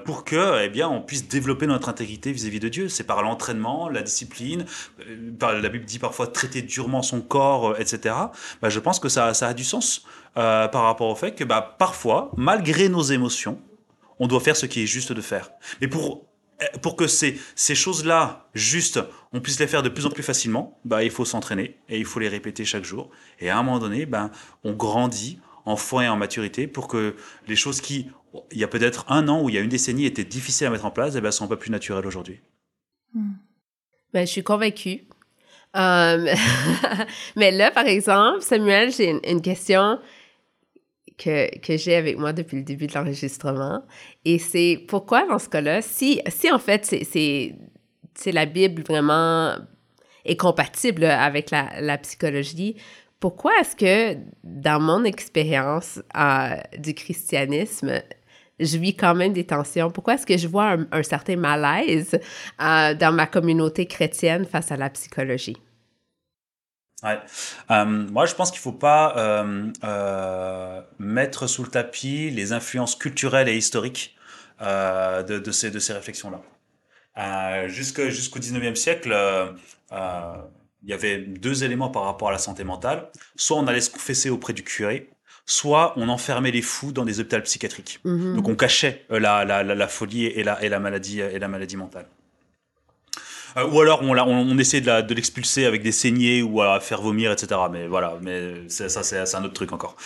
pour 0.06 0.24
que, 0.24 0.63
eh 0.63 0.69
bien, 0.69 0.89
on 0.89 1.04
puisse 1.04 1.28
développer 1.28 1.67
notre 1.67 1.88
intégrité 1.88 2.32
vis-à-vis 2.32 2.60
de 2.60 2.67
Dieu. 2.67 2.89
C'est 2.89 3.04
par 3.04 3.21
l'entraînement, 3.21 3.89
la 3.89 4.02
discipline. 4.02 4.65
La 5.39 5.69
Bible 5.69 5.86
dit 5.86 6.00
parfois 6.00 6.26
traiter 6.26 6.63
durement 6.63 7.04
son 7.04 7.21
corps, 7.21 7.80
etc. 7.80 8.15
Bah, 8.63 8.69
je 8.69 8.80
pense 8.80 9.00
que 9.00 9.08
ça, 9.08 9.36
ça 9.36 9.50
a 9.50 9.54
du 9.54 9.63
sens 9.63 10.04
par 10.34 10.82
rapport 10.82 11.10
au 11.10 11.15
fait 11.15 11.36
que 11.36 11.43
bah, 11.43 11.76
parfois, 11.78 12.32
malgré 12.36 12.89
nos 12.89 13.04
émotions, 13.04 13.60
on 14.21 14.27
doit 14.27 14.39
faire 14.39 14.55
ce 14.55 14.67
qui 14.67 14.84
est 14.84 14.86
juste 14.86 15.12
de 15.12 15.19
faire. 15.19 15.49
Mais 15.81 15.88
pour, 15.88 16.27
pour 16.84 16.95
que 16.95 17.07
ces, 17.07 17.39
ces 17.55 17.73
choses-là, 17.73 18.47
justes, 18.53 18.99
on 19.34 19.41
puisse 19.41 19.60
les 19.60 19.65
faire 19.65 19.81
de 19.81 19.89
plus 19.89 20.05
en 20.05 20.12
plus 20.12 20.21
facilement, 20.21 20.79
bah, 20.86 21.03
il 21.03 21.10
faut 21.10 21.25
s'entraîner 21.25 21.79
et 21.89 21.97
il 21.97 22.05
faut 22.05 22.19
les 22.19 22.27
répéter 22.27 22.63
chaque 22.63 22.86
jour. 22.86 23.10
Et 23.39 23.49
à 23.49 23.57
un 23.57 23.63
moment 23.63 23.79
donné, 23.79 24.05
ben, 24.05 24.29
on 24.63 24.73
grandit 24.73 25.39
en 25.65 25.75
foi 25.75 26.03
et 26.03 26.07
en 26.07 26.17
maturité 26.17 26.67
pour 26.67 26.88
que 26.88 27.15
les 27.47 27.55
choses 27.55 27.81
qui, 27.81 28.12
il 28.51 28.60
y 28.60 28.63
a 28.63 28.67
peut-être 28.67 29.05
un 29.12 29.27
an 29.27 29.41
ou 29.41 29.49
il 29.49 29.55
y 29.55 29.57
a 29.57 29.62
une 29.62 29.69
décennie, 29.69 30.05
étaient 30.05 30.23
difficiles 30.23 30.67
à 30.67 30.69
mettre 30.69 30.86
en 30.86 30.91
place, 30.91 31.15
eh 31.17 31.21
ben, 31.21 31.31
sont 31.31 31.47
pas 31.47 31.57
plus 31.57 31.71
naturelles 31.71 32.05
aujourd'hui. 32.05 32.41
Hmm. 33.15 33.34
Ben, 34.13 34.27
je 34.27 34.31
suis 34.31 34.43
convaincue. 34.43 35.07
Euh, 35.75 36.36
mais 37.36 37.49
là, 37.49 37.71
par 37.71 37.88
exemple, 37.88 38.41
Samuel, 38.41 38.91
j'ai 38.91 39.19
une 39.27 39.41
question 39.41 39.99
que, 41.21 41.57
que 41.60 41.77
j'ai 41.77 41.95
avec 41.95 42.17
moi 42.17 42.34
depuis 42.34 42.57
le 42.57 42.63
début 42.63 42.88
de 42.88 42.93
l'enregistrement. 42.93 43.84
Et 44.25 44.39
c'est 44.39 44.84
pourquoi, 44.88 45.27
dans 45.27 45.39
ce 45.39 45.49
cas-là, 45.49 45.81
si, 45.81 46.21
si 46.27 46.51
en 46.51 46.60
fait, 46.60 46.86
c'est 46.86 48.31
la 48.31 48.45
Bible 48.45 48.84
vraiment 48.84 49.55
est 50.25 50.36
compatible 50.36 51.05
avec 51.05 51.51
la, 51.51 51.97
psychologie, 51.99 52.75
pourquoi 53.19 53.51
est-ce 53.60 53.75
que, 53.75 54.19
dans 54.43 54.79
mon 54.79 55.03
expérience 55.03 56.01
euh, 56.17 56.55
du 56.77 56.93
christianisme, 56.93 58.01
je 58.60 58.77
vis 58.77 58.95
quand 58.95 59.15
même 59.15 59.34
des 59.34 59.45
tensions? 59.45 59.91
Pourquoi 59.91 60.15
est-ce 60.15 60.25
que 60.25 60.38
je 60.38 60.47
vois 60.47 60.75
un, 60.91 61.03
certain 61.03 61.36
malaise 61.36 62.19
euh, 62.62 62.93
dans 62.95 63.12
ma 63.13 63.27
communauté 63.27 63.86
chrétienne 63.86 64.45
face 64.45 64.71
à 64.71 64.77
la 64.77 64.89
psychologie? 64.89 65.57
Ouais. 67.03 67.19
Euh, 67.71 67.85
moi, 67.85 68.25
je 68.25 68.35
pense 68.35 68.51
qu'il 68.51 68.59
faut 68.59 68.71
pas 68.71 69.15
euh, 69.17 69.71
euh, 69.83 70.81
mettre 70.99 71.47
sous 71.47 71.63
le 71.63 71.69
tapis 71.69 72.29
les 72.29 72.53
influences 72.53 72.95
culturelles 72.95 73.49
et 73.49 73.57
historiques 73.57 74.15
de, 74.59 75.39
de, 75.39 75.51
ces, 75.51 75.71
de 75.71 75.79
ces 75.79 75.93
réflexions-là. 75.93 77.67
Jusqu'au 77.67 78.03
19e 78.03 78.75
siècle, 78.75 79.15
il 79.91 80.89
y 80.89 80.93
avait 80.93 81.17
deux 81.17 81.63
éléments 81.63 81.89
par 81.89 82.03
rapport 82.03 82.29
à 82.29 82.31
la 82.31 82.37
santé 82.37 82.63
mentale. 82.63 83.09
Soit 83.35 83.57
on 83.57 83.65
allait 83.65 83.81
se 83.81 83.89
confesser 83.89 84.29
auprès 84.29 84.53
du 84.53 84.63
curé, 84.63 85.09
soit 85.47 85.93
on 85.97 86.09
enfermait 86.09 86.51
les 86.51 86.61
fous 86.61 86.91
dans 86.91 87.05
des 87.05 87.19
hôpitaux 87.19 87.41
psychiatriques. 87.41 87.99
Mm-hmm. 88.05 88.35
Donc 88.35 88.47
on 88.47 88.55
cachait 88.55 89.05
la, 89.09 89.43
la, 89.45 89.63
la, 89.63 89.73
la, 89.73 89.87
folie 89.87 90.25
et 90.25 90.43
la, 90.43 90.63
et 90.63 90.69
la 90.69 90.79
maladie 90.79 91.21
et 91.21 91.39
la 91.39 91.47
maladie 91.47 91.77
mentale. 91.77 92.05
Euh, 93.57 93.67
ou 93.67 93.81
alors 93.81 94.01
on, 94.01 94.57
essaie 94.57 94.81
de 94.81 95.13
l'expulser 95.13 95.65
avec 95.65 95.81
des 95.81 95.91
saignées 95.91 96.41
ou 96.41 96.61
à 96.61 96.79
faire 96.79 97.01
vomir, 97.01 97.31
etc. 97.31 97.59
Mais 97.71 97.87
voilà, 97.87 98.15
mais 98.21 98.69
ça 98.69 99.03
c'est 99.03 99.35
un 99.35 99.43
autre 99.43 99.53
truc 99.53 99.73
encore. 99.73 99.95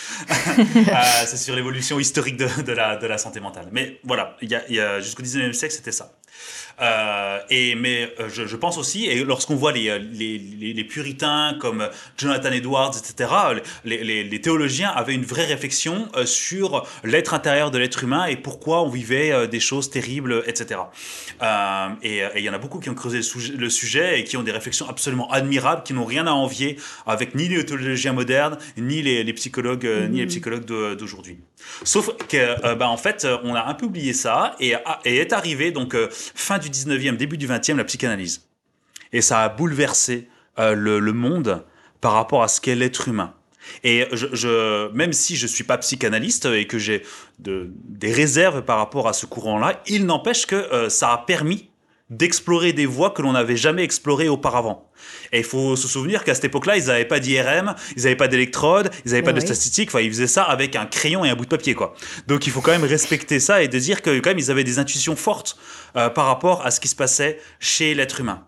Euh, 0.96 1.26
c'est 1.26 1.38
sur 1.38 1.56
l'évolution 1.56 2.00
historique 2.00 2.38
de, 2.38 2.74
la, 2.74 3.18
santé 3.18 3.40
mentale. 3.40 3.68
Mais 3.72 4.00
voilà, 4.04 4.36
il 4.42 4.50
y 4.50 4.80
a, 4.80 4.90
a 4.90 5.00
jusqu'au 5.00 5.24
19e 5.24 5.54
siècle, 5.54 5.74
c'était 5.74 5.92
ça. 5.92 6.12
Euh, 6.82 7.40
et, 7.50 7.76
mais 7.76 8.14
euh, 8.20 8.30
je, 8.30 8.46
je, 8.46 8.56
pense 8.56 8.78
aussi, 8.78 9.06
et 9.06 9.24
lorsqu'on 9.24 9.56
voit 9.56 9.72
les, 9.72 9.98
les, 10.00 10.38
les, 10.38 10.84
puritains 10.84 11.56
comme 11.60 11.88
Jonathan 12.18 12.52
Edwards, 12.52 12.92
etc., 12.98 13.32
les, 13.86 14.42
théologiens 14.42 14.90
avaient 14.90 15.14
une 15.14 15.24
vraie 15.24 15.46
réflexion 15.46 16.10
euh, 16.16 16.26
sur 16.26 16.86
l'être 17.04 17.34
intérieur 17.34 17.72
de 17.72 17.78
l'être 17.78 18.04
humain 18.04 18.26
et 18.26 18.36
pourquoi 18.36 18.82
on 18.84 18.90
vivait 18.90 19.48
des 19.48 19.60
choses 19.60 19.90
terribles, 19.90 20.44
etc. 20.48 20.82
Euh, 21.42 21.88
et 22.04 22.22
il 22.36 22.44
y 22.44 22.50
en 22.50 22.54
a 22.54 22.58
beaucoup 22.58 22.80
qui 22.80 22.90
ont 22.90 22.96
creusé 22.96 23.22
le 23.58 23.70
sujet 23.70 24.20
et 24.20 24.24
qui 24.24 24.36
ont 24.38 24.44
des 24.44 24.52
réflexions 24.52 24.88
absolument 24.90 25.32
admirables, 25.32 25.84
qui 25.84 25.94
n'ont 25.94 26.06
rien 26.06 26.28
à 26.28 26.32
envier 26.32 26.78
avec 27.08 27.36
ni 27.36 27.48
les 27.48 27.66
théologiens 27.66 28.14
modernes, 28.14 28.58
ni 28.78 29.02
les, 29.02 29.34
psychologues, 29.34 29.88
ni 30.10 30.20
les 30.20 30.26
mmh. 30.26 30.30
psychologues 30.30 30.66
d'aujourd'hui. 30.66 31.38
Sauf 31.84 32.12
que, 32.28 32.76
bah, 32.76 32.90
en 32.90 32.98
fait, 32.98 33.26
on 33.44 33.56
a 33.56 33.66
un 33.66 33.74
peu 33.74 33.86
oublié 33.86 34.14
ça 34.14 34.56
et, 34.60 34.74
et 35.06 35.18
est 35.18 35.34
arrivé 35.34 35.72
donc 35.72 35.96
fin 36.34 36.58
du 36.58 36.70
19e, 36.70 37.18
début 37.18 37.38
du 37.38 37.48
20e, 37.48 37.76
la 37.76 37.84
psychanalyse. 37.84 38.48
Et 39.14 39.22
ça 39.22 39.44
a 39.44 39.50
bouleversé 39.50 40.28
euh, 40.60 40.74
le, 40.74 41.14
monde 41.14 41.66
par 42.02 42.14
rapport 42.14 42.44
à 42.44 42.48
ce 42.48 42.62
qu'est 42.62 42.76
l'être 42.76 43.08
humain. 43.08 43.34
Et 43.84 44.06
même 44.94 45.12
si 45.12 45.36
je 45.36 45.46
ne 45.46 45.48
suis 45.48 45.64
pas 45.64 45.78
psychanalyste 45.80 46.46
et 46.46 46.68
que 46.68 46.78
j'ai 46.78 47.02
de, 47.40 47.72
des 47.84 48.12
réserves 48.12 48.62
par 48.62 48.78
rapport 48.78 49.08
à 49.08 49.14
ce 49.14 49.26
courant-là, 49.26 49.82
il 49.88 50.06
n'empêche 50.06 50.46
que 50.46 50.56
euh, 50.56 50.90
ça 50.90 51.12
a 51.14 51.18
permis 51.18 51.70
d'explorer 52.10 52.72
des 52.72 52.86
voies 52.86 53.10
que 53.10 53.22
l'on 53.22 53.34
n'avait 53.34 53.58
jamais 53.58 53.84
explorées 53.84 54.30
auparavant. 54.30 54.92
Et 55.32 55.40
il 55.40 55.44
faut 55.44 55.76
se 55.76 55.88
souvenir 55.88 56.24
qu'à 56.24 56.36
cette 56.36 56.46
époque-là, 56.46 56.78
ils 56.78 56.86
n'avaient 56.86 57.06
pas 57.06 57.20
d'IRM, 57.20 57.76
ils 57.96 58.04
n'avaient 58.04 58.16
pas 58.16 58.28
d'électrode, 58.28 58.92
ils 59.06 59.12
n'avaient 59.12 59.24
pas 59.24 59.34
de 59.34 59.40
statistiques, 59.40 59.90
enfin, 59.90 60.02
ils 60.02 60.12
faisaient 60.12 60.28
ça 60.28 60.44
avec 60.44 60.76
un 60.76 60.86
crayon 60.86 61.26
et 61.26 61.30
un 61.30 61.36
bout 61.36 61.46
de 61.46 61.50
papier, 61.50 61.74
quoi. 61.74 61.96
Donc 62.28 62.46
il 62.46 62.52
faut 62.52 62.62
quand 62.62 62.72
même 62.72 62.84
respecter 62.84 63.40
ça 63.40 63.64
et 63.64 63.68
de 63.68 63.80
dire 63.80 64.02
que 64.02 64.20
quand 64.20 64.30
même, 64.30 64.40
ils 64.40 64.52
avaient 64.52 64.64
des 64.64 64.78
intuitions 64.78 65.16
fortes 65.16 65.58
euh, 65.96 66.10
par 66.10 66.28
rapport 66.28 66.66
à 66.66 66.72
ce 66.72 66.80
qui 66.80 66.88
se 66.88 66.96
passait 66.96 67.40
chez 67.60 67.96
l'être 67.96 68.20
humain. 68.20 68.46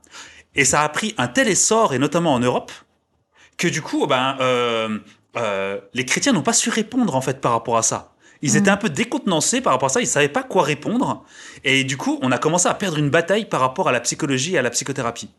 Et 0.56 0.65
ça 0.65 0.82
a 0.82 0.89
pris 0.89 1.15
un 1.17 1.28
tel 1.28 1.48
essor, 1.48 1.93
et 1.93 2.00
notamment 2.00 2.34
en 2.34 2.39
Europe, 2.39 2.72
que 3.58 3.67
du 3.67 3.82
coup, 3.82 4.06
ben, 4.06 4.38
euh, 4.39 5.00
euh, 5.36 5.80
les 5.93 6.06
chrétiens 6.06 6.34
n'ont 6.34 6.43
pas 6.43 6.54
su 6.54 6.70
répondre 6.70 7.15
en 7.15 7.22
fait 7.22 7.41
par 7.41 7.52
rapport 7.52 7.78
à 7.78 7.84
ça. 7.84 8.13
Ils 8.41 8.56
étaient 8.56 8.69
mm. 8.69 8.73
un 8.73 8.78
peu 8.78 8.89
décontenancés 8.89 9.62
par 9.62 9.73
rapport 9.73 9.88
à 9.88 9.93
ça, 9.93 10.02
ils 10.02 10.08
savaient 10.08 10.30
pas 10.30 10.43
quoi 10.43 10.63
répondre. 10.63 11.26
Et 11.63 11.84
du 11.84 11.97
coup, 11.97 12.19
on 12.21 12.32
a 12.32 12.38
commencé 12.38 12.67
à 12.67 12.73
perdre 12.73 12.97
une 12.97 13.10
bataille 13.10 13.45
par 13.45 13.60
rapport 13.60 13.89
à 13.89 13.91
la 13.91 14.00
psychologie 14.00 14.56
et 14.56 14.58
à 14.58 14.62
la 14.62 14.69
psychothérapie. 14.69 15.30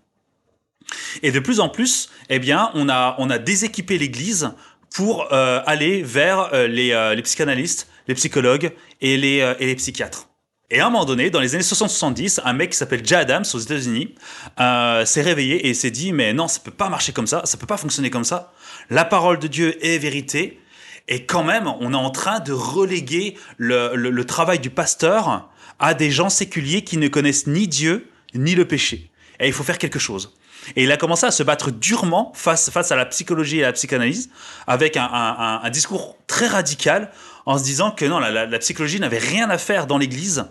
Et 1.22 1.32
de 1.32 1.40
plus 1.40 1.60
en 1.60 1.68
plus, 1.68 2.10
eh 2.28 2.38
bien, 2.38 2.70
on 2.74 2.88
a, 2.88 3.14
on 3.18 3.30
a 3.30 3.38
déséquipé 3.38 3.98
l'Église 3.98 4.50
pour 4.94 5.32
euh, 5.32 5.60
aller 5.66 6.02
vers 6.02 6.52
euh, 6.54 6.66
les, 6.66 6.92
euh, 6.92 7.14
les, 7.14 7.22
psychanalystes, 7.22 7.88
les 8.08 8.14
psychologues 8.14 8.72
et 9.00 9.16
les, 9.16 9.54
et 9.58 9.66
les 9.66 9.76
psychiatres. 9.76 10.28
Et 10.70 10.80
à 10.80 10.86
un 10.86 10.90
moment 10.90 11.06
donné, 11.06 11.30
dans 11.30 11.40
les 11.40 11.54
années 11.54 11.64
60-70, 11.64 12.40
un 12.44 12.52
mec 12.52 12.70
qui 12.70 12.76
s'appelle 12.76 13.04
Jay 13.04 13.14
Adams 13.14 13.44
aux 13.54 13.58
États-Unis 13.58 14.14
s'est 14.58 15.22
réveillé 15.22 15.66
et 15.66 15.72
s'est 15.72 15.90
dit 15.90 16.12
mais 16.12 16.34
non, 16.34 16.46
ça 16.46 16.60
peut 16.62 16.70
pas 16.70 16.90
marcher 16.90 17.12
comme 17.12 17.26
ça, 17.26 17.40
ça 17.46 17.56
peut 17.56 17.66
pas 17.66 17.78
fonctionner 17.78 18.10
comme 18.10 18.24
ça. 18.24 18.52
La 18.90 19.06
parole 19.06 19.38
de 19.38 19.46
Dieu 19.46 19.82
est 19.84 19.96
vérité 19.96 20.60
et 21.08 21.24
quand 21.24 21.42
même, 21.42 21.66
on 21.80 21.92
est 21.92 21.96
en 21.96 22.10
train 22.10 22.38
de 22.40 22.52
reléguer 22.52 23.36
le, 23.56 24.22
travail 24.24 24.58
du 24.58 24.70
pasteur 24.70 25.48
à 25.78 25.94
des 25.94 26.10
gens 26.10 26.28
séculiers 26.28 26.84
qui 26.84 26.98
ne 26.98 27.08
connaissent 27.08 27.46
ni 27.46 27.66
Dieu 27.66 28.10
ni 28.34 28.54
le 28.54 28.66
péché. 28.66 29.10
Et 29.40 29.46
il 29.46 29.52
faut 29.52 29.62
faire 29.62 29.78
quelque 29.78 29.98
chose. 29.98 30.34
Et 30.76 30.84
il 30.84 30.92
a 30.92 30.98
commencé 30.98 31.24
à 31.24 31.30
se 31.30 31.42
battre 31.42 31.70
durement 31.70 32.32
face, 32.34 32.92
à 32.92 32.96
la 32.96 33.06
psychologie 33.06 33.60
et 33.60 33.64
à 33.64 33.68
la 33.68 33.72
psychanalyse, 33.72 34.28
avec 34.66 34.98
un, 34.98 35.70
discours 35.70 36.18
très 36.26 36.46
radical, 36.46 37.10
en 37.46 37.56
se 37.56 37.64
disant 37.64 37.90
que 37.90 38.04
non, 38.04 38.18
la, 38.18 38.44
la 38.44 38.58
psychologie 38.58 39.00
n'avait 39.00 39.18
rien 39.18 39.48
à 39.48 39.56
faire 39.56 39.86
dans 39.86 39.96
l'Église, 39.96 40.44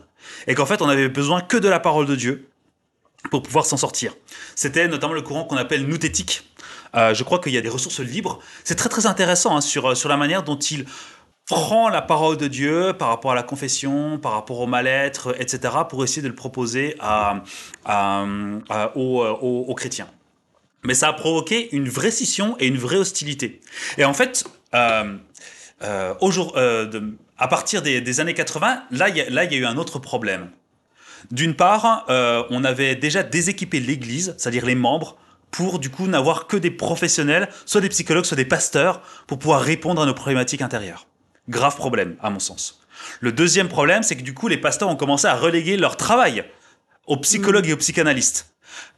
et 0.47 0.55
qu'en 0.55 0.65
fait, 0.65 0.81
on 0.81 0.89
avait 0.89 1.09
besoin 1.09 1.41
que 1.41 1.57
de 1.57 1.69
la 1.69 1.79
parole 1.79 2.07
de 2.07 2.15
Dieu 2.15 2.49
pour 3.29 3.43
pouvoir 3.43 3.65
s'en 3.65 3.77
sortir. 3.77 4.15
C'était 4.55 4.87
notamment 4.87 5.13
le 5.13 5.21
courant 5.21 5.43
qu'on 5.43 5.57
appelle 5.57 5.85
nouthétique, 5.85 6.49
euh, 6.97 7.13
je 7.13 7.23
crois 7.23 7.39
qu'il 7.39 7.53
y 7.53 7.57
a 7.57 7.61
des 7.61 7.69
ressources 7.69 7.99
libres. 7.99 8.39
C'est 8.63 8.75
très 8.75 8.89
très 8.89 9.05
intéressant 9.05 9.55
hein, 9.55 9.61
sur, 9.61 9.91
euh, 9.91 9.95
sur 9.95 10.09
la 10.09 10.17
manière 10.17 10.43
dont 10.43 10.57
il 10.57 10.85
prend 11.45 11.89
la 11.89 12.01
parole 12.01 12.37
de 12.37 12.47
Dieu 12.47 12.93
par 12.97 13.09
rapport 13.09 13.31
à 13.31 13.35
la 13.35 13.43
confession, 13.43 14.17
par 14.17 14.33
rapport 14.33 14.59
au 14.59 14.67
mal-être, 14.67 15.35
etc., 15.39 15.75
pour 15.89 16.03
essayer 16.03 16.21
de 16.21 16.27
le 16.27 16.35
proposer 16.35 16.97
à, 16.99 17.43
aux, 18.95 19.75
chrétiens. 19.75 20.09
Mais 20.83 20.93
ça 20.93 21.07
a 21.07 21.13
provoqué 21.13 21.73
une 21.73 21.87
vraie 21.87 22.11
scission 22.11 22.57
et 22.59 22.67
une 22.67 22.77
vraie 22.77 22.97
hostilité. 22.97 23.61
Et 23.97 24.03
en 24.03 24.13
fait, 24.13 24.43
euh, 24.75 25.15
à 27.37 27.47
partir 27.47 27.81
des, 27.81 28.19
années 28.19 28.33
80, 28.33 28.83
là, 28.91 29.07
il 29.07 29.15
y, 29.15 29.21
a 29.21 29.57
eu 29.57 29.65
un 29.65 29.77
autre 29.77 29.99
problème. 29.99 30.49
D'une 31.31 31.55
part, 31.55 32.05
on 32.09 32.63
avait 32.65 32.95
déjà 32.95 33.23
déséquipé 33.23 33.79
l'Église, 33.79 34.35
c'est-à-dire 34.37 34.65
les 34.65 34.75
membres, 34.75 35.17
pour 35.51 35.79
du 35.79 35.89
coup 35.89 36.07
n'avoir 36.07 36.47
que 36.47 36.57
des 36.57 36.71
professionnels, 36.71 37.49
soit 37.65 37.81
des 37.81 37.89
psychologues, 37.89 38.25
soit 38.25 38.37
des 38.37 38.45
pasteurs, 38.45 39.01
pour 39.27 39.39
pouvoir 39.39 39.61
répondre 39.61 40.01
à 40.01 40.05
nos 40.05 40.13
problématiques 40.13 40.61
intérieures. 40.61 41.07
Grave 41.49 41.75
problème, 41.75 42.17
à 42.21 42.29
mon 42.29 42.39
sens. 42.39 42.81
Le 43.21 43.31
deuxième 43.31 43.69
problème, 43.69 44.03
c'est 44.03 44.15
que 44.15 44.21
du 44.21 44.33
coup, 44.33 44.47
les 44.47 44.57
pasteurs 44.57 44.89
ont 44.89 44.95
commencé 44.95 45.27
à 45.27 45.35
reléguer 45.35 45.77
leur 45.77 45.97
travail 45.97 46.43
aux 47.05 47.17
psychologues 47.17 47.69
et 47.69 47.73
aux 47.73 47.77
psychanalystes. 47.77 48.53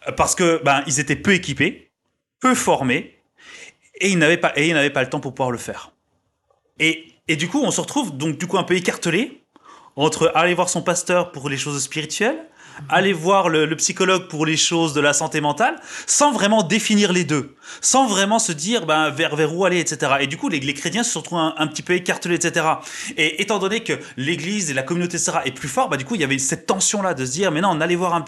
Euh, 0.08 0.12
parce 0.12 0.36
que 0.36 0.62
ben, 0.64 0.84
ils 0.88 1.00
étaient 1.00 1.16
peu 1.16 1.34
équipés, 1.34 1.92
peu 2.40 2.56
formés, 2.56 3.22
et 4.02 4.10
ils 4.10 4.18
n'avaient 4.18 4.38
pas, 4.38 4.50
pas 4.50 5.04
le 5.04 5.10
temps 5.10 5.20
pour 5.20 5.34
pouvoir 5.34 5.52
le 5.52 5.58
faire. 5.58 5.92
Et, 6.80 7.14
et 7.28 7.36
du 7.36 7.48
coup, 7.48 7.62
on 7.62 7.72
se 7.72 7.82
retrouve 7.82 8.18
donc 8.18 8.38
du 8.38 8.48
coup 8.48 8.58
un 8.58 8.64
peu 8.64 8.76
écartelé 8.76 9.44
entre 9.96 10.32
aller 10.34 10.54
voir 10.54 10.70
son 10.70 10.82
pasteur 10.82 11.32
pour 11.32 11.50
les 11.50 11.58
choses 11.58 11.84
spirituelles 11.84 12.48
aller 12.88 13.14
voir 13.14 13.50
le, 13.50 13.76
psychologue 13.76 14.28
pour 14.28 14.46
les 14.46 14.58
choses 14.58 14.94
de 14.94 15.02
la 15.02 15.14
santé 15.14 15.42
mentale, 15.42 15.76
sans 16.06 16.32
vraiment 16.32 16.64
définir 16.64 17.14
les 17.14 17.24
deux, 17.24 17.56
sans 17.82 18.08
vraiment 18.08 18.40
se 18.40 18.52
dire 18.52 18.86
ben, 18.86 19.10
vers, 19.10 19.36
vers 19.36 19.56
où 19.56 19.66
aller, 19.66 19.80
etc. 19.80 20.14
Et 20.22 20.28
du 20.28 20.38
coup, 20.38 20.50
les, 20.50 20.60
les 20.60 20.74
chrétiens 20.74 21.04
se 21.04 21.18
retrouvent 21.18 21.40
un, 21.40 21.54
un, 21.58 21.68
petit 21.68 21.82
peu 21.82 21.94
écartelés, 21.94 22.36
etc. 22.36 22.66
Et 23.18 23.42
étant 23.42 23.60
donné 23.60 23.84
que 23.84 23.94
l'Église 24.18 24.72
et 24.72 24.74
la 24.74 24.84
communauté, 24.84 25.18
etc., 25.18 25.40
est 25.46 25.52
plus 25.52 25.68
fort, 25.68 25.90
bah, 25.90 25.98
du 25.98 26.06
coup, 26.06 26.16
il 26.16 26.22
y 26.22 26.24
avait 26.24 26.38
cette 26.38 26.66
tension-là 26.66 27.14
de 27.14 27.26
se 27.26 27.32
dire, 27.32 27.52
mais 27.52 27.62
non, 27.62 27.76
n'allez 27.76 27.96
voir 27.96 28.24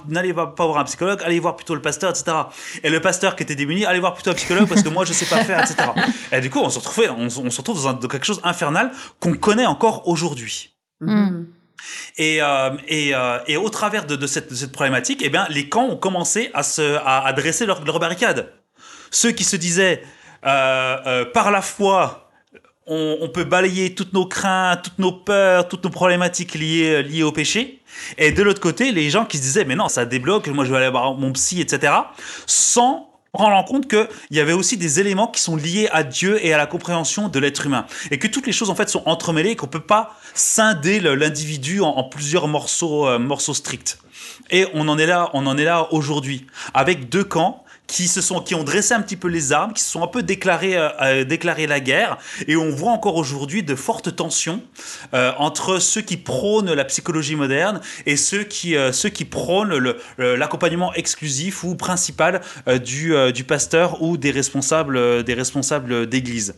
pas 0.56 0.66
voir 0.66 0.78
un 0.78 0.84
psychologue, 0.84 1.22
allez 1.24 1.40
voir 1.40 1.56
plutôt 1.56 1.76
le 1.76 1.82
pasteur, 1.82 2.12
etc. 2.12 2.38
Et 2.84 2.90
le 2.90 3.00
pasteur 3.00 3.36
qui 3.36 3.44
était 3.44 3.56
démuni, 3.56 3.86
allez 3.86 4.00
voir 4.00 4.14
plutôt 4.14 4.32
un 4.32 4.36
psychologue 4.36 4.68
parce 4.68 4.84
que 4.84 4.90
moi, 4.90 5.06
je 5.06 5.14
sais 5.14 5.26
pas 5.26 5.44
faire, 5.44 5.60
etc. 5.60 5.90
Et 6.32 6.42
du 6.42 6.50
coup, 6.50 6.60
on 6.60 6.70
se 6.70 6.80
retrouve, 6.80 7.06
on, 7.18 7.30
se 7.30 7.58
retrouve 7.58 7.84
dans, 7.84 8.08
quelque 8.08 8.26
chose 8.26 8.42
infernal 8.44 8.92
qu'on 9.20 9.34
connaît 9.34 9.66
encore 9.66 10.08
aujourd'hui. 10.08 10.76
Mm. 11.00 11.44
Et, 12.18 12.42
euh, 12.42 12.72
et, 12.88 13.14
euh, 13.14 13.40
et, 13.48 13.58
au 13.58 13.70
travers 13.70 14.06
de, 14.06 14.28
cette, 14.28 14.72
problématique, 14.72 15.22
eh 15.24 15.30
bien, 15.30 15.46
les 15.50 15.70
camps 15.70 15.88
ont 15.88 15.98
commencé 15.98 16.50
à, 16.54 16.64
se, 16.64 17.00
à, 17.06 17.32
dresser 17.34 17.66
leurs 17.66 17.84
leur 17.86 18.00
barricades. 18.00 18.52
Ceux 19.12 19.32
qui 19.32 19.44
se 19.44 19.56
disaient, 19.56 20.04
euh, 20.46 21.26
par 21.26 21.52
la 21.52 21.62
foi, 21.62 22.32
on, 22.88 23.18
on, 23.22 23.30
peut 23.30 23.44
balayer 23.44 23.94
toutes 23.94 24.14
nos 24.14 24.26
craintes, 24.26 24.84
toutes 24.84 25.00
nos 25.00 25.12
peurs, 25.12 25.68
toutes 25.68 25.84
nos 25.84 25.90
problématiques 25.90 26.56
liées, 26.56 27.04
liées 27.04 27.24
au 27.24 27.32
péché. 27.32 27.82
Et 28.18 28.32
de 28.32 28.42
l'autre 28.42 28.62
côté, 28.62 28.92
les 28.92 29.10
gens 29.10 29.26
qui 29.26 29.38
se 29.38 29.44
disaient, 29.44 29.66
mais 29.66 29.76
non, 29.76 29.88
ça 29.88 30.06
débloque, 30.06 30.48
moi 30.48 30.66
je 30.66 30.72
vais 30.72 30.78
aller 30.78 30.90
voir 30.90 31.14
mon 31.14 31.32
psy, 31.34 31.62
etc. 31.62 31.94
Sans 32.46 33.11
rendre 33.34 33.56
en 33.56 33.64
compte 33.64 33.88
qu'il 33.88 34.08
y 34.32 34.40
avait 34.40 34.54
aussi 34.54 34.78
des 34.78 35.00
éléments 35.00 35.28
qui 35.28 35.42
sont 35.42 35.56
liés 35.56 35.88
à 35.92 36.04
Dieu 36.04 36.44
et 36.46 36.54
à 36.54 36.58
la 36.58 36.66
compréhension 36.66 37.30
de 37.30 37.40
l'être 37.40 37.66
humain. 37.66 37.86
Et 38.12 38.20
que 38.20 38.28
toutes 38.28 38.46
les 38.46 38.52
choses 38.52 38.70
en 38.70 38.76
fait 38.76 38.90
sont 38.90 39.04
entremêlées 39.06 39.52
et 39.52 39.56
qu'on 39.56 39.68
ne 39.68 39.72
peut 39.72 39.80
pas 39.80 40.16
scinder 40.34 41.00
l'individu 41.00 41.82
en, 41.82 42.04
plusieurs 42.04 42.48
morceaux, 42.48 43.08
euh, 43.08 43.20
morceaux 43.20 43.54
stricts. 43.54 44.00
Et 44.50 44.66
on 44.74 44.88
en 44.88 44.98
est 44.98 45.06
là, 45.06 45.30
on 45.34 45.48
en 45.48 45.58
est 45.58 45.64
là 45.64 45.88
aujourd'hui, 45.92 46.46
avec 46.74 47.10
deux 47.10 47.24
camps 47.24 47.61
qui 47.92 48.08
se 48.08 48.22
sont, 48.22 48.40
qui 48.40 48.56
ont 48.56 48.64
dressé 48.64 48.94
un 48.94 49.02
petit 49.02 49.18
peu 49.18 49.28
les 49.28 49.52
armes, 49.52 49.74
qui 49.74 49.84
se 49.84 49.92
sont 49.92 50.02
un 50.02 50.08
peu 50.08 50.24
déclaré, 50.24 50.78
euh, 50.78 50.90
euh, 51.02 51.68
la 51.68 51.80
guerre, 51.82 52.18
et 52.48 52.56
on 52.56 52.70
voit 52.70 52.92
encore 52.92 53.18
aujourd'hui 53.18 53.64
de 53.64 53.76
fortes 53.76 54.16
tensions 54.16 54.64
euh, 55.14 55.34
entre 55.38 55.80
ceux 55.80 56.00
qui 56.00 56.16
prônent 56.16 56.74
la 56.74 56.86
psychologie 56.86 57.36
moderne 57.36 57.82
et 58.06 58.16
ceux 58.16 58.44
qui, 58.44 58.76
ceux 58.94 59.10
qui 59.10 59.26
prônent 59.26 59.94
l'accompagnement 60.18 60.94
exclusif 60.94 61.66
ou 61.66 61.76
principal 61.76 62.42
du, 62.84 63.14
du 63.34 63.44
pasteur 63.44 64.02
ou 64.02 64.18
des 64.18 64.32
responsables, 64.32 65.24
des 65.24 65.34
responsables 65.34 66.08
d'église. 66.08 66.56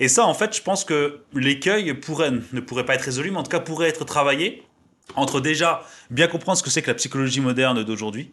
Et 0.00 0.08
ça, 0.08 0.26
en 0.26 0.34
fait, 0.34 0.54
je 0.54 0.62
pense 0.62 0.84
que 0.84 1.20
l'écueil 1.32 1.94
pourrait, 1.94 2.32
ne 2.52 2.60
pourrait 2.60 2.84
pas 2.84 2.94
être 2.94 3.02
résolu, 3.02 3.30
mais 3.30 3.38
en 3.38 3.42
tout 3.42 3.50
cas 3.50 3.60
pourrait 3.60 3.88
être 3.88 4.04
travaillé 4.04 4.62
entre 5.16 5.40
déjà 5.40 5.82
bien 6.10 6.26
comprendre 6.26 6.58
ce 6.58 6.62
que 6.62 6.70
c'est 6.70 6.82
que 6.82 6.90
la 6.90 6.94
psychologie 6.94 7.40
moderne 7.40 7.82
d'aujourd'hui, 7.84 8.30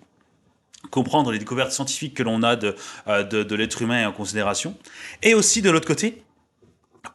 comprendre 0.90 1.32
les 1.32 1.40
découvertes 1.40 1.72
scientifiques 1.72 2.16
que 2.16 2.24
l'on 2.24 2.44
a 2.44 2.56
de, 2.56 2.76
euh, 3.08 3.24
de, 3.24 3.56
l'être 3.56 3.82
humain 3.82 4.08
en 4.08 4.12
considération, 4.12 4.76
et 5.22 5.34
aussi 5.34 5.62
de 5.62 5.70
l'autre 5.70 5.88
côté, 5.88 6.24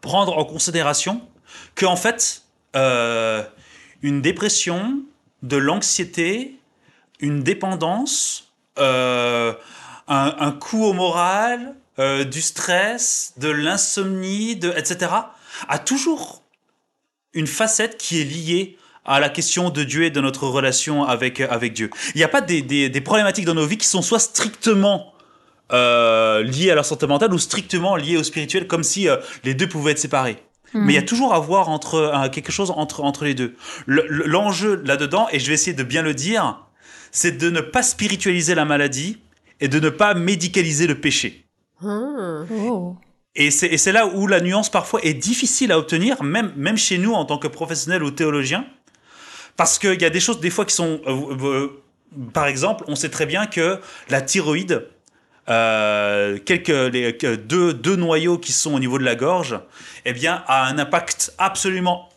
prendre 0.00 0.36
en 0.36 0.44
considération 0.44 1.20
que 1.74 1.86
en 1.86 1.96
fait, 1.96 2.42
euh, 2.74 3.42
une 4.02 4.22
dépression, 4.22 5.00
de 5.42 5.56
l'anxiété, 5.56 6.58
une 7.20 7.42
dépendance, 7.42 8.52
euh, 8.78 9.52
un, 10.08 10.52
coup 10.52 10.84
au 10.84 10.92
moral, 10.92 11.74
du 11.98 12.42
stress, 12.42 13.32
de 13.38 13.48
l'insomnie, 13.48 14.56
de, 14.56 14.70
etc., 14.76 15.10
a 15.68 15.78
toujours 15.78 16.42
une 17.32 17.46
facette 17.46 17.96
qui 17.96 18.20
est 18.20 18.24
liée 18.24 18.78
à 19.06 19.20
la 19.20 19.28
question 19.28 19.70
de 19.70 19.84
Dieu 19.84 20.04
et 20.04 20.10
de 20.10 20.20
notre 20.20 20.46
relation 20.46 21.04
avec, 21.04 21.40
avec 21.40 21.72
Dieu. 21.72 21.90
Il 22.14 22.18
n'y 22.18 22.24
a 22.24 22.28
pas 22.28 22.40
des, 22.40 22.62
des, 22.62 23.00
problématiques 23.00 23.44
dans 23.44 23.54
nos 23.54 23.66
vies 23.66 23.78
qui 23.78 23.86
sont 23.86 24.02
soit 24.02 24.18
strictement 24.18 25.12
euh, 25.72 26.42
liées 26.42 26.70
à 26.70 26.74
la 26.74 26.82
santé 26.82 27.06
mentale 27.06 27.32
ou 27.32 27.38
strictement 27.38 27.96
liées 27.96 28.16
au 28.16 28.22
spirituel, 28.22 28.66
comme 28.66 28.82
si 28.82 29.08
euh, 29.08 29.16
les 29.44 29.54
deux 29.54 29.68
pouvaient 29.68 29.92
être 29.92 29.98
séparés. 29.98 30.38
Hmm. 30.74 30.84
Mais 30.84 30.92
il 30.92 30.96
y 30.96 30.98
a 30.98 31.02
toujours 31.02 31.34
à 31.34 31.38
voir 31.38 31.68
entre, 31.68 31.94
euh, 31.94 32.28
quelque 32.28 32.52
chose 32.52 32.72
entre, 32.76 33.02
entre 33.02 33.24
les 33.24 33.34
deux. 33.34 33.54
L'enjeu 33.86 34.82
là-dedans, 34.84 35.28
et 35.30 35.38
je 35.38 35.46
vais 35.46 35.54
essayer 35.54 35.74
de 35.74 35.84
bien 35.84 36.02
le 36.02 36.14
dire, 36.14 36.66
c'est 37.12 37.38
de 37.38 37.50
ne 37.50 37.60
pas 37.60 37.82
spiritualiser 37.82 38.54
la 38.54 38.64
maladie 38.64 39.18
et 39.60 39.68
de 39.68 39.80
ne 39.80 39.88
pas 39.88 40.14
médicaliser 40.14 40.86
le 40.86 40.96
péché. 41.00 41.46
Hmm. 41.80 42.44
Oh. 42.50 42.96
Et 43.38 43.50
c'est 43.50 43.92
là 43.92 44.06
où 44.06 44.26
la 44.26 44.40
nuance 44.40 44.70
parfois 44.70 45.00
est 45.02 45.12
difficile 45.12 45.70
à 45.70 45.78
obtenir, 45.78 46.22
même, 46.22 46.52
même 46.56 46.78
chez 46.78 46.96
nous 46.96 47.12
en 47.12 47.26
tant 47.26 47.36
que 47.36 47.48
professionnels 47.48 48.02
ou 48.02 48.10
théologiens. 48.10 48.64
Parce 49.56 49.78
qu'il 49.78 50.00
y 50.00 50.04
a 50.04 50.10
des 50.10 50.20
choses, 50.20 50.40
des 50.40 50.50
fois, 50.50 50.64
qui 50.64 50.74
sont. 50.74 51.00
Euh, 51.06 51.36
euh, 51.42 51.82
par 52.32 52.46
exemple, 52.46 52.84
on 52.88 52.94
sait 52.94 53.08
très 53.08 53.26
bien 53.26 53.46
que 53.46 53.80
la 54.08 54.20
thyroïde, 54.20 54.86
euh, 55.48 56.38
quelques, 56.44 56.68
les, 56.68 57.12
deux, 57.12 57.74
deux, 57.74 57.96
noyaux 57.96 58.38
qui 58.38 58.52
sont 58.52 58.74
au 58.74 58.78
niveau 58.78 58.98
de 58.98 59.04
la 59.04 59.14
gorge, 59.14 59.58
eh 60.04 60.12
bien, 60.12 60.42
a 60.46 60.66
un 60.66 60.78
impact 60.78 61.32
absolument 61.38 62.08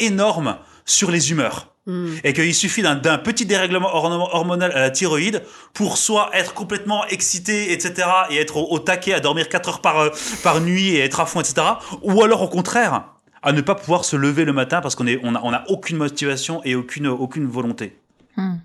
énorme 0.00 0.58
sur 0.84 1.10
les 1.12 1.30
humeurs. 1.30 1.68
Hmm. 1.88 2.16
Et 2.22 2.34
qu'il 2.34 2.54
suffit 2.54 2.82
d'un 2.82 3.16
petit 3.16 3.46
dérèglement 3.46 3.88
hormonal 3.94 4.72
à 4.72 4.80
la 4.80 4.90
thyroïde 4.90 5.42
pour 5.72 5.96
soit 5.96 6.28
être 6.34 6.52
complètement 6.52 7.06
excité, 7.06 7.72
etc., 7.72 8.06
et 8.28 8.36
être 8.36 8.58
au, 8.58 8.78
taquet 8.78 9.14
à 9.14 9.20
dormir 9.20 9.48
4 9.48 9.68
heures 9.70 9.80
par, 9.80 9.98
euh, 9.98 10.10
par 10.42 10.60
nuit 10.60 10.88
et 10.88 11.00
être 11.00 11.18
à 11.18 11.24
fond, 11.24 11.40
etc., 11.40 11.66
ou 12.02 12.22
alors 12.22 12.42
au 12.42 12.48
contraire, 12.48 13.04
à 13.42 13.52
ne 13.52 13.60
pas 13.60 13.74
pouvoir 13.74 14.04
se 14.04 14.16
lever 14.16 14.44
le 14.44 14.52
matin 14.52 14.80
parce 14.80 14.94
qu'on 14.94 15.04
n'a 15.04 15.12
on 15.22 15.34
a, 15.34 15.40
on 15.42 15.52
a 15.52 15.64
aucune 15.68 15.96
motivation 15.96 16.60
et 16.64 16.74
aucune, 16.74 17.06
aucune 17.06 17.46
volonté. 17.46 17.96
Hmm. 18.36 18.56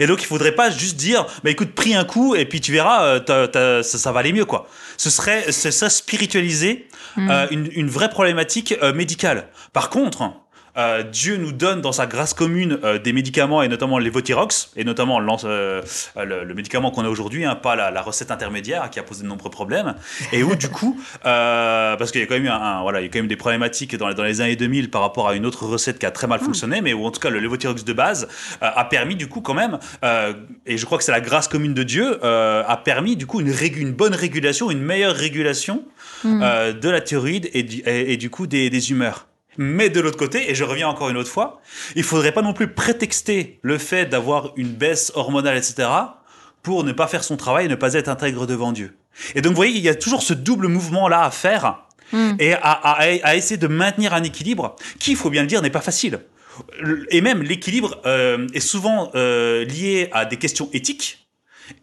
Et 0.00 0.06
donc, 0.06 0.22
il 0.22 0.26
faudrait 0.26 0.54
pas 0.54 0.70
juste 0.70 0.96
dire, 0.96 1.26
bah 1.44 1.50
écoute, 1.50 1.72
prie 1.74 1.94
un 1.94 2.04
coup 2.04 2.34
et 2.34 2.46
puis 2.46 2.60
tu 2.60 2.72
verras, 2.72 3.20
euh, 3.28 3.82
ça, 3.82 4.12
va 4.12 4.20
aller 4.20 4.32
mieux, 4.32 4.46
quoi. 4.46 4.66
Ce 4.96 5.10
serait, 5.10 5.52
ça 5.52 5.90
spiritualiser 5.90 6.88
hmm. 7.16 7.30
euh, 7.30 7.46
une, 7.50 7.68
une, 7.72 7.88
vraie 7.88 8.08
problématique 8.08 8.74
médicale. 8.94 9.48
Par 9.72 9.90
contre, 9.90 10.32
euh, 10.78 11.02
Dieu 11.02 11.36
nous 11.36 11.52
donne 11.52 11.80
dans 11.80 11.92
sa 11.92 12.06
grâce 12.06 12.34
commune 12.34 12.78
euh, 12.84 12.98
des 12.98 13.12
médicaments 13.12 13.62
et 13.62 13.68
notamment 13.68 13.98
les 13.98 14.10
Votirox 14.10 14.70
et 14.76 14.84
notamment 14.84 15.20
euh, 15.44 15.82
le, 16.16 16.54
médicament 16.54 16.90
qu'on 16.90 17.04
a 17.04 17.08
aujourd'hui, 17.08 17.44
hein, 17.44 17.56
pas 17.56 17.74
la, 17.74 18.02
recette 18.02 18.30
intermédiaire 18.30 18.88
qui 18.90 19.00
a 19.00 19.02
posé 19.02 19.24
de 19.24 19.28
nombreux 19.28 19.50
problèmes 19.50 19.94
et 20.32 20.42
où 20.42 20.54
du 20.54 20.68
coup, 20.68 21.00
parce 21.22 22.12
qu'il 22.12 22.20
y 22.20 22.24
a 22.24 22.26
quand 22.26 22.34
même 22.34 22.44
eu 22.44 22.48
un, 22.48 22.82
voilà, 22.82 23.00
il 23.00 23.04
y 23.04 23.06
a 23.06 23.10
quand 23.10 23.18
même 23.18 23.28
des 23.28 23.36
problématiques 23.36 23.96
dans, 23.96 24.12
dans, 24.12 24.22
les 24.22 24.40
années 24.40 24.56
2000 24.56 24.90
par 24.90 25.02
rapport 25.02 25.28
à 25.28 25.34
une 25.34 25.46
autre 25.46 25.66
recette 25.66 25.98
qui 25.98 26.06
a 26.06 26.10
très 26.10 26.26
mal 26.26 26.40
hmm. 26.40 26.44
fonctionné, 26.44 26.80
mais 26.80 26.92
où 26.92 27.04
en 27.04 27.10
tout 27.10 27.20
cas 27.20 27.30
le 27.30 27.48
de 27.48 27.92
base 27.92 28.28
a 28.60 28.84
permis 28.84 29.16
du 29.16 29.26
coup 29.26 29.40
quand 29.40 29.54
même, 29.54 29.78
et 30.64 30.78
je 30.78 30.84
crois 30.84 30.96
que 30.98 31.04
c'est 31.04 31.12
la 31.12 31.20
grâce 31.20 31.48
commune 31.48 31.74
de 31.74 31.82
Dieu, 31.82 32.24
a 32.24 32.76
permis 32.84 33.16
du 33.16 33.26
coup 33.26 33.40
une, 33.40 33.52
une 33.76 33.92
bonne 33.92 34.14
régulation, 34.14 34.70
une 34.70 34.82
meilleure 34.82 35.14
régulation 35.14 35.84
hmm. 36.22 36.40
de 36.80 36.88
la 36.88 37.00
thyroïde 37.00 37.50
et 37.52 37.62
du, 37.64 37.82
et, 37.84 38.16
du 38.16 38.30
coup 38.30 38.46
des, 38.46 38.70
des 38.70 38.90
humeurs. 38.92 39.26
Mais 39.58 39.90
de 39.90 40.00
l'autre 40.00 40.16
côté, 40.16 40.50
et 40.50 40.54
je 40.54 40.64
reviens 40.64 40.88
encore 40.88 41.10
une 41.10 41.16
autre 41.16 41.30
fois, 41.30 41.60
il 41.96 42.04
faudrait 42.04 42.32
pas 42.32 42.42
non 42.42 42.52
plus 42.52 42.68
prétexter 42.68 43.58
le 43.62 43.76
fait 43.76 44.06
d'avoir 44.06 44.52
une 44.56 44.68
baisse 44.68 45.12
hormonale, 45.14 45.56
etc., 45.56 45.88
pour 46.62 46.84
ne 46.84 46.92
pas 46.92 47.08
faire 47.08 47.24
son 47.24 47.36
travail 47.36 47.66
et 47.66 47.68
ne 47.68 47.74
pas 47.74 47.94
être 47.94 48.08
intègre 48.08 48.46
devant 48.46 48.72
Dieu. 48.72 48.96
Et 49.34 49.42
donc, 49.42 49.50
vous 49.50 49.56
voyez, 49.56 49.76
il 49.76 49.82
y 49.82 49.88
a 49.88 49.94
toujours 49.94 50.22
ce 50.22 50.32
double 50.32 50.68
mouvement-là 50.68 51.22
à 51.22 51.30
faire 51.30 51.82
hmm. 52.12 52.34
et 52.38 52.54
à, 52.54 53.36
essayer 53.36 53.56
de 53.56 53.66
maintenir 53.66 54.14
un 54.14 54.22
équilibre 54.22 54.76
qui, 55.00 55.12
il 55.12 55.16
faut 55.16 55.30
bien 55.30 55.42
le 55.42 55.48
dire, 55.48 55.60
n'est 55.60 55.70
pas 55.70 55.80
facile. 55.80 56.20
Et 57.10 57.20
même 57.20 57.42
l'équilibre 57.42 58.00
euh, 58.06 58.46
est 58.54 58.60
souvent 58.60 59.10
euh, 59.14 59.64
lié 59.64 60.08
à 60.12 60.24
des 60.24 60.36
questions 60.36 60.68
éthiques 60.72 61.28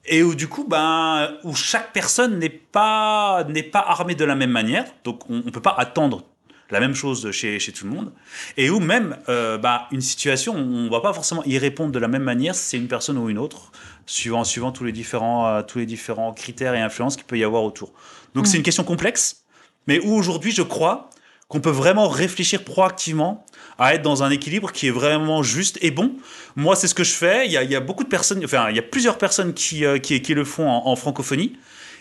et 0.06 0.24
où 0.24 0.36
du 0.36 0.48
coup, 0.48 0.66
ben, 0.68 1.38
où 1.44 1.56
chaque 1.56 1.94
personne 1.94 2.40
n'est 2.40 2.50
pas 2.50 3.46
n'est 3.50 3.64
pas 3.64 3.80
armée 3.88 4.16
de 4.16 4.26
la 4.26 4.36
même 4.36 4.52
manière, 4.52 4.86
donc 5.04 5.30
on, 5.30 5.38
ne 5.38 5.50
peut 5.50 5.62
pas 5.62 5.76
attendre 5.78 6.24
la 6.72 6.80
même 6.80 6.96
chose 6.96 7.30
chez, 7.32 7.60
chez 7.60 7.72
tout 7.72 7.86
le 7.86 7.92
monde, 7.92 8.12
et 8.58 8.70
où 8.70 8.80
même 8.80 9.18
euh, 9.30 9.58
bah, 9.58 9.88
une 9.92 10.02
situation, 10.02 10.56
on 10.56 10.84
ne 10.84 10.90
va 10.90 11.00
pas 11.00 11.14
forcément 11.14 11.44
y 11.46 11.58
répondre 11.58 11.92
de 11.92 12.00
la 12.00 12.08
même 12.08 12.24
manière 12.24 12.56
si 12.56 12.64
c'est 12.64 12.78
une 12.78 12.88
personne 12.88 13.18
ou 13.18 13.30
une 13.30 13.38
autre, 13.38 13.72
suivant, 14.06 14.44
suivant 14.44 14.72
tous, 14.72 14.84
les 14.84 14.92
différents, 14.92 15.48
euh, 15.48 15.62
tous 15.62 15.80
les 15.80 15.86
différents 15.86 16.34
critères 16.34 16.74
et 16.74 16.82
influences 16.82 17.16
qu'il 17.16 17.26
peut 17.26 17.38
y 17.38 17.44
avoir 17.44 17.64
autour. 17.64 17.94
Donc 18.34 18.48
c'est 18.48 18.58
mm. 18.58 18.58
une 18.58 18.64
question 18.64 18.84
complexe, 18.84 19.44
mais 19.88 20.00
où 20.00 20.14
aujourd'hui 20.14 20.52
je 20.52 20.64
crois 20.64 21.10
qu'on 21.48 21.60
peut 21.60 21.70
vraiment 21.70 22.10
réfléchir 22.10 22.64
proactivement 22.64 23.46
à 23.78 23.94
être 23.94 24.02
dans 24.02 24.24
un 24.24 24.32
équilibre 24.32 24.72
qui 24.72 24.88
est 24.88 24.92
vraiment 24.92 25.44
juste 25.44 25.78
et 25.82 25.92
bon. 25.92 26.16
Moi, 26.56 26.76
c'est 26.76 26.88
ce 26.88 26.96
que 26.96 27.04
je 27.04 27.12
fais. 27.12 27.46
Il 27.46 27.52
y 27.52 27.58
a, 27.58 27.64
il 27.64 27.70
y 27.70 27.76
a 27.76 27.82
beaucoup 27.82 28.04
de 28.04 28.10
personnes, 28.10 28.44
enfin, 28.44 28.70
il 28.70 28.76
y 28.76 28.80
a 28.80 28.84
plusieurs 28.84 29.18
personnes 29.18 29.54
qui, 29.54 29.86
euh, 29.86 30.00
qui, 30.00 30.22
qui, 30.22 30.34
le 30.34 30.44
font 30.44 30.68
en 30.68 30.96
francophonie. 30.96 31.56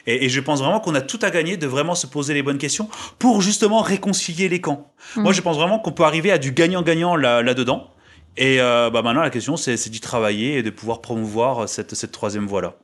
Et, 0.07 0.29
je 0.29 0.41
pense 0.41 0.61
vraiment 0.61 0.81
qu'on 0.81 0.95
a 0.95 1.01
tout 1.01 1.19
à 1.23 1.31
gagner 1.31 1.57
de 1.57 1.67
vraiment 1.67 1.95
se 1.95 2.07
poser 2.07 2.35
les 2.35 2.43
bonnes 2.43 2.59
questions 2.59 2.89
pour 3.19 3.41
justement 3.41 3.81
réconcilier 3.81 4.49
les 4.49 4.61
camps. 4.61 4.93
Mm. 5.17 5.23
Moi, 5.23 5.33
je 5.33 5.41
pense 5.41 5.57
vraiment 5.57 5.79
qu'on 5.79 5.93
peut 5.93 6.05
arriver 6.05 6.31
à 6.31 6.39
du 6.39 6.53
gagnant-gagnant 6.53 7.17
là-dedans. 7.17 7.91
et 8.37 8.61
euh, 8.61 8.91
bah 8.91 9.03
maintenant, 9.03 9.23
la 9.23 9.31
question, 9.31 9.57
c'est 9.57 9.89
d'y 9.89 10.01
travailler 10.01 10.59
et 10.59 10.63
de 10.63 10.71
pouvoir 10.71 11.01
promouvoir 11.01 11.69
cette, 11.69 11.95
cette 11.95 12.13
troisième 12.13 12.47
voie-là. 12.47 12.75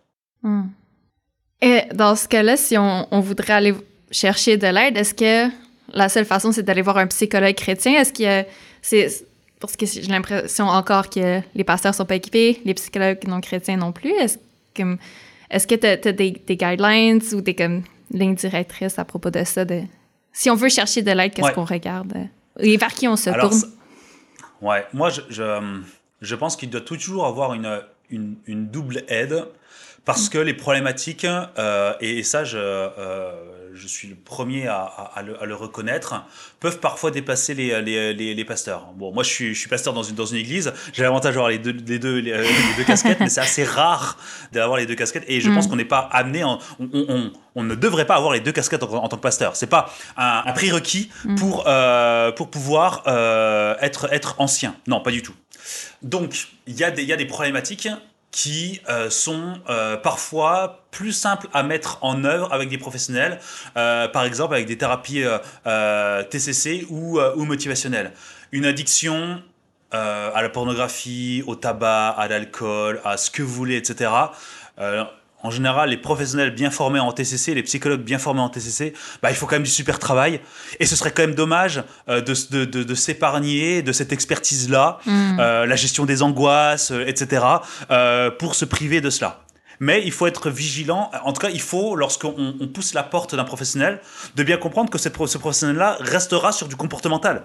Mm. 0.42 0.62
Et 1.62 1.82
dans 1.94 2.16
ce 2.16 2.26
cas-là, 2.26 2.56
si 2.56 2.78
on, 2.78 3.06
on, 3.10 3.20
voudrait 3.20 3.52
aller 3.52 3.74
chercher 4.10 4.56
de 4.56 4.66
l'aide, 4.66 4.96
est-ce 4.96 5.12
que 5.12 5.52
la 5.92 6.08
seule 6.08 6.24
façon, 6.24 6.52
c'est 6.52 6.62
d'aller 6.62 6.80
voir 6.80 6.96
un 6.96 7.06
psychologue 7.08 7.54
chrétien? 7.54 8.00
Est-ce 8.00 8.12
que 8.14 8.48
c'est 8.80 9.26
parce 9.60 9.76
que 9.76 9.84
j'ai 9.84 10.00
l'impression 10.02 10.66
encore 10.66 11.10
que 11.10 11.40
les 11.54 11.64
pasteurs 11.64 11.94
sont 11.94 12.06
pas 12.06 12.14
équipés, 12.14 12.60
les 12.64 12.74
psychologues 12.74 13.18
non 13.28 13.40
chrétiens 13.40 13.76
non 13.76 13.92
plus. 13.92 14.10
Est-ce 14.10 14.38
que 14.74 14.96
est-ce 15.50 15.66
que 15.66 15.74
tu 15.74 15.86
as, 15.86 16.12
des, 16.12 16.32
guidelines 16.48 17.20
ou 17.32 17.40
des 17.40 17.54
comme, 17.54 17.82
lignes 18.10 18.34
directrices 18.34 18.98
à 18.98 19.04
propos 19.04 19.30
de 19.30 19.44
ça? 19.44 19.64
De, 19.64 19.82
si 20.32 20.50
on 20.50 20.54
veut 20.54 20.68
chercher 20.68 21.02
de 21.02 21.10
l'aide, 21.10 21.34
qu'est-ce 21.34 21.52
qu'on 21.52 21.64
regarde? 21.64 22.14
Et 22.58 22.76
vers 22.76 22.94
qui 22.94 23.08
on 23.08 23.16
se 23.16 23.30
tourne? 23.30 23.62
Ouais, 24.60 24.86
moi, 24.92 25.08
je, 25.10 25.22
je, 26.20 26.34
pense 26.34 26.56
qu'il 26.56 26.70
doit 26.70 26.82
toujours 26.82 27.26
avoir 27.26 27.54
une, 27.54 27.80
une, 28.10 28.36
une 28.46 28.68
double 28.68 29.02
aide 29.08 29.46
parce 30.04 30.28
que 30.28 30.38
les 30.38 30.54
problématiques, 30.54 31.24
euh, 31.24 31.94
et, 32.00 32.22
ça, 32.22 32.44
je, 32.44 32.58
euh, 32.58 33.59
je 33.80 33.86
suis 33.86 34.08
le 34.08 34.14
premier 34.14 34.66
à, 34.66 34.82
à, 34.82 35.22
le, 35.22 35.42
à, 35.42 35.46
le, 35.46 35.54
reconnaître, 35.54 36.22
peuvent 36.60 36.80
parfois 36.80 37.10
dépasser 37.10 37.54
les, 37.54 37.80
les, 37.82 38.34
les, 38.34 38.44
pasteurs. 38.44 38.92
Bon, 38.96 39.12
moi, 39.12 39.22
je 39.22 39.30
suis, 39.30 39.54
je 39.54 39.60
suis 39.60 39.68
pasteur 39.68 39.94
dans 39.94 40.02
une, 40.02 40.14
dans 40.14 40.26
une 40.26 40.36
église, 40.36 40.72
j'ai 40.92 41.02
l'avantage 41.02 41.34
d'avoir 41.34 41.50
les 41.50 41.58
deux, 41.58 41.72
les, 41.72 41.98
deux, 41.98 42.18
les, 42.18 42.32
deux 42.76 42.84
casquettes, 42.84 43.20
mais 43.20 43.28
c'est 43.28 43.40
assez 43.40 43.64
rare 43.64 44.18
d'avoir 44.52 44.78
les 44.78 44.86
deux 44.86 44.94
casquettes, 44.94 45.24
et 45.28 45.40
je 45.40 45.50
pense 45.50 45.66
mm. 45.66 45.70
qu'on 45.70 45.76
n'est 45.76 45.84
pas 45.84 46.08
amené, 46.12 46.44
on, 46.44 46.58
on, 46.78 47.32
on, 47.54 47.62
ne 47.62 47.74
devrait 47.74 48.06
pas 48.06 48.16
avoir 48.16 48.32
les 48.32 48.40
deux 48.40 48.52
casquettes 48.52 48.82
en, 48.82 49.08
tant 49.08 49.16
que 49.16 49.22
pasteur. 49.22 49.56
C'est 49.56 49.66
pas 49.66 49.92
un, 50.16 50.42
un, 50.46 50.52
prérequis 50.52 51.10
mm. 51.24 51.34
pour, 51.36 51.64
euh, 51.66 52.32
pour 52.32 52.50
pouvoir 52.50 53.02
être, 53.80 54.12
être 54.12 54.34
ancien. 54.38 54.76
Non, 54.86 55.00
pas 55.00 55.10
du 55.10 55.22
tout. 55.22 55.34
Donc, 56.02 56.48
il 56.66 56.78
y, 56.78 56.84
a 56.84 56.90
des, 56.90 57.04
y 57.04 57.12
a 57.12 57.16
des 57.16 57.26
problématiques 57.26 57.88
qui 58.30 58.80
euh, 58.88 59.10
sont 59.10 59.54
euh, 59.68 59.96
parfois 59.96 60.84
plus 60.90 61.12
simples 61.12 61.48
à 61.52 61.62
mettre 61.62 61.98
en 62.02 62.24
œuvre 62.24 62.52
avec 62.52 62.68
des 62.68 62.78
professionnels, 62.78 63.40
euh, 63.76 64.08
par 64.08 64.24
exemple 64.24 64.54
avec 64.54 64.66
des 64.66 64.78
thérapies 64.78 65.24
TCC 66.30 66.86
ou, 66.90 67.20
ou 67.20 67.44
motivationnelles. 67.44 68.12
Une 68.52 68.66
addiction 68.66 69.42
à 69.92 70.40
la 70.40 70.48
pornographie, 70.48 71.42
au 71.46 71.56
tabac, 71.56 72.10
à 72.10 72.28
l'alcool, 72.28 73.00
à 73.04 73.16
ce 73.16 73.30
que 73.30 73.42
vous 73.42 73.52
voulez, 73.52 73.76
etc 73.76 74.10
en 75.42 75.50
général, 75.50 75.90
les 75.90 75.96
professionnels 75.96 76.54
bien 76.54 76.70
formés 76.70 77.00
en 77.00 77.12
TCC, 77.12 77.54
les 77.54 77.62
psychologues 77.62 78.02
bien 78.02 78.18
formés 78.18 78.40
en 78.40 78.48
TCC, 78.48 78.92
bah, 79.22 79.30
il 79.30 79.36
faut 79.36 79.46
quand 79.46 79.56
même 79.56 79.62
du 79.62 79.70
super 79.70 79.98
travail. 79.98 80.40
Et 80.78 80.86
ce 80.86 80.96
serait 80.96 81.12
quand 81.12 81.22
même 81.22 81.34
dommage 81.34 81.82
euh, 82.08 82.20
de, 82.20 82.64
de, 82.64 82.82
de, 82.82 82.94
s'épargner 82.94 83.82
de 83.82 83.92
cette 83.92 84.12
expertise-là, 84.12 84.98
mm. 85.06 85.40
euh, 85.40 85.66
la 85.66 85.76
gestion 85.76 86.04
des 86.04 86.22
angoisses, 86.22 86.90
euh, 86.90 87.06
etc., 87.06 87.44
pour 88.38 88.54
se 88.54 88.64
priver 88.64 89.00
de 89.00 89.10
cela. 89.10 89.40
Mais 89.80 90.02
il 90.04 90.12
faut 90.12 90.26
être 90.26 90.50
vigilant. 90.50 91.10
En 91.24 91.32
tout 91.32 91.40
cas, 91.40 91.48
il 91.50 91.60
faut, 91.60 91.96
lorsqu'on 91.96 92.68
pousse 92.72 92.92
la 92.92 93.02
porte 93.02 93.34
d'un 93.34 93.44
professionnel, 93.44 94.00
de 94.36 94.42
bien 94.42 94.58
comprendre 94.58 94.90
que 94.90 94.98
ce 94.98 95.08
professionnel-là 95.08 95.96
restera 96.00 96.52
sur 96.52 96.68
du 96.68 96.76
comportemental 96.76 97.44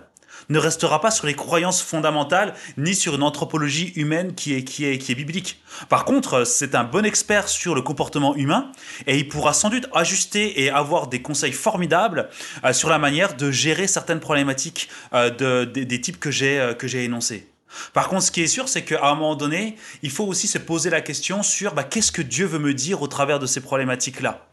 ne 0.50 0.60
restera 0.60 1.02
pas 1.02 1.12
sur 1.12 1.26
les 1.26 1.34
croyances 1.34 1.82
fondamentales 1.82 2.54
ni 2.78 2.96
sur 2.96 3.16
une 3.16 3.24
anthropologie 3.24 3.94
humaine 3.96 4.36
qui 4.36 4.54
est, 4.54 4.64
qui 4.64 4.86
est, 4.86 4.98
qui 4.98 5.12
est 5.12 5.16
biblique. 5.16 5.62
Par 5.90 6.06
contre, 6.06 6.46
c'est 6.46 6.76
un 6.76 6.84
bon 6.84 7.06
expert 7.06 7.48
sur 7.48 7.76
le 7.76 7.82
comportement 7.82 8.36
humain 8.36 8.72
et 9.08 9.18
il 9.18 9.28
pourra 9.28 9.54
sans 9.54 9.70
doute 9.70 9.88
ajuster 9.94 10.64
et 10.64 10.70
avoir 10.70 11.08
des 11.08 11.22
conseils 11.22 11.52
formidables 11.52 12.30
euh, 12.64 12.74
sur 12.74 12.90
la 12.90 12.98
manière 12.98 13.36
de 13.36 13.52
gérer 13.52 13.88
certaines 13.88 14.20
problématiques 14.20 14.90
euh, 15.14 15.30
de, 15.30 15.66
des 15.66 16.02
types 16.02 16.20
que 16.20 16.32
j'ai 16.32 16.60
euh, 16.60 16.74
que 16.74 16.88
j'ai 16.88 17.04
énoncés. 17.04 17.48
Par 17.94 18.08
contre, 18.08 18.24
ce 18.24 18.32
qui 18.32 18.42
est 18.42 18.48
sûr, 18.48 18.70
c'est 18.70 18.84
qu'à 18.84 19.06
un 19.06 19.16
moment 19.16 19.36
donné, 19.36 19.76
il 20.02 20.12
faut 20.12 20.26
aussi 20.26 20.48
se 20.48 20.58
poser 20.58 20.90
la 20.90 21.02
question 21.02 21.44
sur 21.44 21.74
bah, 21.74 21.84
qu'est-ce 21.84 22.12
que 22.12 22.22
Dieu 22.22 22.46
veut 22.46 22.60
me 22.60 22.74
dire 22.74 23.02
au 23.02 23.08
travers 23.08 23.40
de 23.40 23.46
ces 23.46 23.62
problématiques-là? 23.62 24.46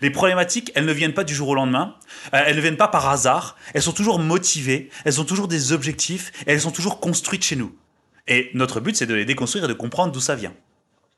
Les 0.00 0.10
problématiques, 0.10 0.72
elles 0.74 0.84
ne 0.84 0.92
viennent 0.92 1.14
pas 1.14 1.24
du 1.24 1.34
jour 1.34 1.48
au 1.48 1.54
lendemain, 1.54 1.96
euh, 2.34 2.42
elles 2.46 2.56
ne 2.56 2.60
viennent 2.60 2.76
pas 2.76 2.88
par 2.88 3.08
hasard, 3.08 3.56
elles 3.74 3.82
sont 3.82 3.92
toujours 3.92 4.18
motivées, 4.18 4.90
elles 5.04 5.20
ont 5.20 5.24
toujours 5.24 5.48
des 5.48 5.72
objectifs, 5.72 6.32
et 6.46 6.52
elles 6.52 6.60
sont 6.60 6.70
toujours 6.70 7.00
construites 7.00 7.44
chez 7.44 7.56
nous. 7.56 7.74
Et 8.26 8.50
notre 8.54 8.80
but, 8.80 8.96
c'est 8.96 9.06
de 9.06 9.14
les 9.14 9.24
déconstruire 9.24 9.64
et 9.64 9.68
de 9.68 9.72
comprendre 9.72 10.12
d'où 10.12 10.20
ça 10.20 10.34
vient. 10.34 10.54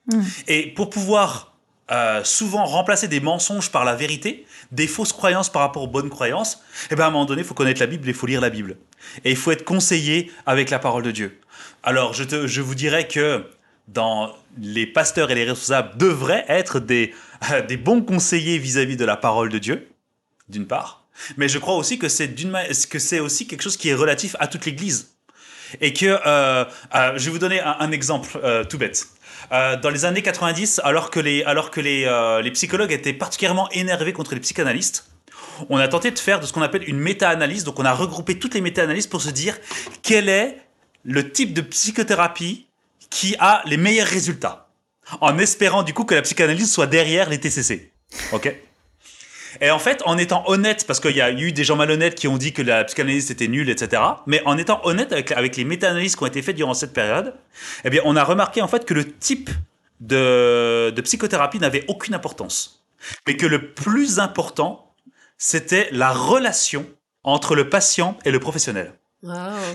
Hmm. 0.06 0.22
Et 0.46 0.68
pour 0.68 0.90
pouvoir 0.90 1.50
euh, 1.90 2.22
souvent 2.22 2.64
remplacer 2.64 3.08
des 3.08 3.18
mensonges 3.18 3.70
par 3.70 3.84
la 3.84 3.96
vérité, 3.96 4.46
des 4.70 4.86
fausses 4.86 5.12
croyances 5.12 5.50
par 5.50 5.62
rapport 5.62 5.82
aux 5.82 5.88
bonnes 5.88 6.08
croyances, 6.08 6.62
eh 6.90 6.94
ben 6.94 7.04
à 7.04 7.06
un 7.08 7.10
moment 7.10 7.24
donné, 7.24 7.42
il 7.42 7.46
faut 7.46 7.54
connaître 7.54 7.80
la 7.80 7.88
Bible 7.88 8.06
et 8.06 8.10
il 8.10 8.14
faut 8.14 8.26
lire 8.26 8.40
la 8.40 8.50
Bible. 8.50 8.76
Et 9.24 9.30
il 9.30 9.36
faut 9.36 9.50
être 9.50 9.64
conseillé 9.64 10.30
avec 10.46 10.70
la 10.70 10.78
parole 10.78 11.02
de 11.02 11.10
Dieu. 11.10 11.40
Alors, 11.82 12.14
je, 12.14 12.22
te, 12.22 12.46
je 12.46 12.60
vous 12.60 12.76
dirais 12.76 13.08
que 13.08 13.44
dans 13.88 14.32
les 14.56 14.86
pasteurs 14.86 15.32
et 15.32 15.34
les 15.34 15.44
responsables 15.44 15.96
devraient 15.98 16.44
être 16.48 16.78
des, 16.78 17.12
des 17.68 17.76
bons 17.76 18.02
conseillers 18.02 18.58
vis-à-vis 18.58 18.96
de 18.96 19.04
la 19.04 19.16
parole 19.16 19.48
de 19.48 19.58
Dieu, 19.58 19.88
d'une 20.48 20.66
part, 20.66 21.00
mais 21.36 21.48
je 21.48 21.58
crois 21.58 21.74
aussi 21.74 21.98
que 21.98 22.08
c'est 22.08 22.34
que 22.34 22.98
c'est 22.98 23.20
aussi 23.20 23.46
quelque 23.46 23.62
chose 23.62 23.76
qui 23.76 23.88
est 23.88 23.94
relatif 23.94 24.36
à 24.40 24.46
toute 24.46 24.66
l'Église. 24.66 25.14
Et 25.80 25.92
que, 25.92 26.06
euh, 26.26 26.64
euh, 26.94 27.12
je 27.16 27.24
vais 27.26 27.30
vous 27.30 27.38
donner 27.38 27.60
un, 27.60 27.92
exemple 27.92 28.40
euh, 28.42 28.64
tout 28.64 28.78
bête. 28.78 29.06
dans 29.50 29.90
les 29.90 30.04
années 30.04 30.22
90, 30.22 30.80
alors 30.84 31.10
que 31.10 31.20
les, 31.20 31.44
alors 31.44 31.70
que 31.70 31.80
les, 31.80 32.08
les 32.42 32.50
psychologues 32.50 32.92
étaient 32.92 33.12
particulièrement 33.12 33.68
énervés 33.70 34.12
contre 34.12 34.34
les 34.34 34.40
psychanalystes, 34.40 35.06
on 35.68 35.76
a 35.76 35.88
tenté 35.88 36.10
de 36.10 36.18
faire 36.18 36.40
de 36.40 36.46
ce 36.46 36.52
qu'on 36.52 36.62
appelle 36.62 36.88
une 36.88 36.98
méta-analyse. 36.98 37.64
Donc 37.64 37.78
on 37.78 37.84
a 37.84 37.92
regroupé 37.92 38.38
toutes 38.38 38.54
les 38.54 38.60
méta-analyses 38.60 39.06
pour 39.06 39.22
se 39.22 39.30
dire 39.30 39.58
quelle 40.02 40.28
est 40.28 40.56
le 41.04 41.30
type 41.30 41.54
de 41.54 41.60
psychothérapie 41.60 42.66
qui 43.10 43.36
a 43.38 43.62
les 43.66 43.76
meilleurs 43.76 44.06
résultats, 44.06 44.68
en 45.20 45.38
espérant 45.38 45.82
du 45.82 45.94
coup 45.94 46.04
que 46.04 46.14
la 46.14 46.22
psychanalyse 46.22 46.72
soit 46.72 46.86
derrière 46.86 47.28
les 47.28 47.38
TCC. 47.38 47.92
Ok 48.32 48.54
et 49.60 49.70
en 49.70 49.78
fait, 49.78 50.02
en 50.06 50.16
étant 50.16 50.44
honnête, 50.46 50.86
parce 50.86 51.00
qu'il 51.00 51.16
y 51.16 51.20
a 51.20 51.30
eu 51.32 51.52
des 51.52 51.64
gens 51.64 51.76
malhonnêtes 51.76 52.14
qui 52.14 52.28
ont 52.28 52.36
dit 52.36 52.52
que 52.52 52.62
la 52.62 52.84
psychanalyse 52.84 53.30
était 53.30 53.48
nulle, 53.48 53.68
etc. 53.68 54.02
Mais 54.26 54.42
en 54.44 54.56
étant 54.56 54.80
honnête 54.84 55.12
avec, 55.12 55.32
avec 55.32 55.56
les 55.56 55.64
méta-analyses 55.64 56.14
qui 56.14 56.22
ont 56.22 56.26
été 56.26 56.40
faites 56.42 56.56
durant 56.56 56.74
cette 56.74 56.92
période, 56.92 57.34
eh 57.84 57.90
bien, 57.90 58.00
on 58.04 58.16
a 58.16 58.22
remarqué 58.22 58.62
en 58.62 58.68
fait 58.68 58.84
que 58.84 58.94
le 58.94 59.10
type 59.12 59.50
de, 60.00 60.92
de 60.94 61.00
psychothérapie 61.02 61.58
n'avait 61.58 61.84
aucune 61.88 62.14
importance. 62.14 62.84
Mais 63.26 63.36
que 63.36 63.46
le 63.46 63.72
plus 63.72 64.18
important, 64.18 64.94
c'était 65.36 65.88
la 65.90 66.10
relation 66.12 66.86
entre 67.24 67.54
le 67.54 67.68
patient 67.68 68.18
et 68.24 68.30
le 68.30 68.40
professionnel. 68.40 68.92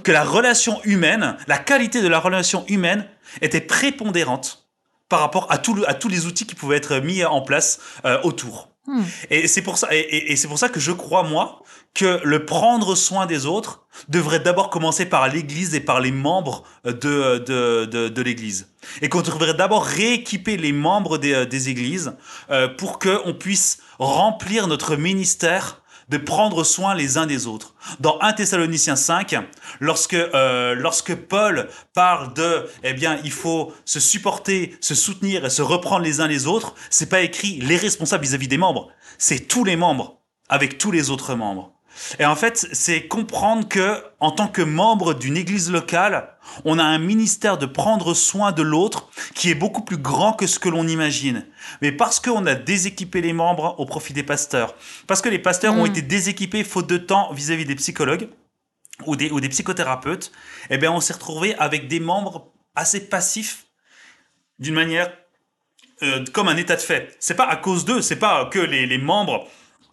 Que 0.03 0.11
la 0.11 0.23
relation 0.23 0.81
humaine, 0.83 1.37
la 1.47 1.59
qualité 1.59 2.01
de 2.01 2.07
la 2.07 2.19
relation 2.19 2.65
humaine 2.67 3.07
était 3.41 3.61
prépondérante 3.61 4.64
par 5.09 5.19
rapport 5.19 5.51
à, 5.51 5.57
tout 5.57 5.83
à 5.87 5.93
tous 5.93 6.07
les 6.07 6.25
outils 6.25 6.45
qui 6.45 6.55
pouvaient 6.55 6.77
être 6.77 6.97
mis 6.97 7.23
en 7.23 7.41
place 7.41 7.79
euh, 8.05 8.19
autour. 8.23 8.69
Hmm. 8.87 9.01
Et 9.31 9.47
c'est 9.47 9.63
pour 9.63 9.77
ça, 9.77 9.87
et, 9.91 10.35
c'est 10.35 10.47
pour 10.47 10.59
ça 10.59 10.69
que 10.69 10.79
je 10.79 10.91
crois 10.91 11.23
moi 11.23 11.63
que 11.95 12.19
le 12.23 12.45
prendre 12.45 12.93
soin 12.93 13.25
des 13.25 13.47
autres 13.47 13.87
devrait 14.09 14.39
d'abord 14.39 14.69
commencer 14.69 15.07
par 15.07 15.27
l'Église 15.27 15.73
et 15.73 15.79
par 15.79 15.99
les 15.99 16.11
membres 16.11 16.63
de 16.83 17.39
de, 17.39 17.85
de, 17.85 18.09
de 18.09 18.21
l'Église, 18.21 18.67
et 19.01 19.09
qu'on 19.09 19.21
devrait 19.21 19.55
d'abord 19.55 19.85
rééquiper 19.85 20.55
les 20.57 20.71
membres 20.71 21.17
des, 21.17 21.47
des 21.47 21.69
Églises 21.69 22.13
euh, 22.51 22.67
pour 22.67 22.99
que 22.99 23.21
on 23.25 23.33
puisse 23.33 23.79
remplir 23.97 24.67
notre 24.67 24.95
ministère 24.97 25.81
de 26.09 26.17
prendre 26.17 26.63
soin 26.63 26.95
les 26.95 27.17
uns 27.17 27.25
des 27.25 27.47
autres. 27.47 27.75
Dans 27.99 28.19
1 28.21 28.33
Thessaloniciens 28.33 28.95
5, 28.95 29.35
lorsque, 29.79 30.13
euh, 30.13 30.75
lorsque 30.75 31.15
Paul 31.15 31.67
parle 31.93 32.33
de, 32.33 32.67
eh 32.83 32.93
bien, 32.93 33.19
il 33.23 33.31
faut 33.31 33.73
se 33.85 33.99
supporter, 33.99 34.75
se 34.81 34.95
soutenir 34.95 35.45
et 35.45 35.49
se 35.49 35.61
reprendre 35.61 36.03
les 36.03 36.21
uns 36.21 36.27
les 36.27 36.47
autres, 36.47 36.75
c'est 36.89 37.09
pas 37.09 37.21
écrit 37.21 37.59
les 37.61 37.77
responsables 37.77 38.23
vis-à-vis 38.23 38.47
des 38.47 38.57
membres, 38.57 38.89
c'est 39.17 39.47
tous 39.47 39.63
les 39.63 39.75
membres 39.75 40.19
avec 40.49 40.77
tous 40.77 40.91
les 40.91 41.09
autres 41.09 41.35
membres. 41.35 41.74
Et 42.19 42.25
en 42.25 42.35
fait, 42.35 42.67
c'est 42.71 43.07
comprendre 43.07 43.67
que, 43.67 44.03
en 44.19 44.31
tant 44.31 44.47
que 44.47 44.61
membre 44.61 45.13
d'une 45.13 45.37
église 45.37 45.71
locale, 45.71 46.35
on 46.63 46.77
a 46.79 46.83
un 46.83 46.99
ministère 46.99 47.57
de 47.57 47.65
prendre 47.65 48.13
soin 48.13 48.51
de 48.51 48.61
l'autre 48.61 49.09
qui 49.33 49.49
est 49.49 49.55
beaucoup 49.55 49.81
plus 49.81 49.97
grand 49.97 50.33
que 50.33 50.47
ce 50.47 50.59
que 50.59 50.69
l'on 50.69 50.87
imagine. 50.87 51.45
Mais 51.81 51.91
parce 51.91 52.19
qu'on 52.19 52.45
a 52.45 52.55
déséquipé 52.55 53.21
les 53.21 53.33
membres 53.33 53.75
au 53.79 53.85
profit 53.85 54.13
des 54.13 54.23
pasteurs, 54.23 54.75
parce 55.07 55.21
que 55.21 55.29
les 55.29 55.39
pasteurs 55.39 55.73
ont 55.75 55.83
mm. 55.83 55.91
été 55.91 56.01
déséquipés 56.01 56.63
faute 56.63 56.87
de 56.87 56.97
temps 56.97 57.31
vis-à-vis 57.33 57.65
des 57.65 57.75
psychologues 57.75 58.29
ou 59.05 59.15
des, 59.15 59.31
ou 59.31 59.39
des 59.39 59.49
psychothérapeutes, 59.49 60.31
eh 60.69 60.77
bien, 60.77 60.91
on 60.91 60.99
s'est 60.99 61.13
retrouvé 61.13 61.55
avec 61.55 61.87
des 61.87 61.99
membres 61.99 62.51
assez 62.75 63.07
passifs 63.07 63.65
d'une 64.59 64.73
manière 64.73 65.11
euh, 66.03 66.23
comme 66.33 66.47
un 66.47 66.57
état 66.57 66.75
de 66.75 66.81
fait. 66.81 67.15
C'est 67.19 67.35
pas 67.35 67.47
à 67.47 67.55
cause 67.55 67.85
d'eux, 67.85 68.01
c'est 68.01 68.17
pas 68.17 68.45
que 68.45 68.59
les, 68.59 68.85
les 68.85 68.97
membres 68.97 69.47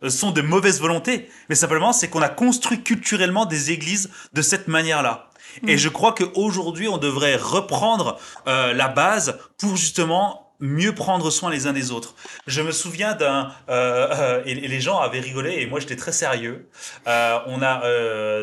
sont 0.08 0.30
de 0.30 0.42
mauvaise 0.42 0.80
volonté, 0.80 1.28
mais 1.48 1.54
simplement 1.54 1.92
c'est 1.92 2.08
qu'on 2.08 2.22
a 2.22 2.28
construit 2.28 2.82
culturellement 2.82 3.46
des 3.46 3.70
églises 3.70 4.10
de 4.32 4.42
cette 4.42 4.68
manière-là. 4.68 5.28
Et 5.66 5.74
mm. 5.74 5.78
je 5.78 5.88
crois 5.88 6.14
qu'aujourd'hui, 6.14 6.88
on 6.88 6.98
devrait 6.98 7.36
reprendre 7.36 8.18
euh, 8.46 8.72
la 8.72 8.88
base 8.88 9.38
pour 9.58 9.76
justement 9.76 10.41
mieux 10.62 10.94
prendre 10.94 11.28
soin 11.30 11.50
les 11.50 11.66
uns 11.66 11.72
des 11.72 11.90
autres. 11.90 12.14
Je 12.46 12.62
me 12.62 12.70
souviens 12.70 13.14
d'un 13.14 13.50
euh, 13.68 14.08
euh, 14.12 14.42
et, 14.46 14.54
les 14.54 14.80
gens 14.80 15.00
avaient 15.00 15.20
rigolé 15.20 15.56
et 15.58 15.66
moi 15.66 15.80
j'étais 15.80 15.96
très 15.96 16.12
sérieux. 16.12 16.68
Euh, 17.08 17.38
on 17.46 17.60
a 17.62 17.82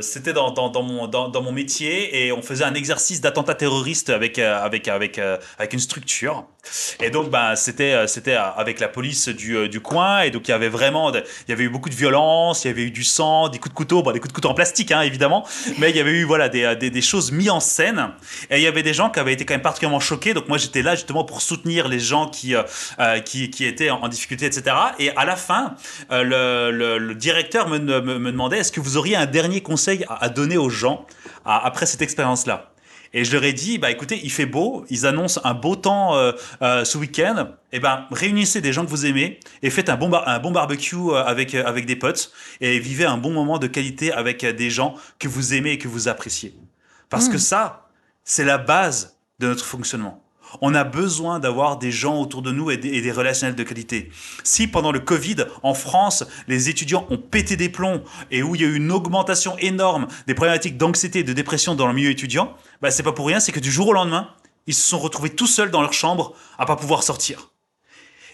c'était 0.02 0.34
dans, 0.34 0.52
dans, 0.52 0.70
dans, 0.70 0.84
mon 0.84 1.08
dans, 1.08 1.30
dans, 1.30 1.42
mon 1.42 1.54
métier 1.54 2.26
et 2.26 2.32
on 2.34 2.42
faisait 2.42 2.66
un 2.66 2.74
exercice 2.74 3.22
d'attentat 3.22 3.56
terroriste 3.56 4.10
avec 4.10 4.38
avec 4.38 4.90
avec 4.90 5.18
avec 5.18 5.74
une 5.74 5.80
structure. 5.80 6.46
Et 7.00 7.10
donc 7.10 7.30
ben 7.30 7.56
c'était 7.56 8.06
c'était 8.08 8.36
avec 8.36 8.82
la 8.82 8.90
police 8.90 9.30
du, 9.30 9.70
du 9.70 9.80
coin 9.80 10.22
et 10.22 10.30
donc 10.30 10.50
il 10.50 10.52
y 10.52 10.54
avait 10.54 10.68
vraiment 10.68 11.14
il 11.14 11.24
y 11.48 11.54
avait 11.54 11.64
eu 11.64 11.70
beaucoup 11.70 11.90
de 11.90 11.96
violence, 11.96 12.66
il 12.66 12.68
y 12.68 12.72
avait 12.72 12.84
eu 12.84 12.92
du 12.92 13.06
sang, 13.06 13.48
des 13.48 13.60
coups 13.60 13.72
de 13.74 13.78
couteau, 13.78 14.04
bon 14.04 14.12
des 14.12 14.20
coups 14.20 14.34
de 14.34 14.36
couteau 14.36 14.50
en 14.50 14.54
plastique 14.54 14.92
hein, 14.92 15.02
évidemment, 15.02 15.48
mais 15.78 15.90
il 15.90 15.96
y 15.96 16.02
avait 16.02 16.12
eu 16.12 16.26
voilà 16.26 16.50
des, 16.50 16.76
des, 16.76 16.90
des 16.90 17.02
choses 17.02 17.32
mises 17.32 17.50
en 17.50 17.62
scène 17.62 18.10
et 18.50 18.58
il 18.58 18.64
y 18.64 18.68
avait 18.68 18.84
des 18.84 18.94
gens 18.94 19.10
qui 19.10 19.22
avaient 19.22 19.34
été 19.34 19.46
quand 19.46 19.54
même 19.54 19.62
particulièrement 19.62 20.02
choqués. 20.02 20.34
Donc 20.34 20.50
moi 20.50 20.58
j'étais 20.58 20.82
là 20.82 20.96
justement 20.96 21.24
pour 21.24 21.42
soutenir 21.42 21.88
les 21.88 22.00
gens 22.00 22.09
qui, 22.32 22.56
euh, 22.56 22.64
euh, 23.00 23.20
qui, 23.20 23.50
qui, 23.50 23.66
étaient 23.66 23.90
en, 23.90 24.08
difficulté, 24.08 24.46
etc. 24.46 24.76
Et 25.00 25.12
à 25.16 25.26
la 25.26 25.36
fin, 25.36 25.76
euh, 26.12 26.72
le, 26.72 26.98
le, 26.98 27.16
directeur 27.16 27.68
me, 27.68 27.80
me, 27.80 28.02
me 28.02 28.32
demandait 28.32 28.60
est-ce 28.60 28.72
que 28.72 28.80
vous 28.80 28.98
auriez 28.98 29.16
un 29.16 29.26
dernier 29.26 29.62
conseil 29.62 30.06
à, 30.10 30.30
donner 30.30 30.58
aux 30.58 30.70
gens 30.70 31.06
après 31.46 31.86
cette 31.86 32.02
expérience-là? 32.02 32.72
Et 33.12 33.26
je 33.26 33.34
leur 33.34 33.44
ai 33.44 33.54
dit, 33.54 33.80
bah 33.80 33.90
écoutez, 33.90 34.20
il 34.22 34.32
fait 34.32 34.46
beau, 34.46 34.86
ils 34.92 35.08
annoncent 35.08 35.42
un 35.44 35.56
beau 35.56 35.76
temps 35.76 36.14
ce 36.62 36.98
week-end. 36.98 37.48
Et 37.72 37.78
eh 37.78 37.80
ben 37.80 38.06
réunissez 38.12 38.62
des 38.62 38.72
gens 38.72 38.86
que 38.86 38.90
vous 38.92 39.08
aimez 39.08 39.40
et 39.64 39.72
faites 39.72 39.90
un 39.90 39.96
bon, 39.96 40.14
un 40.14 40.40
bon 40.40 40.52
barbecue 40.52 41.16
avec 41.16 41.56
avec 41.56 41.88
des 41.88 41.96
potes 41.96 42.32
et 42.62 42.78
vivez 42.80 43.06
un 43.06 43.18
bon 43.18 43.32
moment 43.32 43.58
de 43.58 43.66
qualité 43.66 44.12
avec 44.12 44.46
des 44.46 44.70
gens 44.70 44.94
que 45.18 45.28
vous 45.28 45.56
aimez 45.56 45.72
et 45.72 45.78
que 45.80 45.88
vous 45.88 46.08
appréciez. 46.08 46.54
Parce 47.10 47.30
que 47.30 47.38
mmh. 47.38 47.40
ça, 47.40 47.90
c'est 48.24 48.46
la 48.46 48.60
base 48.60 49.18
de 49.40 49.48
notre 49.48 49.66
fonctionnement. 49.66 50.24
On 50.62 50.74
a 50.74 50.84
besoin 50.84 51.40
d'avoir 51.40 51.78
des 51.78 51.92
gens 51.92 52.20
autour 52.20 52.42
de 52.42 52.52
nous 52.52 52.72
et 52.72 52.78
des, 52.78 53.12
relationnels 53.12 53.56
de 53.56 53.64
qualité. 53.64 54.12
Si 54.44 54.68
pendant 54.68 54.92
le 54.92 55.00
Covid, 55.00 55.46
en 55.64 55.74
France, 55.74 56.26
les 56.48 56.70
étudiants 56.70 57.06
ont 57.10 57.18
pété 57.18 57.56
des 57.56 57.70
plombs 57.70 58.04
et 58.32 58.44
où 58.44 58.56
il 58.56 58.62
y 58.62 58.66
a 58.66 58.68
eu 58.68 58.76
une 58.76 58.92
augmentation 58.92 59.58
énorme 59.60 60.08
des 60.28 60.34
problématiques 60.34 60.78
d'anxiété 60.78 61.20
et 61.20 61.24
de 61.24 61.34
dépression 61.34 61.76
dans 61.76 61.88
le 61.88 61.94
milieu 61.94 62.10
étudiant, 62.10 62.56
bah 62.82 62.92
c'est 62.92 63.04
pas 63.04 63.12
pour 63.12 63.28
rien, 63.28 63.40
c'est 63.40 63.52
que 63.52 63.60
du 63.60 63.72
jour 63.72 63.88
au 63.88 63.94
lendemain, 63.94 64.30
ils 64.68 64.74
se 64.74 64.88
sont 64.88 65.00
retrouvés 65.00 65.30
tout 65.30 65.48
seuls 65.48 65.72
dans 65.72 65.82
leur 65.82 65.94
chambre 65.94 66.34
à 66.58 66.66
pas 66.66 66.76
pouvoir 66.76 67.04
sortir. 67.04 67.52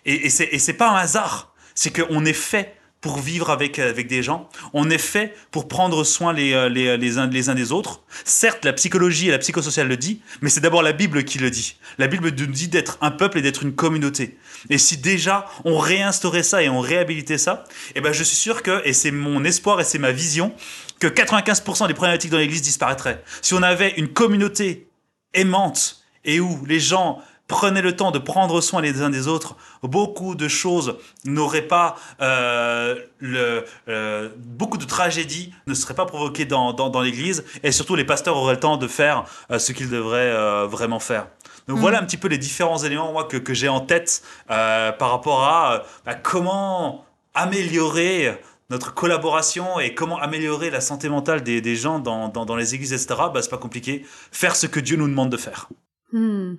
Et, 0.05 0.28
et 0.28 0.30
c'est 0.59 0.74
pas 0.74 0.91
un 0.91 0.97
hasard, 0.97 1.53
c'est 1.74 1.91
qu'on 1.91 2.26
est 2.26 2.34
fait 2.34 2.76
pour 3.05 3.19
vivre 3.19 3.51
avec, 3.51 3.77
euh, 3.77 3.91
avec 3.91 4.07
des 4.07 4.23
gens. 4.23 4.49
On 4.73 4.89
est 4.89 4.97
fait 4.97 5.35
pour 5.51 5.67
prendre 5.67 6.03
soin 6.03 6.33
les, 6.33 6.53
euh, 6.53 6.69
les, 6.69 6.97
les, 6.97 7.19
uns, 7.19 7.27
les 7.27 7.49
uns 7.49 7.53
des 7.53 7.71
autres. 7.71 8.01
Certes, 8.23 8.65
la 8.65 8.73
psychologie 8.73 9.27
et 9.27 9.31
la 9.31 9.37
psychosociale 9.37 9.87
le 9.87 9.95
dit, 9.95 10.21
mais 10.41 10.49
c'est 10.49 10.59
d'abord 10.59 10.81
la 10.81 10.91
Bible 10.91 11.23
qui 11.23 11.37
le 11.37 11.51
dit. 11.51 11.75
La 11.99 12.07
Bible 12.07 12.31
nous 12.35 12.47
dit 12.47 12.67
d'être 12.67 12.97
un 13.01 13.11
peuple 13.11 13.37
et 13.37 13.41
d'être 13.43 13.61
une 13.61 13.75
communauté. 13.75 14.39
Et 14.71 14.79
si 14.79 14.97
déjà 14.97 15.45
on 15.65 15.77
réinstaurait 15.77 16.41
ça 16.41 16.63
et 16.63 16.67
on 16.69 16.79
réhabilitait 16.79 17.37
ça, 17.37 17.65
eh 17.93 18.01
ben 18.01 18.11
je 18.11 18.23
suis 18.23 18.37
sûr 18.37 18.63
que, 18.63 18.81
et 18.85 18.93
c'est 18.93 19.11
mon 19.11 19.43
espoir 19.43 19.79
et 19.79 19.83
c'est 19.83 19.99
ma 19.99 20.11
vision, 20.11 20.51
que 20.99 21.05
95% 21.05 21.85
des 21.85 21.93
problématiques 21.93 22.31
dans 22.31 22.39
l'Église 22.39 22.63
disparaîtraient. 22.63 23.21
Si 23.43 23.53
on 23.53 23.61
avait 23.61 23.93
une 23.97 24.07
communauté 24.07 24.87
aimante 25.35 26.03
et 26.23 26.39
où 26.39 26.65
les 26.65 26.79
gens 26.79 27.21
prenez 27.47 27.81
le 27.81 27.95
temps 27.95 28.11
de 28.11 28.19
prendre 28.19 28.59
soin 28.61 28.81
les 28.81 29.01
uns 29.01 29.09
des 29.09 29.27
autres, 29.27 29.55
beaucoup 29.83 30.35
de 30.35 30.47
choses 30.47 30.97
n'auraient 31.25 31.67
pas 31.67 31.95
euh, 32.21 32.95
le, 33.19 33.65
euh, 33.87 34.29
beaucoup 34.37 34.77
de 34.77 34.85
tragédies 34.85 35.53
ne 35.67 35.73
seraient 35.73 35.93
pas 35.93 36.05
provoquées 36.05 36.45
dans, 36.45 36.73
dans, 36.73 36.89
dans 36.89 37.01
l'Église 37.01 37.45
et 37.63 37.71
surtout 37.71 37.95
les 37.95 38.05
pasteurs 38.05 38.37
auraient 38.37 38.55
le 38.55 38.59
temps 38.59 38.77
de 38.77 38.87
faire 38.87 39.25
euh, 39.51 39.59
ce 39.59 39.73
qu'ils 39.73 39.89
devraient 39.89 40.65
vraiment 40.67 40.99
faire. 40.99 41.27
Donc 41.67 41.79
voilà 41.79 41.99
mm. 41.99 42.03
un 42.03 42.05
petit 42.05 42.17
peu 42.17 42.27
les 42.27 42.37
différents 42.37 42.77
éléments 42.83 43.11
moi 43.11 43.25
que, 43.25 43.37
que 43.37 43.53
j'ai 43.53 43.69
en 43.69 43.79
tête 43.79 44.23
par 44.47 45.11
rapport 45.11 45.43
à 45.43 45.83
bah, 46.05 46.15
comment 46.15 47.05
améliorer 47.33 48.39
notre 48.69 48.93
collaboration 48.93 49.79
et 49.79 49.93
comment 49.93 50.19
améliorer 50.19 50.69
la 50.69 50.81
santé 50.81 51.09
mentale 51.09 51.43
des, 51.43 51.61
des 51.61 51.75
gens 51.75 51.99
dans, 51.99 52.29
dans, 52.29 52.55
les 52.55 52.73
églises, 52.73 52.93
etc., 52.93 53.07
bah, 53.33 53.41
c'est 53.41 53.49
pas 53.49 53.57
compliqué. 53.57 54.05
Faire 54.31 54.55
ce 54.55 54.65
que 54.65 54.79
Dieu 54.79 54.97
nous 54.97 55.07
demande 55.07 55.29
de 55.29 55.37
faire. 55.37 55.69
Hmm. 56.11 56.55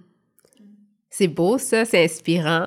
C'est 1.19 1.29
beau, 1.29 1.57
ça, 1.57 1.87
c'est 1.87 2.05
inspirant. 2.05 2.67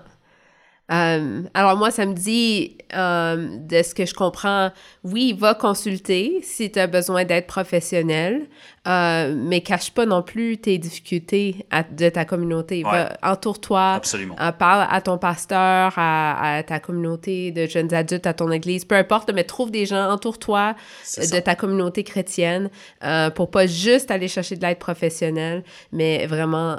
Euh, 0.92 1.44
alors 1.54 1.78
moi, 1.78 1.92
ça 1.92 2.06
me 2.06 2.14
dit, 2.14 2.78
euh, 2.96 3.58
de 3.60 3.84
ce 3.84 3.94
que 3.94 4.06
je 4.06 4.14
comprends, 4.14 4.72
oui, 5.04 5.36
va 5.38 5.54
consulter 5.54 6.40
si 6.42 6.72
tu 6.72 6.80
as 6.80 6.88
besoin 6.88 7.26
d'être 7.26 7.48
professionnel, 7.48 8.48
euh, 8.88 9.36
mais 9.38 9.62
cache 9.62 9.92
pas 9.92 10.06
non 10.08 10.24
plus 10.24 10.58
tes 10.58 10.80
difficultés 10.80 11.66
de 11.92 12.10
ta 12.10 12.26
communauté. 12.26 12.84
Entoure-toi, 13.22 14.02
euh, 14.16 14.52
parle 14.54 14.88
à 14.90 15.02
ton 15.02 15.20
pasteur, 15.20 15.94
à, 15.98 16.64
ta 16.66 16.80
communauté 16.80 17.52
de 17.52 17.68
jeunes 17.68 17.94
adultes, 17.94 18.26
à 18.26 18.34
ton 18.34 18.50
église, 18.52 18.86
peu 18.86 18.96
importe, 18.96 19.32
mais 19.32 19.44
trouve 19.44 19.70
des 19.70 19.86
gens, 19.86 20.10
entoure-toi 20.10 20.76
de 21.18 21.40
ta 21.40 21.56
communauté 21.56 22.04
chrétienne 22.04 22.72
euh, 23.04 23.30
pour 23.30 23.52
pas 23.52 23.68
juste 23.68 24.10
aller 24.10 24.28
chercher 24.28 24.56
de 24.56 24.66
l'aide 24.66 24.80
professionnelle, 24.80 25.64
mais 25.92 26.26
vraiment 26.26 26.78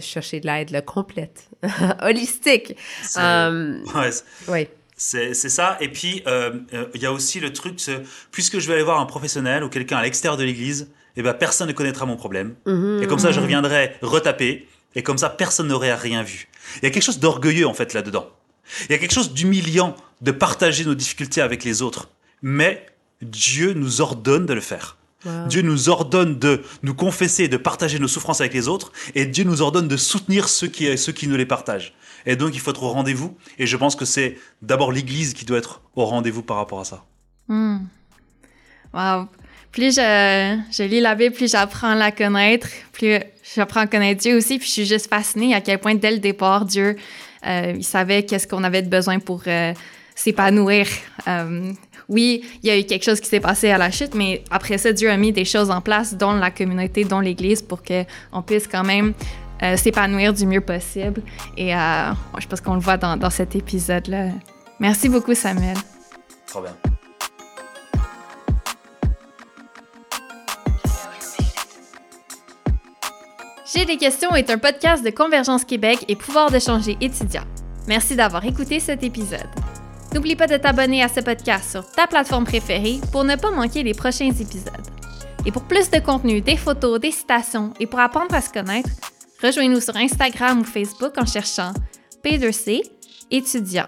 chercher 0.00 0.40
de 0.40 0.46
l'aide 0.46 0.84
complète, 0.84 1.49
holistique. 2.02 2.76
oui. 4.48 4.68
C'est 4.96 5.34
ça. 5.34 5.78
Et 5.80 5.88
puis, 5.88 6.22
il 6.94 7.02
y 7.02 7.06
a 7.06 7.12
aussi 7.12 7.40
le 7.40 7.52
truc, 7.52 7.78
puisque 8.30 8.58
je 8.58 8.66
vais 8.66 8.74
aller 8.74 8.82
voir 8.82 9.00
un 9.00 9.06
professionnel 9.06 9.64
ou 9.64 9.68
quelqu'un 9.68 9.96
à 9.96 10.02
l'extérieur 10.02 10.36
de 10.36 10.44
l'église, 10.44 10.90
eh 11.16 11.22
ben 11.22 11.32
personne 11.32 11.68
ne 11.68 11.72
connaîtra 11.72 12.04
mon 12.06 12.16
problème. 12.16 12.54
Et 13.02 13.06
comme 13.06 13.18
ça, 13.18 13.32
je 13.32 13.40
reviendrai 13.40 13.96
retaper, 14.02 14.68
et 14.94 15.02
comme 15.02 15.18
ça, 15.18 15.30
personne 15.30 15.68
n'aurait 15.68 15.94
rien 15.94 16.22
vu. 16.22 16.48
Il 16.76 16.84
y 16.84 16.86
a 16.86 16.90
quelque 16.90 17.02
chose 17.02 17.18
d'orgueilleux, 17.18 17.66
en 17.66 17.74
fait, 17.74 17.94
là-dedans. 17.94 18.28
Il 18.88 18.92
y 18.92 18.94
a 18.94 18.98
quelque 18.98 19.14
chose 19.14 19.32
d'humiliant 19.32 19.96
de 20.20 20.30
partager 20.32 20.84
nos 20.84 20.94
difficultés 20.94 21.40
avec 21.40 21.64
les 21.64 21.82
autres. 21.82 22.08
Mais 22.42 22.86
Dieu 23.22 23.72
nous 23.72 24.00
ordonne 24.00 24.46
de 24.46 24.54
le 24.54 24.60
faire. 24.60 24.96
Wow. 25.24 25.48
Dieu 25.48 25.62
nous 25.62 25.88
ordonne 25.88 26.38
de 26.38 26.62
nous 26.82 26.94
confesser, 26.94 27.48
de 27.48 27.56
partager 27.56 27.98
nos 27.98 28.08
souffrances 28.08 28.40
avec 28.40 28.54
les 28.54 28.68
autres, 28.68 28.92
et 29.14 29.26
Dieu 29.26 29.44
nous 29.44 29.60
ordonne 29.60 29.86
de 29.86 29.96
soutenir 29.96 30.48
ceux 30.48 30.68
qui, 30.68 30.96
ceux 30.96 31.12
qui 31.12 31.28
nous 31.28 31.36
les 31.36 31.46
partagent. 31.46 31.92
Et 32.26 32.36
donc, 32.36 32.54
il 32.54 32.60
faut 32.60 32.70
être 32.70 32.82
au 32.82 32.90
rendez-vous. 32.90 33.36
Et 33.58 33.66
je 33.66 33.76
pense 33.76 33.96
que 33.96 34.04
c'est 34.04 34.36
d'abord 34.62 34.92
l'Église 34.92 35.34
qui 35.34 35.44
doit 35.44 35.58
être 35.58 35.82
au 35.94 36.04
rendez-vous 36.04 36.42
par 36.42 36.56
rapport 36.56 36.80
à 36.80 36.84
ça. 36.84 37.04
Hmm. 37.48 37.78
Wow. 38.92 39.28
Plus 39.72 39.94
je, 39.94 40.60
je 40.72 40.82
lis 40.82 41.00
la 41.00 41.14
Bible, 41.14 41.34
plus 41.34 41.50
j'apprends 41.50 41.90
à 41.90 41.94
la 41.94 42.10
connaître, 42.10 42.68
plus 42.92 43.20
j'apprends 43.54 43.80
à 43.80 43.86
connaître 43.86 44.20
Dieu 44.20 44.36
aussi. 44.36 44.58
Puis 44.58 44.66
je 44.66 44.72
suis 44.72 44.86
juste 44.86 45.08
fascinée 45.08 45.54
à 45.54 45.60
quel 45.60 45.78
point, 45.78 45.94
dès 45.94 46.10
le 46.10 46.18
départ, 46.18 46.64
Dieu, 46.64 46.96
euh, 47.46 47.74
il 47.76 47.84
savait 47.84 48.24
qu'est-ce 48.24 48.48
qu'on 48.48 48.64
avait 48.64 48.82
de 48.82 48.88
besoin 48.88 49.18
pour 49.20 49.42
euh, 49.46 49.72
s'épanouir. 50.14 50.86
Euh, 51.28 51.72
oui, 52.10 52.44
il 52.62 52.68
y 52.68 52.70
a 52.72 52.78
eu 52.78 52.82
quelque 52.82 53.04
chose 53.04 53.20
qui 53.20 53.28
s'est 53.28 53.40
passé 53.40 53.70
à 53.70 53.78
la 53.78 53.90
chute, 53.92 54.14
mais 54.16 54.42
après 54.50 54.78
ça, 54.78 54.92
Dieu 54.92 55.08
a 55.08 55.16
mis 55.16 55.32
des 55.32 55.44
choses 55.44 55.70
en 55.70 55.80
place, 55.80 56.14
dont 56.14 56.32
la 56.32 56.50
communauté, 56.50 57.04
dont 57.04 57.20
l'Église, 57.20 57.62
pour 57.62 57.82
qu'on 57.82 58.42
puisse 58.42 58.66
quand 58.66 58.82
même 58.82 59.14
euh, 59.62 59.76
s'épanouir 59.76 60.32
du 60.32 60.44
mieux 60.44 60.60
possible. 60.60 61.22
Et 61.56 61.72
euh, 61.72 62.12
je 62.38 62.46
pense 62.48 62.60
qu'on 62.60 62.74
le 62.74 62.80
voit 62.80 62.96
dans, 62.96 63.16
dans 63.16 63.30
cet 63.30 63.54
épisode-là. 63.54 64.30
Merci 64.80 65.08
beaucoup, 65.08 65.34
Samuel. 65.34 65.76
Trop 66.48 66.62
bien. 66.62 66.76
J'ai 73.72 73.84
des 73.84 73.98
questions 73.98 74.34
est 74.34 74.50
un 74.50 74.58
podcast 74.58 75.04
de 75.04 75.10
Convergence 75.10 75.64
Québec 75.64 76.04
et 76.08 76.16
Pouvoir 76.16 76.50
de 76.50 76.58
changer 76.58 76.96
étudiant. 77.00 77.44
Merci 77.86 78.16
d'avoir 78.16 78.44
écouté 78.44 78.80
cet 78.80 79.04
épisode. 79.04 79.48
N'oublie 80.12 80.34
pas 80.34 80.46
de 80.46 80.56
t'abonner 80.56 81.02
à 81.02 81.08
ce 81.08 81.20
podcast 81.20 81.70
sur 81.70 81.88
ta 81.92 82.06
plateforme 82.06 82.44
préférée 82.44 83.00
pour 83.12 83.24
ne 83.24 83.36
pas 83.36 83.50
manquer 83.50 83.82
les 83.82 83.94
prochains 83.94 84.30
épisodes. 84.30 84.86
Et 85.46 85.52
pour 85.52 85.62
plus 85.62 85.90
de 85.90 86.00
contenu, 86.00 86.40
des 86.40 86.56
photos, 86.56 87.00
des 87.00 87.12
citations 87.12 87.72
et 87.78 87.86
pour 87.86 88.00
apprendre 88.00 88.34
à 88.34 88.40
se 88.40 88.50
connaître, 88.50 88.90
rejoins-nous 89.42 89.80
sur 89.80 89.96
Instagram 89.96 90.60
ou 90.60 90.64
Facebook 90.64 91.12
en 91.16 91.26
cherchant 91.26 91.72
P2C 92.24 92.82
étudiant. 93.30 93.86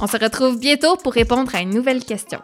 On 0.00 0.06
se 0.06 0.16
retrouve 0.16 0.58
bientôt 0.58 0.96
pour 0.96 1.12
répondre 1.12 1.54
à 1.54 1.60
une 1.60 1.70
nouvelle 1.70 2.04
question. 2.04 2.40